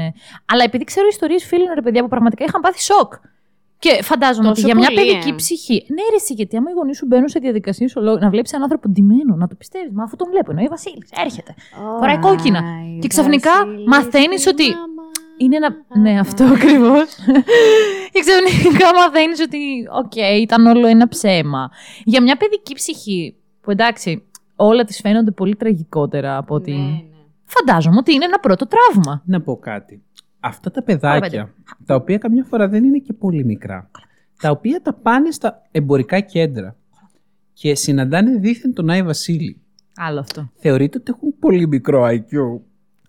Αλλά 0.45 0.65
επειδή 0.65 0.85
ξέρω 0.85 1.07
ιστορίες 1.11 1.45
φίλων, 1.45 1.75
ρε 1.75 1.83
παιδιά, 1.83 2.03
που 2.03 2.09
πραγματικά 2.09 2.45
είχαν 2.45 2.61
πάθει 2.61 2.81
σοκ. 2.83 3.13
Και 3.79 4.03
φαντάζομαι 4.03 4.49
Τόσο 4.49 4.61
ότι 4.61 4.71
για 4.71 4.75
μια 4.75 4.91
πολύ, 4.95 5.09
παιδική 5.09 5.29
ε. 5.29 5.35
ψυχή. 5.35 5.85
Ναι, 5.89 6.03
ρε, 6.11 6.17
εσύ, 6.17 6.33
γιατί 6.35 6.57
άμα 6.57 6.71
οι 6.71 6.73
γονείς 6.73 6.97
σου 6.97 7.07
μπαίνουν 7.07 7.29
σε 7.29 7.39
διαδικασίες 7.39 7.95
να 8.21 8.29
βλέπεις 8.31 8.51
έναν 8.53 8.63
άνθρωπο 8.63 8.89
ντυμένο, 8.89 9.37
να 9.37 9.47
το 9.49 9.55
πιστεύεις. 9.55 9.91
Μα 9.93 10.03
αφού 10.03 10.17
τον 10.17 10.29
βλέπω, 10.31 10.51
εννοεί 10.51 10.67
Βασίλης, 10.69 11.11
έρχεται. 11.25 11.55
Φοράει 11.99 12.19
κόκκινα. 12.19 12.63
Και 13.01 13.09
ξαφνικά 13.09 13.51
μαθαίνεις 13.87 14.47
ότι 14.47 14.65
Είναι 15.41 15.57
ένα. 15.57 15.69
Ναι, 16.01 16.19
αυτό 16.19 16.45
ακριβώς. 16.57 17.15
και 18.13 18.21
ξαφνικά 18.21 18.87
μαθαίνεις 18.95 19.41
ότι, 19.41 19.59
οκ, 20.05 20.17
ήταν 20.41 20.67
όλο 20.67 20.87
ένα 20.87 21.09
ψέμα. 21.09 21.71
Για 22.05 22.23
μια 22.23 22.37
παιδική 22.37 22.75
ψυχή, 22.75 23.37
που 23.61 23.71
εντάξει, 23.71 24.23
όλα 24.57 24.85
της 24.85 25.01
φαίνονται 25.01 25.31
πολύ 25.31 25.57
τραγικότερα 25.57 26.37
από 26.37 26.55
ότι. 26.55 26.73
Ναι, 26.73 26.79
ναι. 26.79 27.03
Φαντάζομαι 27.45 27.97
ότι 27.99 28.13
είναι 28.15 28.25
ένα 28.25 28.39
πρώτο 28.39 28.67
τραύμα. 28.67 29.23
Να 29.27 29.41
πω 29.41 29.57
κάτι. 29.57 30.03
Αυτά 30.41 30.71
τα 30.71 30.83
Ωραία, 30.83 30.99
παιδάκια, 30.99 31.55
τα 31.87 31.95
οποία 31.95 32.19
καμιά 32.19 32.45
φορά 32.45 32.69
δεν 32.69 32.85
είναι 32.85 32.99
και 32.99 33.13
πολύ 33.13 33.45
μικρά, 33.45 33.91
τα 34.41 34.51
οποία 34.51 34.81
τα 34.83 34.95
πάνε 34.95 35.31
στα 35.31 35.63
εμπορικά 35.71 36.21
κέντρα 36.21 36.77
και 37.53 37.75
συναντάνε 37.75 38.39
δίθεν 38.39 38.75
τον 38.75 38.91
Άι 38.91 39.03
Βασίλη. 39.03 39.61
Άλλο 39.97 40.21
αυτό. 40.21 40.51
Θεωρείτε 40.55 40.99
ότι 40.99 41.13
έχουν 41.17 41.39
πολύ 41.39 41.67
μικρό 41.69 42.05
IQ. 42.07 42.61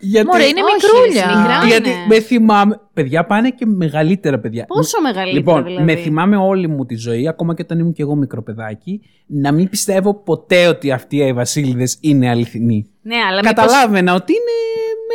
Γιατί, 0.01 0.27
Μωρέ, 0.27 0.43
είναι 0.45 0.61
Όχι, 0.63 0.73
μικρούλια. 0.73 1.25
ρε, 1.33 1.37
μικρά. 1.39 1.65
γιατί 1.67 1.89
είναι. 1.89 2.05
με 2.07 2.19
θυμάμαι. 2.19 2.79
Παιδιά 2.93 3.25
πάνε 3.25 3.49
και 3.49 3.65
μεγαλύτερα 3.65 4.39
παιδιά. 4.39 4.65
Πόσο 4.67 5.01
μεγαλύτερα 5.01 5.37
Λοιπόν, 5.37 5.63
δηλαδή; 5.63 5.83
με 5.85 5.95
θυμάμαι 5.95 6.35
όλη 6.37 6.67
μου 6.67 6.85
τη 6.85 6.95
ζωή, 6.95 7.27
ακόμα 7.27 7.53
και 7.55 7.61
όταν 7.61 7.79
ήμουν 7.79 7.93
και 7.93 8.01
εγώ 8.01 8.15
μικρό 8.15 8.43
παιδάκι, 8.43 9.01
να 9.27 9.51
μην 9.51 9.69
πιστεύω 9.69 10.13
ποτέ 10.23 10.67
ότι 10.67 10.91
αυτοί 10.91 11.17
οι 11.17 11.33
Βασίλειδε 11.33 11.83
είναι 12.01 12.29
αληθινοί. 12.29 12.89
Ναι, 13.01 13.15
αλλά 13.15 13.35
μήπως- 13.35 13.47
Καταλάβαινα 13.65 14.13
ότι 14.13 14.31
είναι 14.33 14.51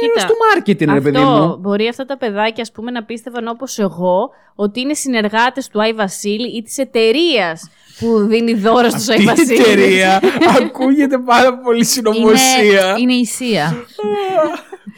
μέρος 0.00 0.14
Κοίτα, 0.22 0.26
του 0.26 0.34
μάρκετινγκ, 0.54 0.92
ρε 0.94 1.00
παιδί 1.00 1.16
Αυτό, 1.16 1.30
μου. 1.46 1.56
μπορεί 1.60 1.88
αυτά 1.88 2.04
τα 2.04 2.16
παιδάκια 2.18 2.62
ας 2.62 2.72
πούμε, 2.72 2.90
να 2.90 3.04
πίστευαν 3.04 3.48
όπως 3.48 3.78
εγώ 3.78 4.30
ότι 4.54 4.80
είναι 4.80 4.94
συνεργάτες 4.94 5.68
του 5.68 5.80
Άι 5.82 5.92
Βασίλη 5.92 6.56
ή 6.56 6.62
της 6.62 6.78
εταιρείας 6.78 7.70
που 7.98 8.18
δίνει 8.26 8.54
δώρα 8.54 8.90
στους 8.90 9.08
Άι 9.08 9.16
Αυτή 9.16 9.22
η 9.22 9.26
Βασίλη. 9.26 9.58
εταιρεία 9.60 10.20
ακούγεται 10.60 11.18
πάρα 11.18 11.58
πολύ 11.58 11.84
συνωμοσία. 11.84 12.62
Είναι, 12.90 12.94
είναι 13.00 13.12
η 13.12 13.24
Σία. 13.24 13.74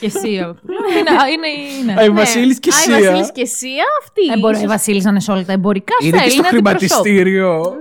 και 0.00 0.08
Σία. 0.08 0.44
είναι, 0.98 1.14
είναι, 1.34 1.48
είναι. 1.80 1.94
Άι 2.00 2.10
Βασίλης 2.10 2.58
και 2.58 2.70
Άι 2.74 2.82
Σία. 2.96 3.10
Βασίλης 3.10 3.32
και 3.32 3.44
Σία, 3.46 3.84
αυτή. 4.02 4.22
Ε, 4.34 4.38
μπορεί 4.38 4.54
η 4.54 4.58
ίσως- 4.58 4.70
Βασίλη 4.72 5.00
να 5.02 5.10
είναι 5.10 5.20
σε 5.20 5.30
όλα 5.32 5.44
τα 5.44 5.52
εμπορικά 5.52 5.94
Είναι 6.02 6.16
στα 6.16 6.24
και 6.24 6.30
στο 6.30 6.42
Έλληνα 6.50 6.70
αντιπροσώπου. 6.70 7.02
χρηματιστήριο. 7.02 7.74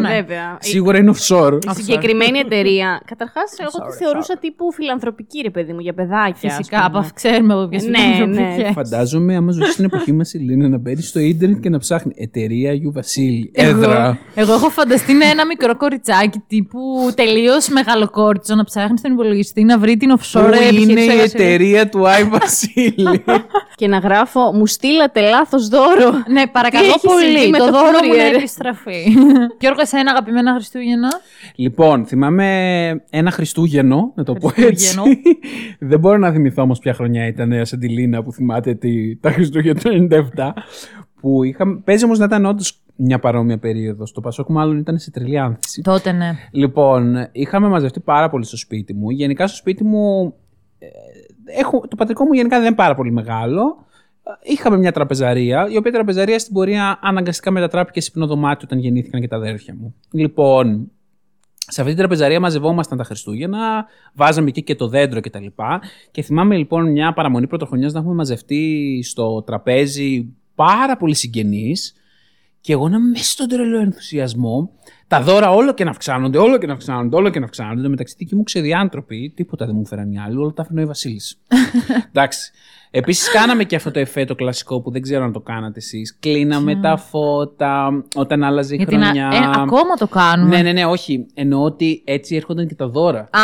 Ναι, 0.00 0.08
βέβαια. 0.14 0.58
Σίγουρα 0.60 0.98
είναι 0.98 1.12
offshore. 1.16 1.58
Η 1.70 1.74
συγκεκριμένη 1.80 2.38
εταιρεία. 2.38 3.00
Καταρχάς, 3.04 3.48
εγώ 3.58 3.86
τη 3.90 3.96
θεωρούσα 4.04 4.38
τύπου 4.38 4.72
φιλανθρωπική, 4.72 5.40
ρε 5.42 5.50
παιδί 5.50 5.72
μου, 5.72 5.80
για 5.80 5.94
παιδάκια. 5.94 6.50
ας 6.50 6.56
Φυσικά, 6.56 6.76
πούμε. 6.86 6.98
από 6.98 7.08
ξέρουμε 7.14 7.52
από 7.54 7.66
ποιες 7.68 7.84
Ναι, 7.84 7.98
φιλανθρωπικές. 7.98 8.56
ναι. 8.66 8.72
Φαντάζομαι, 8.72 9.36
άμα 9.36 9.52
ζούσε 9.52 9.70
στην 9.72 9.84
εποχή 9.84 10.12
μας, 10.12 10.34
Ελίνα, 10.34 10.68
να 10.68 10.78
μπαίνει 10.78 11.02
στο 11.02 11.20
ίντερνετ 11.20 11.60
και 11.60 11.68
να 11.68 11.78
ψάχνει 11.78 12.12
εταιρεία 12.16 12.70
Αγίου 12.70 12.92
Βασίλη. 12.92 13.50
Εγώ, 13.54 13.68
Έδρα. 13.78 14.18
εγώ 14.34 14.52
έχω 14.52 14.68
φανταστεί 14.68 15.12
με 15.12 15.24
ένα 15.24 15.46
μικρό 15.46 15.76
κοριτσάκι 15.76 16.38
τύπου 16.46 16.80
τελείως 17.14 17.68
μεγαλοκόριτσο 17.68 18.54
να 18.54 18.64
ψάχνει 18.64 18.98
στον 18.98 19.12
υπολογιστή 19.12 19.64
να 19.64 19.78
βρει 19.78 19.96
την 19.96 20.10
offshore 20.18 20.40
Πού 20.40 20.54
είναι 20.54 20.56
επιχείρηση 20.66 20.92
η 21.06 21.10
εργασίας. 21.10 21.32
Εταιρεία 21.62 21.88
του 21.88 22.08
Άι 22.08 22.24
Βασίλη. 22.24 23.24
Και 23.74 23.88
να 23.88 23.98
γράφω, 23.98 24.52
μου 24.52 24.66
στείλατε 24.66 25.20
λάθος 25.20 25.68
δώρο. 25.68 26.10
Ναι, 26.32 26.46
παρακαλώ 26.46 26.84
Τι 26.84 26.88
έχεις 26.90 27.02
πολύ. 27.02 27.24
συμβεί 27.24 27.50
με 27.50 27.58
το 27.58 27.64
το 27.64 27.70
δώρο 27.70 27.84
μου 28.06 28.16
να 28.16 28.30
courier? 28.30 28.34
επιστραφεί. 28.36 29.02
Γιώργο, 29.60 29.80
εσένα 29.80 30.10
αγαπημένα 30.10 30.52
Χριστούγεννα; 30.54 31.08
λοιπόν, 31.54 32.06
θυμάμαι 32.06 32.46
ένα 33.10 33.30
Χριστούγεννο, 33.30 34.12
να 34.14 34.24
το 34.24 34.32
πω 34.32 34.48
έτσι. 34.48 34.62
Χριστούγεννο. 34.62 35.20
Δεν 35.90 35.98
μπορώ 35.98 36.16
να 36.16 36.32
θυμηθώ 36.32 36.62
όμως 36.62 36.78
ποια 36.78 36.94
χρονιά 36.94 37.26
ήταν 37.26 37.52
η 37.52 37.60
Αντιλίνα 37.72 38.22
που 38.22 38.32
θυμάται 38.32 38.74
τη, 38.74 39.16
τα 39.16 39.30
Χριστούγεννα 39.30 39.80
του 39.80 40.08
97. 40.10 40.50
Που 41.20 41.42
είχαμε, 41.44 41.80
παίζει 41.84 42.04
όμως 42.04 42.18
να 42.18 42.24
ήταν 42.24 42.44
όντως 42.44 42.82
μια 42.96 43.18
παρόμοια 43.18 43.58
περίοδος. 43.58 44.12
Το 44.12 44.20
Πασόκ 44.20 44.48
μάλλον 44.48 44.78
ήταν 44.78 44.98
σε 44.98 45.10
τρελή 45.10 45.38
άνθηση. 45.38 45.82
Τότε 45.82 46.12
ναι. 46.12 46.30
Λοιπόν, 46.50 47.28
είχαμε 47.32 47.68
μαζευτεί 47.68 48.00
πάρα 48.00 48.30
πολύ 48.30 48.44
στο 48.44 48.56
σπίτι 48.56 48.94
μου. 48.94 49.10
Γενικά 49.10 49.46
στο 49.46 49.56
σπίτι 49.56 49.84
μου. 49.84 50.34
Ε, 51.44 51.60
Έχω, 51.60 51.80
το 51.88 51.96
πατρικό 51.96 52.24
μου 52.24 52.32
γενικά 52.32 52.56
δεν 52.56 52.66
είναι 52.66 52.74
πάρα 52.74 52.94
πολύ 52.94 53.12
μεγάλο. 53.12 53.86
Είχαμε 54.42 54.76
μια 54.76 54.92
τραπεζαρία, 54.92 55.68
η 55.70 55.76
οποία 55.76 55.92
τραπεζαρία 55.92 56.38
στην 56.38 56.52
πορεία 56.52 56.98
αναγκαστικά 57.02 57.50
μετατράπηκε 57.50 58.00
σε 58.00 58.08
υπνοδωμάτιο 58.10 58.68
όταν 58.70 58.78
γεννήθηκαν 58.78 59.20
και 59.20 59.28
τα 59.28 59.36
αδέρφια 59.36 59.74
μου. 59.78 59.94
Λοιπόν, 60.10 60.90
σε 61.66 61.80
αυτή 61.80 61.92
την 61.92 61.96
τραπεζαρία 61.96 62.40
μαζευόμασταν 62.40 62.98
τα 62.98 63.04
Χριστούγεννα, 63.04 63.86
βάζαμε 64.14 64.48
εκεί 64.48 64.62
και 64.62 64.74
το 64.74 64.88
δέντρο 64.88 65.20
κτλ. 65.20 65.22
Και, 65.22 65.30
τα 65.30 65.40
λοιπά. 65.40 65.80
και 66.10 66.22
θυμάμαι 66.22 66.56
λοιπόν 66.56 66.90
μια 66.90 67.12
παραμονή 67.12 67.46
πρωτοχρονιάς 67.46 67.92
να 67.92 67.98
έχουμε 67.98 68.14
μαζευτεί 68.14 69.00
στο 69.02 69.42
τραπέζι 69.42 70.34
πάρα 70.54 70.96
πολύ 70.96 71.14
συγγενείς 71.14 71.94
και 72.62 72.72
εγώ 72.72 72.88
να 72.88 72.96
είμαι 72.96 73.08
μέσα 73.08 73.24
στον 73.24 73.48
τρελό 73.48 73.78
ενθουσιασμό. 73.78 74.70
Τα 75.06 75.22
δώρα 75.22 75.50
όλο 75.50 75.74
και 75.74 75.84
να 75.84 75.90
αυξάνονται, 75.90 76.38
όλο 76.38 76.58
και 76.58 76.66
να 76.66 76.72
αυξάνονται, 76.72 77.16
όλο 77.16 77.30
και 77.30 77.38
να 77.38 77.44
αυξάνονται. 77.44 77.76
Εν 77.76 77.82
τω 77.82 77.90
μεταξύ, 77.90 78.14
δικοί 78.18 78.34
μου 78.34 78.42
ξεδιάνθρωποι, 78.42 79.32
τίποτα 79.36 79.66
δεν 79.66 79.74
μου 79.76 79.86
φέραν 79.86 80.12
οι 80.12 80.18
άλλοι, 80.18 80.36
όλα 80.36 80.52
τα 80.52 80.62
έφερε 80.62 80.82
ο 80.82 80.86
Βασίλης. 80.86 81.40
Εντάξει. 82.12 82.52
Επίσης, 82.94 83.30
κάναμε 83.30 83.64
και 83.64 83.76
αυτό 83.76 83.90
το 83.90 83.98
εφέ 83.98 84.24
το 84.24 84.34
κλασικό 84.34 84.80
που 84.80 84.90
δεν 84.90 85.02
ξέρω 85.02 85.24
αν 85.24 85.32
το 85.32 85.40
κάνατε 85.40 85.78
εσείς. 85.78 86.16
Κλείναμε 86.20 86.76
τα 86.76 86.96
φώτα 86.96 88.04
όταν 88.16 88.42
άλλαζε 88.44 88.74
η 88.74 88.76
Γιατί 88.76 88.96
να, 88.96 89.04
χρονιά. 89.04 89.30
ε, 89.32 89.60
ακόμα 89.60 89.94
το 89.98 90.06
κάνουμε. 90.06 90.56
Ναι, 90.56 90.62
ναι, 90.62 90.72
ναι, 90.72 90.84
όχι. 90.84 91.26
Εννοώ 91.34 91.62
ότι 91.64 92.02
έτσι 92.04 92.36
έρχονταν 92.36 92.66
και 92.66 92.74
τα 92.74 92.88
δώρα. 92.88 93.18
Α, 93.20 93.40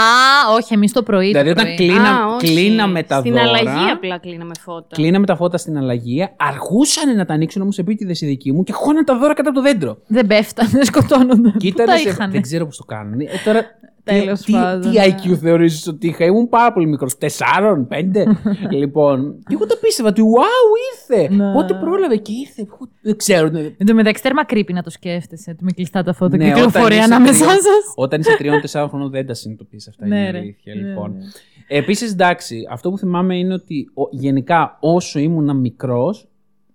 όχι, 0.57 0.75
εμείς 0.75 0.93
το 0.93 1.03
πρωί. 1.03 1.27
Δηλαδή, 1.27 1.45
το 1.55 1.61
όταν 1.61 1.65
πρωί. 1.65 1.77
κλείνα, 1.77 2.09
Α, 2.11 2.27
όχι. 2.35 2.47
κλείναμε 2.47 3.03
τα 3.03 3.19
Στην 3.19 3.33
δώρα. 3.33 3.45
αλλαγή 3.45 3.91
απλά 3.91 4.19
κλείναμε 4.19 4.53
φώτα. 4.61 4.87
Κλείναμε 4.95 5.27
τα 5.27 5.37
φώτα 5.37 5.57
στην 5.59 5.77
αλλαγή. 5.79 6.29
Αργούσαν 6.37 7.17
να 7.17 7.25
τα 7.25 7.35
ανοίξουν 7.35 7.63
όμως 7.63 7.79
επίτηδες 7.79 8.21
οι 8.21 8.27
δικοί 8.27 8.53
μου 8.53 8.63
και 8.63 8.73
χώναν 8.73 9.05
τα 9.05 9.19
δώρα 9.19 9.35
κατά 9.35 9.49
από 9.49 9.59
το 9.59 9.65
δέντρο. 9.65 9.99
Δεν 10.07 10.27
πέφτανε, 10.27 10.69
δεν 10.73 10.85
σκοτώνονταν. 10.93 11.55
Και 11.59 11.71
Πού 11.71 11.77
τα 11.77 11.83
ήταν 11.83 11.99
σε... 11.99 12.09
είχανε; 12.09 12.33
Δεν 12.33 12.43
ξέρω 12.43 12.65
πώς 12.67 12.77
το 12.77 12.85
κάνουν. 12.85 13.21
Ε, 13.21 13.25
τώρα, 13.45 13.78
τι, 14.12 14.18
Τέλος 14.21 14.40
τι, 14.40 14.53
πάντων, 14.53 14.81
τι 14.90 14.99
ναι. 14.99 15.05
IQ 15.07 15.35
θεωρείς 15.37 15.87
ότι 15.87 16.07
είχα; 16.07 16.25
Ήμουν 16.25 16.49
πάρα 16.49 16.73
πολύ 16.73 16.87
μικρός. 16.87 17.18
Τεσσάρων, 17.18 17.87
πέντε. 17.87 18.25
λοιπόν. 18.81 19.38
Και 19.49 19.55
εγώ 19.55 19.66
το 19.66 19.77
πίστευα 19.81 20.09
ότι 20.09 20.23
wow, 20.23 20.73
ήρθε. 21.18 21.35
Ναι. 21.35 21.53
Πότε 21.53 21.75
πρόλαβε 21.75 22.16
και 22.16 22.33
ήρθε. 22.33 22.64
Πού- 22.64 22.88
Δεν 23.03 23.16
ξέρω. 23.16 23.49
ναι. 23.49 23.61
Εν 23.61 23.87
τω 23.87 23.94
μεταξύ, 23.94 24.23
τέρμα 24.23 24.42
creepy 24.49 24.73
να 24.73 24.83
το 24.83 24.90
σκέφτεσαι. 24.90 25.51
ότι 25.51 25.64
Με 25.64 25.71
κλειστά 25.73 26.03
τα 26.03 26.12
φώτα 26.12 26.37
Ναι, 26.37 26.44
και 26.44 26.53
κυκλοφορεί 26.53 26.85
όταν 26.85 26.97
είσαι 26.99 27.05
ανάμεσά 27.14 27.38
τριών- 27.44 27.53
σας. 27.62 27.92
Όταν 27.94 28.21
είσαι 28.21 28.37
τριών-τεσσάρων 28.38 28.88
χρόνων 28.88 29.11
δεν 29.11 29.27
τα 29.27 29.35
συνειδητοποιείς 29.35 29.88
αυτά. 29.88 30.07
Ναι, 30.07 30.18
είναι 30.18 30.31
ρε. 30.31 30.38
αλήθεια. 30.38 30.75
Ναι, 30.75 30.88
Λοιπόν. 30.88 31.11
ναι. 31.12 31.25
Επίσης, 31.68 32.12
εντάξει, 32.12 32.57
αυτό 32.71 32.90
που 32.90 32.99
θυμάμαι 32.99 33.37
είναι 33.38 33.55
ότι 33.55 33.90
ο- 33.94 34.09
γενικά 34.11 34.77
όσο 34.81 35.18
ήμουνα 35.18 35.55
μικρός, 35.55 36.29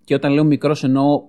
και 0.04 0.14
όταν 0.14 0.34
λέω 0.34 0.44
μικρός 0.44 0.84
εννοώ 0.84 1.22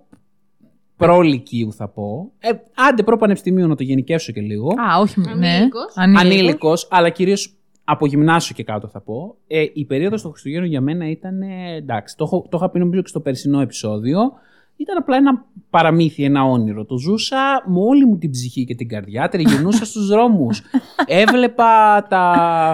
προλυκείου 0.97 1.73
θα 1.73 1.89
πω. 1.89 2.33
Ε, 2.39 2.49
άντε 2.89 3.03
προ-πανεπιστημίου 3.03 3.67
να 3.67 3.77
το 3.77 3.83
γενικεύσω 3.83 4.33
και 4.33 4.41
λίγο. 4.41 4.69
Α, 4.69 4.99
όχι. 5.01 5.21
Ναι. 5.21 5.49
Ανήλικος. 5.49 5.93
Ανήλικος, 5.97 6.89
αλλά 6.91 7.11
κυρίως 7.11 7.55
από 7.85 8.07
γυμνάσιο 8.07 8.55
και 8.55 8.65
κάτω 8.65 8.89
θα 8.89 9.01
πω. 9.01 9.37
Ε, 9.47 9.65
η 9.73 9.85
περίοδος 9.85 10.23
των 10.23 10.31
Χριστουγέννων 10.31 10.69
για 10.69 10.81
μένα 10.81 11.11
ήταν. 11.11 11.43
ε, 11.43 11.75
εντάξει, 11.77 12.17
το, 12.17 12.25
έχω- 12.25 12.47
το 12.51 12.57
είχα 12.57 12.71
πει 12.71 12.79
νομίζω 12.79 13.03
και 13.03 13.09
στο 13.09 13.21
περσινό 13.21 13.61
επεισόδιο. 13.61 14.33
Ήταν 14.77 14.97
απλά 14.97 15.17
ένα 15.17 15.45
παραμύθι, 15.71 16.25
ένα 16.25 16.45
όνειρο. 16.45 16.85
Το 16.85 16.97
ζούσα 16.99 17.63
με 17.67 17.81
όλη 17.81 18.05
μου 18.05 18.19
την 18.19 18.31
ψυχή 18.31 18.65
και 18.65 18.75
την 18.75 18.89
καρδιά. 18.89 19.29
Τριγυρνούσα 19.29 19.85
στους 19.85 20.07
δρόμους. 20.07 20.63
Έβλεπα 21.23 22.03
τα... 22.09 22.25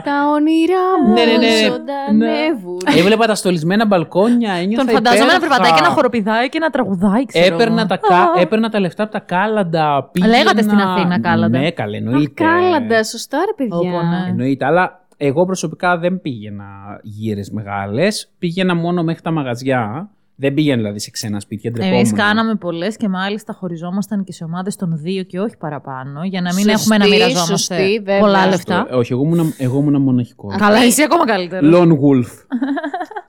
Τα 0.05 0.31
όνειρά 0.35 1.07
μου 1.07 1.13
Ναι, 1.13 1.25
ναι, 1.25 1.37
ναι. 1.37 1.71
ζωντανεύουν. 1.71 2.79
Έβλεπα 2.99 3.27
τα 3.27 3.35
στολισμένα 3.35 3.87
μπαλκόνια. 3.87 4.53
Ένιωθα 4.53 4.85
Τον 4.85 4.95
φαντάζομαι 4.95 5.25
να 5.25 5.35
υπέροχα. 5.35 5.49
περπατάει 5.49 5.79
και 5.81 5.89
να 5.89 5.95
χοροπηδάει 5.95 6.49
και 6.49 6.59
να 6.59 6.71
τραγουδάει, 6.71 7.25
ξέρω. 7.27 7.55
Έπαιρνα 7.55 7.81
εγώ. 7.81 7.87
τα, 7.87 7.97
κα... 7.97 8.41
έπαιρνα 8.41 8.69
τα 8.69 8.81
λεφτά 8.81 9.03
από 9.03 9.13
τα 9.13 9.19
κάλαντα. 9.21 10.09
Πήγαινα... 10.13 10.37
Λέγατε 10.37 10.63
στην 10.63 10.79
Αθήνα 10.79 11.21
κάλαντα. 11.21 11.59
Ναι, 11.59 11.71
καλέ, 11.71 11.97
Α, 11.97 11.99
εννοείται. 11.99 12.45
κάλαντα, 12.45 13.05
σωστά 13.05 13.39
ρε 13.47 13.53
παιδιά. 13.57 13.91
Όπο, 13.91 14.07
ναι. 14.07 14.29
Εννοείται, 14.29 14.65
αλλά 14.65 15.01
εγώ 15.17 15.45
προσωπικά 15.45 15.99
δεν 15.99 16.21
πήγαινα 16.21 16.65
γύρες 17.03 17.51
μεγάλες. 17.51 18.31
Πήγαινα 18.39 18.75
μόνο 18.75 19.03
μέχρι 19.03 19.23
τα 19.23 19.31
μαγαζιά 19.31 20.11
Δεν 20.43 20.55
πήγαινε 20.55 20.77
δηλαδή 20.77 21.01
σε 21.01 21.11
ξένα 21.11 21.41
σπίτια, 21.41 21.73
Εμείς 21.75 21.89
ντρεπόμουν. 21.91 22.17
κάναμε 22.17 22.55
πολλές 22.55 22.97
και 22.97 23.09
μάλιστα 23.09 23.53
χωριζόμασταν 23.53 24.25
και 24.25 24.33
σε 24.33 24.45
ομάδες 24.45 24.77
των 24.77 24.99
δύο 25.03 25.23
και 25.23 25.41
όχι 25.41 25.57
παραπάνω, 25.57 26.25
για 26.25 26.41
να 26.41 26.55
μην 26.55 26.65
Σωστή, 26.65 26.81
έχουμε 26.83 26.97
να 26.97 27.07
μοιραζόμαστε 27.09 27.57
σωστή, 27.57 27.97
βέβαια. 27.99 28.19
πολλά 28.19 28.39
Αυτό, 28.39 28.51
λεφτά. 28.51 28.87
Ε, 28.91 28.95
Όχι, 28.95 29.13
εγώ 29.13 29.23
ήμουν, 29.25 29.55
εγώ 29.59 29.79
ήμουν 29.79 30.03
μοναχικό. 30.03 30.55
Καλά, 30.59 30.83
εσύ 30.83 31.03
ακόμα 31.03 31.25
καλύτερος. 31.27 31.71
Lone 31.75 31.91
Wolf. 31.93 32.31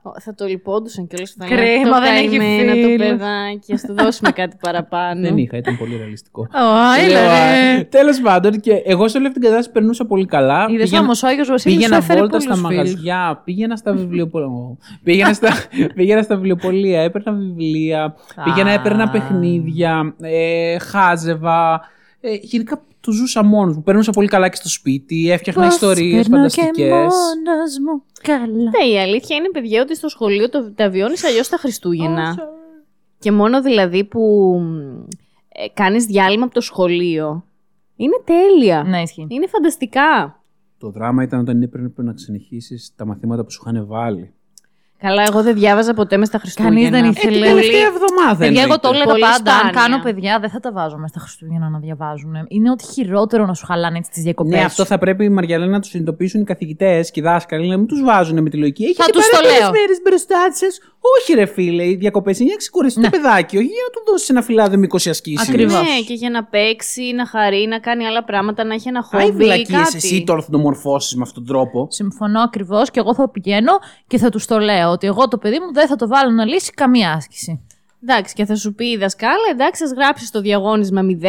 Ω, 0.03 0.12
Θα 0.22 0.34
το 0.36 0.45
λυπόντουσαν 0.45 1.07
κιόλα. 1.07 1.55
Κρίμα, 1.55 1.95
το 1.99 2.05
δεν 2.05 2.16
έχει 2.16 2.38
καημένα 2.38 2.74
το 2.74 2.82
φίλους. 2.88 2.97
παιδάκι. 3.07 3.74
Α 3.74 3.78
του 3.88 3.93
δώσουμε 4.03 4.32
κάτι 4.32 4.55
παραπάνω. 4.62 5.22
Δεν 5.22 5.38
είχα, 5.38 5.57
ήταν 5.57 5.78
πολύ 5.78 5.97
ρεαλιστικό. 5.97 6.41
Ω, 6.41 6.45
έλα, 7.05 7.22
ρε. 7.76 7.84
Τέλος 7.84 8.22
πάντων, 8.22 8.59
και 8.59 8.74
εγώ 8.86 9.07
σε 9.07 9.18
όλη 9.18 9.28
αυτή 9.28 9.39
την 9.39 9.49
κατάσταση 9.49 9.74
περνούσα 9.74 10.05
πολύ 10.05 10.26
καλά. 10.26 10.66
Είδες 10.70 10.84
Πήγαινα- 10.84 11.01
όμως 11.01 11.24
ο 11.24 11.28
Άγιος 11.28 11.47
Βασίλης 11.49 11.78
Πήγαινα 11.78 11.97
έφερε 11.97 12.20
βόλτα 12.20 12.38
πολλούς 12.38 12.57
στα 12.57 12.68
φίλους. 12.68 12.78
μαγαζιά, 12.78 13.41
πήγαινα 13.45 13.76
στα 16.22 16.36
βιβλιοπολία. 16.38 17.01
Πήγαινα, 17.10 17.22
στα, 17.22 17.32
πήγαινα 17.32 17.32
στα 17.32 17.32
βιβλιοπολία, 17.32 18.04
έπαιρνα 18.04 18.14
βιβλία, 18.14 18.16
πήγαινα, 18.43 18.72
έπαιρνα 18.72 19.10
παιχνίδια, 19.10 20.16
ε, 20.22 20.80
χάζευα. 20.80 21.82
Ε, 22.20 22.34
γενικά 22.41 22.82
το 22.99 23.12
ζούσα 23.12 23.43
μόνος 23.43 23.76
μου. 23.76 23.84
Περνούσα 23.84 24.12
πολύ 24.12 24.28
καλά 24.28 24.49
και 24.49 24.56
στο 24.56 24.70
σπίτι, 24.70 25.32
έφτιαχνα 25.32 25.64
Πώς 25.64 25.74
ιστορίες 25.74 26.28
περνώ 26.28 26.36
φανταστικές. 26.36 26.72
Και 26.76 26.89
μόνος 26.89 27.80
μου 27.86 28.04
καλά. 28.22 28.70
Ναι, 28.70 28.93
η 28.93 28.99
αλήθεια 28.99 29.36
είναι, 29.36 29.49
παιδιά, 29.49 29.82
ότι 29.82 29.95
στο 29.95 30.10
σχολείο 30.10 30.49
το, 30.49 30.72
τα 30.72 30.89
βιώνεις 30.89 31.24
αλλιώς 31.24 31.49
τα 31.49 31.58
Χριστούγεννα. 31.58 32.38
Και 33.20 33.32
μόνο 33.32 33.62
δηλαδή 33.62 34.04
που 34.04 34.56
ε, 35.49 35.68
κάνεις 35.74 36.06
διάλειμμα 36.06 36.45
από 36.45 36.54
το 36.54 36.62
σχολείο. 36.62 37.45
Είναι 37.95 38.22
τέλεια. 38.24 38.84
Ναι, 38.84 39.02
ισχύει. 39.02 39.28
Είναι 39.30 39.47
φανταστικά. 39.47 40.41
Το 40.78 40.89
δράμα 40.89 41.24
ήταν 41.24 41.39
όταν 41.39 41.62
έπρεπε 41.62 42.04
να 42.04 42.18
συνεχίσεις 42.18 42.93
τα 42.95 43.06
μαθήματα 43.06 43.43
που 43.43 43.52
σου 43.52 43.64
είχαν 43.66 43.88
βάλει. 43.88 44.34
Καλά, 45.02 45.24
εγώ 45.28 45.41
δεν 45.43 45.54
διάβαζα 45.56 45.93
ποτέ 45.93 46.18
μες 46.18 46.28
στα 46.28 46.38
Χριστούγεννα. 46.38 46.76
Κανείς 46.76 46.89
δεν 46.89 47.04
Ε, 47.04 47.08
ήθελε. 47.08 47.32
την 47.38 47.43
τελευταία 47.56 47.86
εβδομάδα. 47.93 48.38
Παιδιά, 48.45 48.62
εγώ 48.62 48.80
το 48.80 48.88
εννοείται. 48.88 48.97
έλεγα 48.97 49.12
Πολύ 49.12 49.22
πάντα. 49.22 49.52
Αν 49.52 49.58
σπάνια. 49.60 49.82
κάνω 49.82 49.97
παιδιά, 50.04 50.39
δεν 50.39 50.49
θα 50.49 50.60
τα 50.60 50.72
βάζω 50.72 50.95
μέσα 50.95 51.08
στα 51.08 51.20
Χριστούγεννα 51.20 51.70
να 51.70 51.80
διαβάζουν. 51.80 52.34
Είναι 52.47 52.70
ότι 52.72 52.84
χειρότερο 52.93 53.45
να 53.45 53.54
σου 53.54 53.66
χαλάνε 53.66 53.97
έτσι 53.97 54.12
τις 54.12 54.24
διακοπές. 54.24 54.58
Ναι, 54.60 54.66
αυτό 54.66 54.86
θα 54.86 54.97
πρέπει 54.97 55.24
η 55.26 55.30
Μαριαλένα 55.30 55.72
να 55.72 55.80
τους 55.80 55.89
συνειδητοποιήσουν 55.89 56.41
οι 56.41 56.43
καθηγητές 56.43 57.12
και 57.12 57.20
οι 57.20 57.24
δάσκαλοι 57.24 57.68
να 57.70 57.78
μην 57.78 57.88
τους 57.88 58.02
βάζουν 58.04 58.41
με 58.41 58.49
τη 58.49 58.58
λογική. 58.58 58.84
Έχετε 58.84 59.12
τους 59.12 59.22
πάρα 59.30 59.36
το 59.36 59.47
πολλές 59.47 59.60
λέω. 59.62 59.72
μέρες 59.72 59.97
μπροστά 60.06 60.41
σα. 60.60 60.68
Όχι, 61.20 61.34
ρε 61.34 61.45
φίλε, 61.45 61.84
οι 61.89 61.95
διακοπές 61.95 62.36
είναι 62.36 62.43
για 62.45 62.54
να 62.54 62.60
ξεκουραστεί 62.60 62.99
Ναι. 62.99 63.10
το 63.10 63.18
παιδάκι, 63.18 63.58
όχι 63.58 63.66
για 63.66 63.76
να 63.88 63.89
του 64.02 64.12
δώσει 64.12 64.28
ένα 64.30 64.41
φυλάδιο 64.41 64.80
με 64.80 64.86
20 64.86 65.10
ασκήσει. 65.10 65.45
Ακριβώς. 65.49 65.74
Ναι, 65.74 66.02
και 66.08 66.14
για 66.14 66.30
να 66.30 66.43
παίξει, 66.43 67.12
να 67.16 67.26
χαρεί, 67.28 67.68
να 67.68 67.80
κάνει 67.80 68.06
άλλα 68.06 68.24
πράγματα, 68.24 68.64
να 68.64 68.74
έχει 68.74 68.88
ένα 68.88 69.08
Άι 69.12 69.22
χόμπι. 69.26 69.43
βλακίες 69.43 69.80
κάτι. 69.80 69.97
εσύ 69.97 70.24
τώρα 70.24 70.41
θα 70.41 70.52
το 70.52 70.58
μορφώσεις 70.58 71.16
με 71.16 71.22
αυτόν 71.22 71.45
τον 71.45 71.56
τρόπο. 71.56 71.88
Συμφωνώ 71.89 72.41
ακριβώς 72.41 72.91
και 72.91 72.99
εγώ 72.99 73.14
θα 73.16 73.30
πηγαίνω 73.30 73.72
και 74.08 74.18
θα 74.18 74.30
τους 74.30 74.45
το 74.45 74.58
λέω 74.60 74.89
ότι 74.89 75.08
εγώ 75.08 75.28
το 75.28 75.38
παιδί 75.38 75.60
μου 75.60 75.74
δεν 75.74 75.88
θα 75.88 75.95
το 75.95 76.08
βάλω 76.08 76.32
να 76.32 76.45
λύσει 76.45 76.72
καμία 76.72 77.14
άσκηση. 77.14 77.66
Εντάξει, 78.04 78.34
και 78.34 78.45
θα 78.45 78.56
σου 78.56 78.74
πει 78.74 78.86
η 78.86 78.97
δασκάλα, 78.97 79.47
εντάξει, 79.52 79.84
ας 79.84 79.91
γράψεις 79.91 80.32
το 80.32 80.41
διαγώνισμα 80.41 81.02
0, 81.22 81.26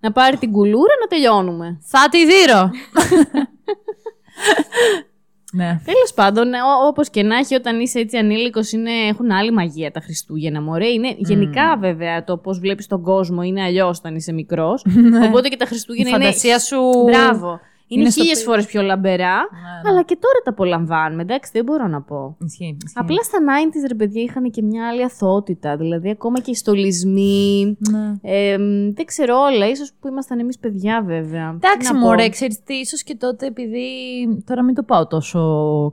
να 0.00 0.12
πάρει 0.12 0.36
την 0.36 0.52
κουλούρα 0.52 0.92
να 1.00 1.06
τελειώνουμε. 1.06 1.78
Θα 1.82 2.08
τη 2.10 2.18
δείρω. 2.26 2.70
ναι. 5.52 5.80
Τέλος 5.84 6.12
πάντων, 6.14 6.48
όπως 6.88 7.10
και 7.10 7.22
να 7.22 7.36
έχει, 7.36 7.54
όταν 7.54 7.80
είσαι 7.80 7.98
έτσι 7.98 8.16
ανήλικος, 8.16 8.72
έχουν 9.08 9.30
άλλη 9.30 9.50
μαγεία 9.52 9.90
τα 9.90 10.00
Χριστούγεννα. 10.00 10.62
Μωρέ. 10.62 10.86
Είναι, 10.86 11.14
Γενικά, 11.18 11.76
βέβαια, 11.78 12.24
το 12.24 12.36
πώς 12.36 12.58
βλέπεις 12.58 12.86
τον 12.86 13.02
κόσμο 13.02 13.42
είναι 13.42 13.62
αλλιώς 13.62 13.98
όταν 13.98 14.14
είσαι 14.14 14.32
μικρός. 14.32 14.84
Οπότε 15.28 15.48
και 15.48 15.56
τα 15.56 15.64
Η 15.64 15.68
Χριστούγεννα 15.68 16.08
είναι. 16.10 16.18
φαντασία 16.18 16.58
σου. 16.58 16.78
Μπράβο. 17.06 17.60
Είναι, 17.92 18.00
είναι 18.02 18.10
στο 18.10 18.20
χίλιες 18.20 18.38
πι- 18.38 18.46
φορές 18.46 18.66
πιο 18.66 18.82
λαμπερά. 18.82 19.34
Ναι, 19.34 19.58
ναι. 19.82 19.88
Αλλά 19.90 20.02
και 20.02 20.16
τώρα 20.20 20.38
τα 20.44 20.50
απολαμβάνουμε. 20.50 21.22
Εντάξει, 21.22 21.50
δεν 21.54 21.64
μπορώ 21.64 21.86
να 21.86 22.00
πω. 22.02 22.36
Ισχύει, 22.46 22.76
ισχύει. 22.84 22.98
Απλά 22.98 23.22
στα 23.22 23.38
90s 23.46 23.88
ρε 23.88 23.94
παιδιά 23.94 24.22
είχαν 24.22 24.50
και 24.50 24.62
μια 24.62 24.88
άλλη 24.88 25.04
αθότητα. 25.04 25.76
Δηλαδή 25.76 26.10
ακόμα 26.10 26.40
και 26.40 26.50
οι 26.50 26.54
στολισμοί. 26.54 27.76
Ναι. 27.90 28.12
Ε, 28.22 28.58
μ, 28.58 28.92
δεν 28.94 29.04
ξέρω 29.04 29.34
όλα. 29.38 29.68
ίσως 29.68 29.90
που 30.00 30.08
ήμασταν 30.08 30.38
εμείς 30.38 30.58
παιδιά 30.58 31.02
βέβαια. 31.06 31.48
Εντάξει, 31.54 31.78
Τι 31.88 31.94
να 31.94 32.00
πω. 32.00 32.06
μωρέ, 32.06 32.28
ξέρεις 32.28 32.62
τι, 32.64 32.74
ίσως 32.74 33.02
και 33.02 33.14
τότε 33.16 33.46
επειδή, 33.46 33.86
τώρα 34.46 34.62
μην 34.62 34.74
το 34.74 34.82
πάω 34.82 35.06
τόσο 35.06 35.40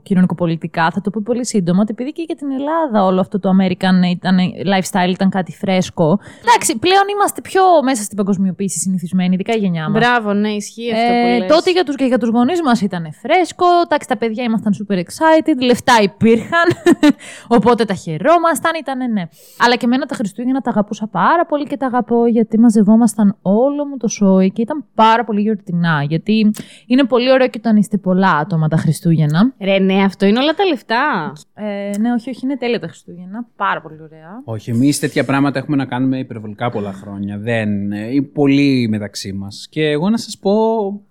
κοινωνικοπολιτικά, 0.04 0.90
θα 0.90 1.00
το 1.00 1.10
πω 1.10 1.20
πολύ 1.24 1.46
σύντομα, 1.46 1.80
ότι 1.80 1.92
επειδή 1.92 2.12
και 2.12 2.22
για 2.26 2.36
την 2.36 2.50
Ελλάδα 2.50 3.04
όλο 3.04 3.20
αυτό 3.20 3.38
το 3.40 3.50
American 3.60 4.10
ήταν, 4.10 4.36
lifestyle 4.74 5.08
ήταν 5.10 5.30
κάτι 5.30 5.52
φρέσκο. 5.52 6.18
Εντάξει, 6.48 6.78
πλέον 6.78 7.02
είμαστε 7.12 7.40
πιο 7.40 7.62
μέσα 7.84 8.02
στην 8.02 8.16
παγκοσμιοποίηση 8.16 8.78
συνηθισμένοι, 8.78 9.34
ειδικά 9.34 9.52
η 9.54 9.58
γενιά 9.58 9.88
μας. 9.88 9.98
Μπράβο, 10.02 10.32
ναι, 10.32 10.48
ισχύει 10.48 10.92
αυτό 10.92 11.06
που 11.06 11.26
Ε, 11.28 11.38
λες. 11.38 11.48
τότε 11.52 11.70
για 11.70 11.84
τους, 11.88 11.96
και 11.96 12.04
για 12.04 12.18
τους 12.18 12.28
γονείς 12.28 12.62
μας 12.62 12.80
ήταν 12.80 13.12
φρέσκο, 13.22 13.66
εντάξει 13.84 14.08
τα 14.08 14.16
παιδιά 14.16 14.42
ήμασταν 14.44 14.72
super 14.78 14.96
excited, 14.96 15.56
λεφτά 15.62 15.92
υπήρχαν, 16.02 16.66
οπότε 17.56 17.84
τα 17.84 17.94
χαιρόμασταν, 17.94 18.72
ήταν 18.80 19.12
ναι. 19.12 19.22
Αλλά 19.58 19.76
και 19.76 19.84
εμένα 19.84 20.06
τα 20.06 20.14
Χριστούγεννα 20.14 20.60
τα 20.60 20.70
αγαπούσα 20.70 21.06
πάρα 21.06 21.46
πολύ 21.46 21.64
και 21.64 21.76
τα 21.76 21.86
αγαπώ 21.86 22.26
γιατί 22.26 22.58
μαζευόμασταν 22.58 23.36
όλο 23.42 23.86
μου 23.86 23.96
το 23.96 24.08
σόι 24.08 24.50
και 24.50 24.62
ήταν 24.62 24.84
πάρα 24.94 25.24
πολύ 25.24 25.40
γιορτινά, 25.40 26.02
γιατί 26.08 26.50
είναι 26.86 27.04
πολύ 27.04 27.32
ωραίο 27.32 27.48
και 27.48 27.58
όταν 27.64 27.76
είστε 27.76 27.96
πολλά 27.96 28.30
άτομα 28.30 28.68
τα 28.68 28.76
Χριστούγεννα. 28.76 29.52
Ρε, 29.60 29.78
ναι, 29.78 30.02
αυτό 30.02 30.26
είναι 30.26 30.38
όλα 30.38 30.54
τα 30.54 30.64
λεφτά. 30.64 31.32
Ε, 31.54 31.98
ναι, 31.98 32.12
όχι, 32.12 32.30
όχι, 32.30 32.40
είναι 32.42 32.56
τέλεια 32.56 32.80
τα 32.80 32.86
Χριστούγεννα, 32.86 33.46
πάρα 33.56 33.80
πολύ 33.80 34.02
ωραία. 34.02 34.42
Όχι, 34.44 34.70
εμείς 34.70 34.98
τέτοια 34.98 35.24
πράγματα 35.24 35.58
έχουμε 35.58 35.76
να 35.76 35.84
κάνουμε 35.84 36.18
υπερβολικά 36.18 36.70
πολλά 36.70 36.92
χρόνια. 36.92 37.38
Δεν. 37.38 37.92
ε, 37.92 38.12
Είναι 38.12 38.26
πολύ 38.26 38.88
μεταξύ 38.90 39.32
μας. 39.32 39.66
Και 39.70 39.82
εγώ 39.82 40.10
να 40.10 40.16
σας 40.16 40.38
πω, 40.38 40.52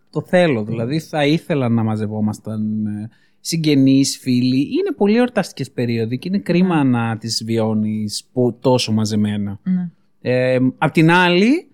το 0.10 0.22
θέλω. 0.22 0.64
Δηλαδή, 0.64 1.00
θα 1.00 1.26
ήθελα 1.26 1.70
να 1.70 1.84
μαζευόμασταν 1.84 2.86
ε, 2.86 3.10
συγγενείς, 3.40 4.18
φίλοι. 4.18 4.60
Είναι 4.60 4.92
πολύ 4.98 5.18
εορταστικέ 5.18 5.70
περίοδοι 5.74 6.18
και 6.18 6.28
είναι 6.28 6.40
κρίμα 6.40 6.84
να 6.84 7.18
τις 7.18 7.44
βιώνεις 7.46 8.30
τόσο 8.60 8.92
μαζεμένα. 8.92 9.60
Ναι. 9.64 9.90
Ε, 10.22 10.60
απ' 10.78 10.92
την 10.92 11.12
άλλη, 11.12 11.68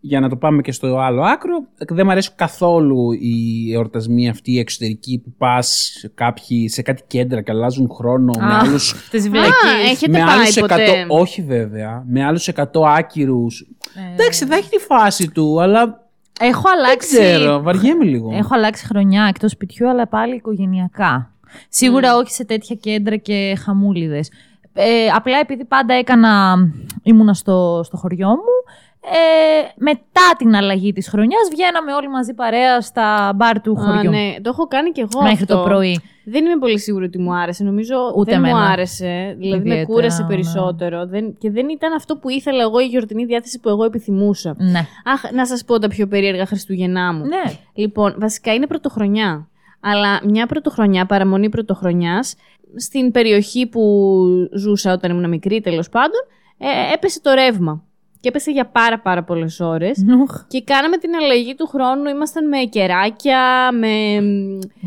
για 0.00 0.20
να 0.20 0.28
το 0.28 0.36
πάμε 0.36 0.62
και 0.62 0.72
στο 0.72 0.98
άλλο 0.98 1.22
άκρο, 1.22 1.66
δεν 1.88 2.04
μου 2.06 2.10
αρέσει 2.12 2.30
καθόλου 2.36 3.12
οι 3.12 3.72
εορτασμοί 3.72 4.28
αυτοί 4.28 4.52
οι 4.52 4.58
εξωτερικοί 4.58 5.18
που 5.24 5.32
πας 5.38 5.92
κάποιοι 6.14 6.68
σε 6.68 6.82
κάτι 6.82 7.02
κέντρα 7.06 7.40
και 7.42 7.50
αλλάζουν 7.50 7.88
χρόνο 7.90 8.32
με 8.38 8.54
Α, 8.54 8.58
άλλους 8.58 8.94
Τις 9.10 9.26
Α, 9.26 9.30
βλακίες. 9.30 9.90
έχετε 9.90 10.12
με 10.18 10.24
πάει 10.24 10.34
άλλους 10.36 10.56
100, 10.56 10.60
ποτέ; 10.60 11.06
όχι 11.08 11.42
βέβαια, 11.42 12.04
με 12.08 12.24
άλλους 12.24 12.48
100 12.54 12.64
άκυρους. 12.98 13.66
Ε, 13.94 14.12
Εντάξει, 14.14 14.44
θα 14.46 14.54
έχει 14.56 14.68
τη 14.68 14.78
φάση 14.78 15.30
του, 15.30 15.62
αλλά 15.62 16.03
Έχω 16.40 16.62
δεν 16.62 16.78
αλλάξει. 16.78 17.16
ξέρω, 17.16 17.62
βαριέμαι 17.62 18.04
λίγο. 18.04 18.30
Έχω 18.34 18.54
αλλάξει 18.54 18.86
χρονιά 18.86 19.26
εκτός 19.28 19.50
σπιτιού, 19.50 19.88
αλλά 19.88 20.06
πάλι 20.06 20.34
οικογενειακά. 20.34 21.30
Σίγουρα 21.68 22.16
όχι 22.16 22.30
σε 22.30 22.44
τέτοια 22.44 22.76
κέντρα 22.76 23.16
και 23.16 23.56
χαμούλιδες. 23.64 24.30
Ε, 24.72 25.06
απλά 25.14 25.38
επειδή 25.38 25.64
πάντα 25.64 25.94
έκανα, 25.94 26.56
ήμουνα 27.02 27.34
στο, 27.34 27.80
στο 27.84 27.96
χωριό 27.96 28.28
μου, 28.28 28.74
ε, 29.12 29.68
μετά 29.76 30.20
την 30.38 30.54
αλλαγή 30.54 30.92
της 30.92 31.08
χρονιάς 31.08 31.48
βγαίναμε 31.50 31.92
όλοι 31.92 32.08
μαζί 32.08 32.34
παρέα 32.34 32.80
στα 32.80 33.32
μπαρ 33.36 33.60
του 33.60 33.76
Α, 33.78 33.82
χωριού. 33.84 34.10
ναι, 34.10 34.34
το 34.42 34.48
έχω 34.48 34.66
κάνει 34.66 34.90
κι 34.90 35.00
εγώ 35.00 35.22
Μέχρι 35.22 35.42
αυτό. 35.42 35.56
το 35.56 35.62
πρωί. 35.62 36.00
Δεν 36.24 36.44
είμαι 36.44 36.56
πολύ 36.58 36.78
σίγουρη 36.78 37.04
ότι 37.04 37.18
μου 37.18 37.34
άρεσε. 37.34 37.64
Νομίζω 37.64 37.96
Ούτε 38.16 38.30
δεν 38.30 38.40
μου 38.40 38.46
εμένα. 38.46 38.64
άρεσε. 38.70 39.34
Δηλαδή 39.38 39.58
με 39.68 39.74
Ιδιαίτερα, 39.74 39.84
κούρασε 39.86 40.22
ναι. 40.22 40.28
περισσότερο. 40.28 41.06
Δεν, 41.06 41.36
και 41.38 41.50
δεν 41.50 41.68
ήταν 41.68 41.92
αυτό 41.92 42.16
που 42.16 42.28
ήθελα 42.30 42.62
εγώ 42.62 42.80
η 42.80 42.84
γιορτινή 42.86 43.24
διάθεση 43.24 43.60
που 43.60 43.68
εγώ 43.68 43.84
επιθυμούσα. 43.84 44.54
Ναι. 44.58 44.86
Αχ, 45.04 45.32
να 45.32 45.46
σας 45.46 45.64
πω 45.64 45.78
τα 45.78 45.88
πιο 45.88 46.06
περίεργα 46.06 46.46
Χριστούγεννά 46.46 47.12
μου. 47.12 47.24
ναι. 47.24 47.42
Λοιπόν, 47.74 48.14
βασικά 48.18 48.54
είναι 48.54 48.66
πρωτοχρονιά. 48.66 49.48
Αλλά 49.80 50.20
μια 50.24 50.46
πρωτοχρονιά, 50.46 51.06
παραμονή 51.06 51.48
πρωτοχρονιάς, 51.48 52.34
στην 52.76 53.10
περιοχή 53.12 53.66
που 53.66 54.24
ζούσα 54.56 54.92
όταν 54.92 55.10
ήμουν 55.10 55.28
μικρή 55.28 55.60
τέλος 55.60 55.88
πάντων, 55.88 56.20
ε, 56.58 56.94
έπεσε 56.94 57.20
το 57.20 57.32
ρεύμα. 57.32 57.82
Και 58.24 58.30
έπεσε 58.30 58.50
για 58.50 58.66
πάρα 58.66 59.00
πάρα 59.00 59.22
πολλές 59.22 59.60
ώρες. 59.60 59.98
Νουχ. 59.98 60.44
Και 60.48 60.62
κάναμε 60.62 60.96
την 60.96 61.14
αλλαγή 61.14 61.54
του 61.54 61.66
χρόνου, 61.66 62.08
ήμασταν 62.08 62.48
με 62.48 62.58
κεράκια, 62.58 63.68
με... 63.72 64.18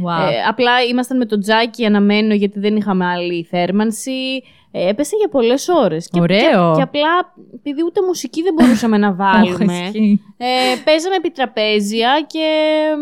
Wow. 0.04 0.32
Ε, 0.32 0.42
απλά 0.48 0.84
ήμασταν 0.90 1.18
με 1.18 1.26
το 1.26 1.40
τζάκι 1.40 1.86
αναμένο 1.86 2.34
γιατί 2.34 2.60
δεν 2.60 2.76
είχαμε 2.76 3.06
άλλη 3.06 3.44
θέρμανση. 3.44 4.44
Ε, 4.72 4.90
έπεσε 4.90 5.16
για 5.20 5.28
πολλές 5.30 5.68
ώρες. 5.68 6.08
Και, 6.12 6.20
Ωραίο. 6.20 6.40
Και, 6.70 6.76
και 6.76 6.82
απλά, 6.82 7.34
επειδή 7.56 7.82
ούτε 7.86 8.02
μουσική 8.08 8.42
δεν 8.42 8.54
μπορούσαμε 8.54 8.98
να 8.98 9.14
βάλουμε, 9.24 9.74
Όχι, 9.74 9.84
ισχύει. 9.86 10.22
ε, 10.38 10.46
παίζαμε 10.84 11.16
επί 11.16 11.30
τραπέζια 11.32 12.10
και... 12.28 12.46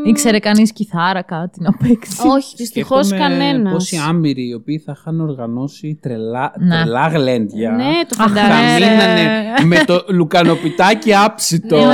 Ήξερε 0.09 0.39
κανείς 0.39 0.72
κιθάρα 0.74 1.22
κάτι 1.22 1.61
να 1.61 1.72
παίξει. 1.74 2.28
Όχι, 2.28 2.53
δυστυχώς 2.55 3.07
Σκέφτομαι 3.07 3.30
κανένας. 3.30 3.74
Πόσοι 3.74 3.97
άμπειροι 4.09 4.47
οι 4.47 4.53
οποίοι 4.53 4.80
θα 4.86 4.93
είχαν 4.97 5.20
οργανώσει 5.22 5.99
τρελά, 6.01 6.53
Ναι. 6.59 6.76
τρελά 6.76 7.07
γλέντια. 7.07 7.72
Ναι, 7.72 7.84
το 8.07 8.16
Αχ, 8.20 8.32
Θα 8.32 8.39
φαντάζομαι. 8.39 8.86
ναι. 8.86 8.89
μείνανε 8.89 9.66
με 9.66 9.84
το 9.86 10.05
Λουκανοπιτάκι 10.09 11.16
άψητο. 11.16 11.78
Ναι, 11.78 11.86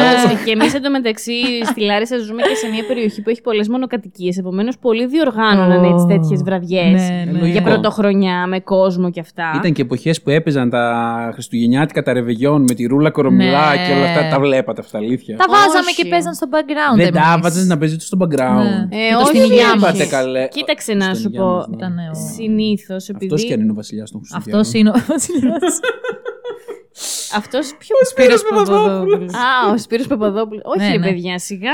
και 0.46 0.52
εμείς 0.52 0.74
εντωμεταξύ 0.74 1.34
στη 1.66 1.82
Λάρισα 1.82 2.18
ζούμε 2.18 2.42
και 2.42 2.56
σε 2.56 2.68
μια 2.74 2.86
περιοχή 2.86 3.22
που 3.22 3.30
έχει 3.30 3.42
πολλές 3.42 3.68
μονοκατοικίες. 3.70 4.38
Επομένως, 4.38 4.78
πολλοί 4.78 5.06
διοργάνωναν 5.08 5.84
έτσι 5.84 6.06
τέτοιες 6.08 6.44
βραδιές. 6.44 6.92
Ναι, 7.02 7.24
ναι. 7.26 7.32
Για 7.32 7.40
Λογικό. 7.40 7.64
πρωτοχρονιά, 7.64 8.48
με 8.48 8.60
κόσμο 8.60 9.10
και 9.12 9.20
αυτά. 9.20 9.60
Ήταν 9.62 9.74
και 9.74 9.82
εποχές 9.82 10.22
που 10.22 10.30
έπαιζαν 10.30 10.70
τα 10.70 11.30
Χριστουγεννιάτικα 11.34 12.02
τα 12.04 12.14
ρεβεγιόν 12.14 12.62
με 12.62 12.74
τη 12.74 12.86
ρούλα 12.86 13.12
κορομιλά 13.12 13.70
Ναι. 13.76 13.86
και 13.88 13.94
όλα 13.94 14.06
αυτά. 14.06 14.30
Τα 14.30 14.40
βλέπατε 14.40 14.82
αυτά, 14.82 14.98
αλήθεια. 14.98 15.38
Τα 15.38 15.46
βάζαμε 15.50 15.80
Όχι. 15.90 15.96
και 16.04 16.10
παίζαν 16.10 16.34
στο 16.34 16.48
background. 16.52 16.98
Δεν 16.98 17.14
τα 17.14 17.20
εμείς. 17.32 17.42
βάζες 17.42 17.66
να 17.68 17.78
παίζεις 17.78 18.06
στο 18.06 18.18
background. 18.22 18.64
Ναι. 18.64 18.98
Ε, 18.98 19.08
Και 19.08 19.14
το 19.14 19.20
όχι, 19.20 19.28
στην 19.28 19.42
υγειά 19.52 19.68
όχι. 19.70 19.80
μας. 19.80 19.90
Είπατε 19.94 20.06
καλέ. 20.10 20.48
Κοίταξε 20.48 20.94
να 20.94 21.04
Στην 21.06 21.16
σου 21.16 21.28
υγειά 21.28 21.42
πω. 21.42 21.48
μας, 21.48 21.68
ναι. 21.68 21.76
Ήτανε 21.76 22.10
ο- 22.14 22.34
Συνήθως, 22.36 23.10
επειδή. 23.10 23.34
Αυτό 23.34 23.48
και 23.48 23.54
αν 23.54 23.60
είναι 23.60 23.72
ο 23.72 23.76
βασιλιάς 23.76 24.12
των 24.12 24.20
Χριστουγέννων. 24.20 24.60
Αυτός 24.62 24.74
είναι 24.80 24.90
ο 24.90 24.94
βασιλιάς. 25.08 25.80
Αυτός 27.40 27.76
ποιο. 27.78 27.96
Σπύρος 28.10 28.44
Παπαδόπουλος. 28.50 29.34
Α, 29.34 29.72
ο 29.74 29.78
Σπύρος 29.78 30.08
Παπαδόπουλος. 30.08 30.62
Όχι, 30.66 30.80
Ναι, 30.86 30.92
ρε 30.92 30.98
ναι. 30.98 31.06
παιδιά, 31.08 31.40
σιγά. 31.40 31.72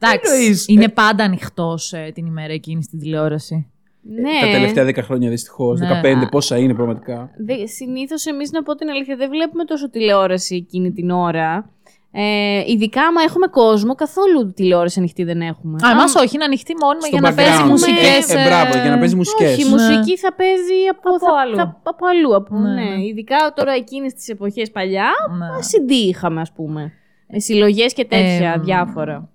Εντάξει, 0.00 0.32
εννοείς; 0.34 0.68
είναι 0.68 0.88
πάντα 0.88 1.24
ανοιχτός 1.24 1.94
την 2.14 2.26
ημέρα 2.26 2.52
εκείνη 2.52 2.82
στην 2.82 2.98
τηλεόραση. 2.98 3.66
Ναι. 4.10 4.40
Τα 4.40 4.50
τελευταία 4.50 4.84
10 4.84 4.98
χρόνια 5.02 5.30
δυστυχώς. 5.30 5.80
Ναι. 5.80 6.00
15 6.24 6.28
πόσα 6.30 6.56
είναι 6.58 6.74
πραγματικά. 6.74 7.30
Συνήθως 7.64 8.26
εμείς, 8.26 8.50
να 8.50 8.62
πω 8.62 8.74
την 8.74 8.88
αλήθεια, 8.88 9.16
δεν 9.16 9.28
βλέπουμε 9.30 9.64
τόσο 9.64 9.90
τηλεόραση 9.90 10.54
εκείνη 10.56 10.92
την 10.92 11.10
ώρα. 11.10 11.70
Ε, 12.12 12.62
ειδικά 12.66 13.02
άμα 13.02 13.20
έχουμε 13.22 13.46
κόσμο, 13.46 13.94
καθόλου 13.94 14.52
τηλεόραση 14.54 14.98
ανοιχτή 14.98 15.24
δεν 15.24 15.40
έχουμε. 15.40 15.76
Α, 15.86 15.90
εμάς 15.90 16.14
Άμα- 16.14 16.22
όχι, 16.24 16.34
είναι 16.34 16.44
ανοιχτή 16.44 16.74
μόνιμα 16.82 17.00
Στο 17.00 17.10
για 17.16 17.20
να 17.20 17.34
παίζει 17.34 17.52
background. 17.62 17.68
μουσικές. 17.68 18.34
Ε, 18.34 18.40
ε, 18.40 18.44
μπράβο, 18.44 18.72
για 18.82 18.90
να 18.90 18.98
παίζει 18.98 19.16
μουσικές. 19.16 19.52
Όχι, 19.52 19.60
η 19.60 19.64
Ναι. 19.64 19.70
μουσική 19.70 20.16
θα 20.16 20.34
παίζει 20.34 20.78
από, 20.90 21.08
Από 21.08 21.18
θα- 21.18 21.40
αλλού. 21.42 21.56
θα- 21.56 21.80
από 21.82 22.06
αλλού. 22.06 22.34
Από, 22.36 22.58
Ναι, 22.58 22.68
ναι. 22.74 22.82
ναι. 22.82 23.04
Ειδικά 23.04 23.36
τώρα 23.54 23.72
εκείνες 23.72 24.14
τις 24.14 24.28
εποχές 24.28 24.70
παλιά, 24.70 25.08
Ναι. 25.38 25.46
CD 25.70 25.90
είχαμε 25.92 26.40
ας 26.40 26.52
πούμε. 26.52 26.92
Ε, 27.26 27.38
συλλογές 27.40 27.92
και 27.92 28.04
τέτοια 28.04 28.52
Ε, 28.56 28.60
διάφορα. 28.60 29.28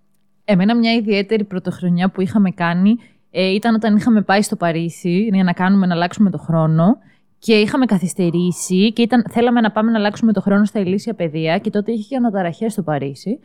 Εμένα 0.46 0.76
μια 0.76 0.94
ιδιαίτερη 0.94 1.44
πρωτοχρονιά 1.44 2.10
που 2.10 2.22
είχαμε 2.22 2.50
κάνει 2.52 2.96
ε, 3.36 3.54
ήταν 3.54 3.76
όταν 3.76 3.96
είχαμε 3.96 4.22
πάει 4.22 4.42
στο 4.42 4.56
Παρίσι 4.56 5.30
για 5.34 5.44
να 5.44 5.54
κάνουμε 5.54 5.86
να 5.86 5.94
αλλάξουμε 5.94 6.30
το 6.30 6.38
χρόνο 6.38 6.98
και 7.40 7.54
είχαμε 7.54 7.86
καθυστερήσει 7.86 8.94
και 8.94 9.02
ήταν, 9.02 9.26
θέλαμε 9.30 9.62
να 9.62 9.72
πάμε 9.72 9.92
να 9.92 9.98
αλλάξουμε 9.98 10.34
το 10.34 10.42
χρόνο 10.42 10.66
στα 10.66 10.80
ηλίσια 10.80 11.14
παιδεία 11.14 11.58
και 11.58 11.70
τότε 11.70 11.92
είχε 11.92 12.06
και 12.10 12.16
αναταραχές 12.16 12.72
στο 12.72 12.82
Παρίσι. 12.82 13.40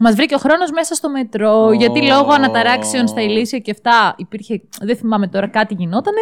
Μας 0.00 0.14
βρήκε 0.14 0.34
ο 0.34 0.38
χρόνος 0.38 0.70
μέσα 0.70 0.94
στο 0.94 1.10
μετρό, 1.10 1.66
Ω. 1.66 1.72
γιατί 1.72 2.02
λόγω 2.02 2.32
αναταράξεων 2.32 3.06
στα 3.06 3.20
ηλίσια 3.22 3.58
και 3.58 3.70
αυτά 3.70 4.14
υπήρχε, 4.16 4.62
δεν 4.80 4.96
θυμάμαι 4.96 5.28
τώρα, 5.28 5.48
κάτι 5.48 5.74
γινότανε 5.74 6.20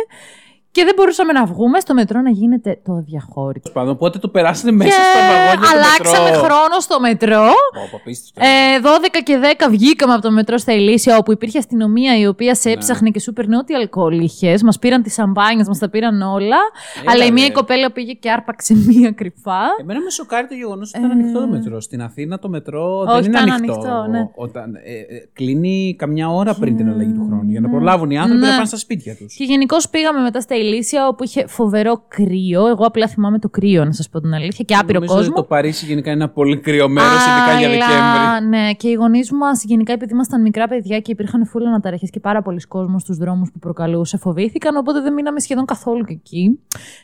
και 0.77 0.85
δεν 0.85 0.95
μπορούσαμε 0.97 1.33
να 1.33 1.45
βγούμε 1.45 1.81
στο 1.81 1.95
μετρό 1.95 2.21
να 2.21 2.31
γίνεται 2.31 2.79
το 2.85 2.93
αδιαχώρητο. 2.93 3.71
Πάνω, 3.71 3.91
οπότε 3.91 4.19
το 4.19 4.29
περάσανε 4.29 4.73
μέσα 4.73 4.91
και 4.91 5.03
στα 5.13 5.21
βαγόνια 5.31 5.61
του 5.61 5.77
αλλάξαμε 5.77 6.31
μετρό. 6.31 6.43
χρόνο 6.45 6.77
στο 6.81 7.01
μετρό. 7.01 7.47
Πω, 7.75 7.89
πω, 7.91 7.97
απίστευτο. 7.97 8.41
Ε, 8.51 8.81
12 9.19 9.21
και 9.23 9.39
10 9.59 9.67
βγήκαμε 9.71 10.13
από 10.13 10.23
το 10.23 10.31
μετρό 10.31 10.59
στα 10.59 10.73
Ηλίσια, 10.73 11.17
όπου 11.17 11.33
υπήρχε 11.33 11.59
αστυνομία 11.59 12.19
η 12.19 12.27
οποία 12.27 12.55
σε 12.55 12.71
έψαχνε 12.71 13.11
και 13.11 13.21
σου 13.21 13.31
έπαιρνε 13.31 13.57
ό,τι 13.57 13.75
αλκοόλ 13.75 14.19
είχε. 14.21 14.59
Μας 14.65 14.79
πήραν 14.79 15.03
τις 15.03 15.13
σαμπάνιες, 15.13 15.67
μας 15.69 15.79
τα 15.79 15.89
πήραν 15.91 16.23
όλα. 16.23 16.45
Έλα, 16.47 17.13
αλλά 17.13 17.25
η 17.25 17.27
ρε. 17.27 17.33
μία 17.33 17.47
η 17.47 17.53
κοπέλα 17.53 17.93
πήγε 17.93 18.13
και 18.13 18.31
άρπαξε 18.31 18.75
μία 18.89 19.11
κρυφά. 19.11 19.61
Εμένα 19.81 20.01
με 20.01 20.11
σοκάρει 20.11 20.47
το 20.47 20.55
γεγονός 20.55 20.89
ότι 20.95 20.99
ήταν 21.05 21.11
ανοιχτό 21.11 21.41
το 21.41 21.47
μετρό. 21.49 21.81
Στην 21.81 22.03
Αθήνα 22.03 22.39
το 22.39 22.49
μετρό 22.49 23.05
δεν 23.05 23.15
Ε. 23.15 23.19
Όχι, 23.19 23.29
είναι 23.29 23.39
ήταν 23.39 23.51
ανοιχτό. 23.53 23.73
ανοιχτό, 23.73 24.07
ναι. 24.11 24.29
Όταν, 24.35 24.75
ε, 24.75 25.15
ε, 25.15 25.29
κλείνει 25.33 25.95
καμιά 25.99 26.29
ώρα 26.31 26.55
πριν 26.55 26.77
την 26.77 26.89
αλλαγή 26.89 27.13
του 27.13 27.27
χρόνου. 27.29 27.51
Για 27.51 27.61
να 27.61 27.69
προλάβουν 27.69 28.11
οι 28.11 28.19
άνθρωποι 28.19 28.41
Ναι. 28.41 28.47
να 28.49 28.55
πάνε 28.55 28.67
στα 28.67 28.77
σπίτια 28.77 29.17
τους. 29.17 29.35
Και 29.35 29.45
γενικώς 29.45 29.89
πήγαμε 29.89 30.21
μετά 30.21 30.41
στα 30.41 30.55
Ηλίσια, 30.67 31.09
όπου 31.09 31.25
είχε 31.25 31.47
φοβερό 31.47 32.05
κρύο. 32.09 32.67
Εγώ 32.67 32.85
απλά 32.85 33.09
θυμάμαι 33.09 33.39
το 33.39 33.49
κρύο, 33.49 33.85
να 33.85 33.93
σας 33.93 34.09
πω 34.09 34.21
την 34.21 34.35
αλήθεια, 34.35 34.65
και 34.65 34.75
άπειρο 34.75 34.99
Νομίζω 34.99 35.15
ότι 35.15 35.23
κόσμο. 35.23 35.43
το 35.43 35.49
Παρίσι 35.49 35.87
γενικά 35.87 36.11
είναι 36.11 36.23
ένα 36.23 36.33
πολύ 36.33 36.59
κρύο 36.61 36.89
μέρος, 36.89 37.27
ειδικά 37.27 37.59
για 37.59 37.69
Αλλά, 37.69 37.87
Δεκέμβρη. 37.87 38.49
Ναι, 38.49 38.73
και 38.73 38.89
οι 38.89 38.93
γονείς 38.93 39.33
μας, 39.33 39.65
γενικά 39.65 39.93
επειδή 39.93 40.13
ήμασταν 40.13 40.43
μικρά 40.43 40.69
παιδιά 40.69 41.01
και 41.01 41.11
υπήρχαν 41.11 41.47
φούλα 41.47 41.69
αναταραχέ 41.69 42.07
και 42.07 42.21
πάρα 42.21 42.43
πολλοί 42.43 42.61
κόσμοι 42.61 43.01
στους 43.01 43.17
δρόμους 43.17 43.51
που 43.53 43.59
προκαλούσε, 43.59 44.17
φοβήθηκαν, 44.17 44.77
οπότε 44.77 45.01
δεν 45.01 45.13
μείναμε 45.13 45.41
σχεδόν 45.41 45.65
καθόλου 45.65 46.05
και 46.05 46.13
εκεί. 46.13 46.61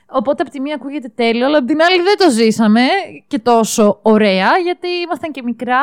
Οπότε 0.06 0.42
από 0.42 0.50
τη 0.50 0.60
μία 0.60 0.74
ακούγεται 0.74 1.12
τέλειο, 1.14 1.46
αλλά 1.46 1.58
από 1.58 1.66
την 1.66 1.78
άλλη 1.82 2.02
δεν 2.02 2.16
το 2.18 2.30
ζήσαμε 2.30 2.80
και 3.26 3.38
τόσο 3.38 3.98
ωραία, 4.02 4.50
γιατί 4.64 4.88
ήμασταν 5.04 5.32
και 5.32 5.42
μικρά 5.44 5.80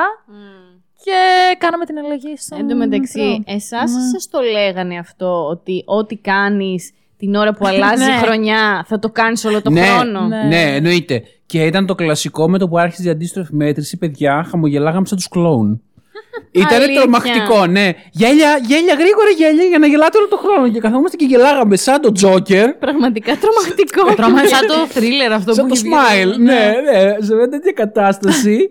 και 1.03 1.19
κάναμε 1.57 1.85
την 1.85 1.97
αλλαγή 1.97 2.37
στο. 2.37 2.55
Εν 2.59 2.67
τω 2.67 2.75
μεταξύ, 2.75 3.19
μετρό. 3.19 3.43
εσάς 3.45 3.91
Ναι. 3.91 4.01
σας 4.01 4.29
το 4.29 4.39
λέγανε 4.39 4.97
αυτό, 4.97 5.47
ότι 5.49 5.83
ό,τι 5.85 6.15
κάνεις 6.15 6.91
την 7.19 7.35
ώρα 7.35 7.53
που 7.53 7.67
αλλάζει 7.69 8.03
Ναι. 8.05 8.11
η 8.11 8.17
χρονιά 8.25 8.85
θα 8.87 8.99
το 8.99 9.09
κάνεις 9.09 9.45
όλο 9.45 9.61
το 9.61 9.69
ναι, 9.69 9.81
χρόνο. 9.81 10.27
Ναι. 10.27 10.43
ναι, 10.43 10.75
εννοείται. 10.75 11.23
Και 11.45 11.63
ήταν 11.63 11.85
το 11.85 11.95
κλασικό 11.95 12.49
με 12.49 12.57
το 12.57 12.67
που 12.67 12.77
άρχισε 12.77 13.07
η 13.07 13.09
αντίστροφη 13.11 13.55
μέτρηση, 13.55 13.97
παιδιά, 13.97 14.45
χαμογελάγαμε 14.49 15.05
σαν 15.05 15.17
τους 15.17 15.27
κλόουν. 15.27 15.81
Ήταν 16.51 16.81
Αλήθεια. 16.81 17.01
τρομακτικό, 17.01 17.65
ναι. 17.65 17.91
Γέλια, 18.11 18.57
γέλια, 18.67 18.93
γρήγορα 18.93 19.29
γέλια 19.37 19.63
για 19.63 19.79
να 19.79 19.87
γελάτε 19.87 20.17
όλο 20.17 20.27
το 20.27 20.37
χρόνο. 20.37 20.69
Και 20.71 20.79
καθόμαστε 20.79 21.17
και 21.17 21.25
γελάγαμε 21.25 21.75
σαν 21.75 22.01
το 22.01 22.11
Τζόκερ. 22.11 22.73
Πραγματικά 22.73 23.31
τρομακτικό. 23.37 24.13
Τρώμα 24.15 24.45
σαν 24.47 24.67
το 24.67 24.73
thriller 24.95 25.31
αυτό 25.33 25.53
Σαν 25.53 25.67
που 25.67 25.73
το 25.73 25.79
έχει 25.79 25.87
βγει. 25.89 26.33
smile. 26.33 26.39
Ναι, 26.39 26.53
ναι, 26.85 27.25
σε 27.25 27.35
μια 27.35 27.49
τέτοια 27.49 27.71
κατάσταση. 27.71 28.69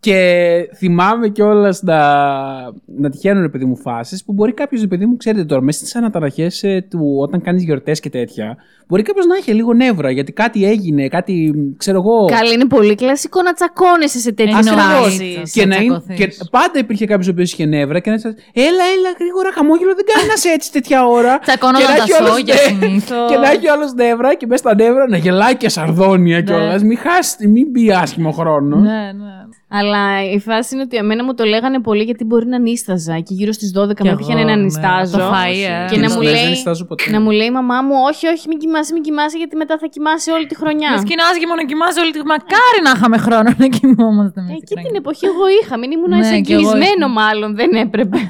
Και 0.00 0.68
θυμάμαι 0.76 1.28
κιόλας 1.28 1.82
να, 1.82 1.98
να 2.86 3.10
τυχαίνουν, 3.10 3.42
ρε 3.42 3.48
παιδί 3.48 3.64
μου, 3.64 3.76
φάσεις 3.76 4.24
που 4.24 4.32
μπορεί 4.32 4.52
κάποιος, 4.52 4.80
ρε 4.80 4.86
παιδί 4.86 5.06
μου, 5.06 5.16
ξέρετε 5.16 5.44
τώρα, 5.44 5.62
μέσα 5.62 5.78
στις 5.78 5.96
αναταραχές 5.96 6.64
του 6.90 7.16
όταν 7.20 7.40
κάνεις 7.42 7.62
γιορτές 7.64 8.00
και 8.00 8.10
τέτοια, 8.10 8.56
μπορεί 8.88 9.02
κάποιος 9.02 9.26
να 9.26 9.36
έχει 9.36 9.52
λίγο 9.52 9.72
νεύρα 9.74 10.10
γιατί 10.10 10.32
κάτι 10.32 10.64
έγινε, 10.64 11.08
κάτι, 11.08 11.54
ξέρω 11.76 11.98
εγώ. 11.98 12.24
Καλή, 12.24 12.52
είναι 12.54 12.66
πολύ 12.66 12.94
κλασικό 12.94 13.42
να 13.42 13.52
τσακώνεσαι 13.52 14.18
σε 14.18 14.32
τέτοιες 14.32 14.66
Εννοείται. 14.66 14.80
φάσεις. 14.82 15.34
Θα 15.52 15.60
Και, 15.60 15.66
να 15.66 15.76
είναι, 15.76 15.98
τσακωθείς. 16.06 16.36
και 16.38 16.44
πάντα 16.50 16.78
υπήρχε 16.78 17.04
κάποιος 17.06 17.28
ο 17.28 17.30
οποίος 17.30 17.52
είχε 17.52 17.64
νεύρα 17.66 17.98
και 18.00 18.10
να 18.10 18.18
σα. 18.18 18.28
Έλα, 18.28 18.34
έλα, 18.96 19.10
γρήγορα, 19.18 19.52
χαμόγελο, 19.54 19.94
δεν 19.94 20.04
κάνει 20.12 20.26
να 20.26 20.32
είσαι 20.36 20.48
έτσι 20.48 20.72
τέτοια 20.72 21.06
ώρα. 21.06 21.38
Τσακώνονταν 21.44 21.80
Και 21.86 21.92
να 21.92 21.96
τα 21.96 22.02
έχει 22.02 22.22
όλος- 22.22 22.32
σόγια 22.34 22.54
ναι, 22.54 22.60
συνήθως. 22.86 23.30
Και 23.30 23.36
να 23.36 23.50
έχει 23.50 23.68
όλο 23.68 23.92
νεύρα 23.96 24.34
και 24.34 24.46
μέσα 24.46 24.62
στα 24.62 24.74
νεύρα 24.74 25.08
να 25.08 25.16
γελάει 25.16 25.56
και 25.56 25.68
σαρδόνια 25.68 26.40
κιόλας. 26.42 26.82
Μην 26.82 26.98
χάσεις, 26.98 27.36
μην 27.48 27.70
μπει 27.70 27.92
άσχημο 27.92 28.30
χρόνος. 28.32 28.80
Ναι, 28.82 29.12
ναι. 29.22 29.36
Αλλά 29.70 30.24
η 30.34 30.38
φάση 30.38 30.74
είναι 30.74 30.82
ότι 30.82 30.96
εμένα 30.96 31.24
μου 31.24 31.34
το 31.34 31.44
λέγανε 31.44 31.80
πολύ 31.80 32.02
γιατί 32.02 32.24
μπορεί 32.24 32.46
να 32.46 32.58
νίσταζα. 32.58 33.14
Και 33.26 33.34
γύρω 33.34 33.52
στις 33.52 33.72
12 33.78 33.94
Κι 33.94 34.02
με 34.02 34.08
εγώ, 34.08 34.18
έπιανε 34.22 34.44
να 34.44 34.56
ναι. 34.56 34.62
νιστάζω. 34.62 35.18
Το 35.18 35.24
φαΐ, 35.32 35.60
ε. 35.84 35.86
Και 35.90 35.96
να 36.00 36.06
Τις 36.06 36.14
μου, 36.14 36.22
μέρες 36.22 36.32
λέει, 36.32 36.40
δεν 36.42 36.50
νιστάζω 36.50 36.84
ποτέ. 36.84 37.10
να 37.10 37.20
μου 37.20 37.30
λέει 37.30 37.46
η 37.46 37.50
μαμά 37.50 37.82
μου, 37.82 37.94
Όχι, 38.10 38.26
όχι, 38.26 38.48
μην 38.48 38.58
κοιμάσαι, 38.58 38.92
μην 38.92 39.02
κοιμάσαι, 39.02 39.36
γιατί 39.38 39.56
μετά 39.56 39.78
θα 39.80 39.86
κοιμάσαι 39.86 40.30
όλη 40.32 40.46
τη 40.46 40.54
χρονιά. 40.56 40.90
Με 40.90 40.96
σκηνάζει 41.04 41.38
και 41.40 41.46
μόνο 41.46 41.62
κοιμάσαι 41.70 42.00
όλη 42.00 42.10
τη. 42.12 42.18
Μακάρι 42.34 42.78
να 42.84 42.90
είχαμε 42.96 43.18
χρόνο 43.18 43.50
να 43.62 43.66
κοιμόμαστε. 43.76 44.40
με 44.40 44.50
Ε, 44.52 44.54
τη 44.54 44.58
Εκεί 44.62 44.72
χρονιά. 44.72 44.88
την 44.90 44.94
εποχή 45.02 45.24
εγώ 45.32 45.44
είχα. 45.62 45.74
Μην 45.78 45.90
ήμουν 45.96 46.08
Ναι, 46.08 46.28
ναι, 46.30 46.40
κι 46.40 46.52
εγώ 46.52 46.72
είχα. 46.76 47.08
μάλλον, 47.08 47.50
δεν 47.60 47.70
έπρεπε. 47.84 48.18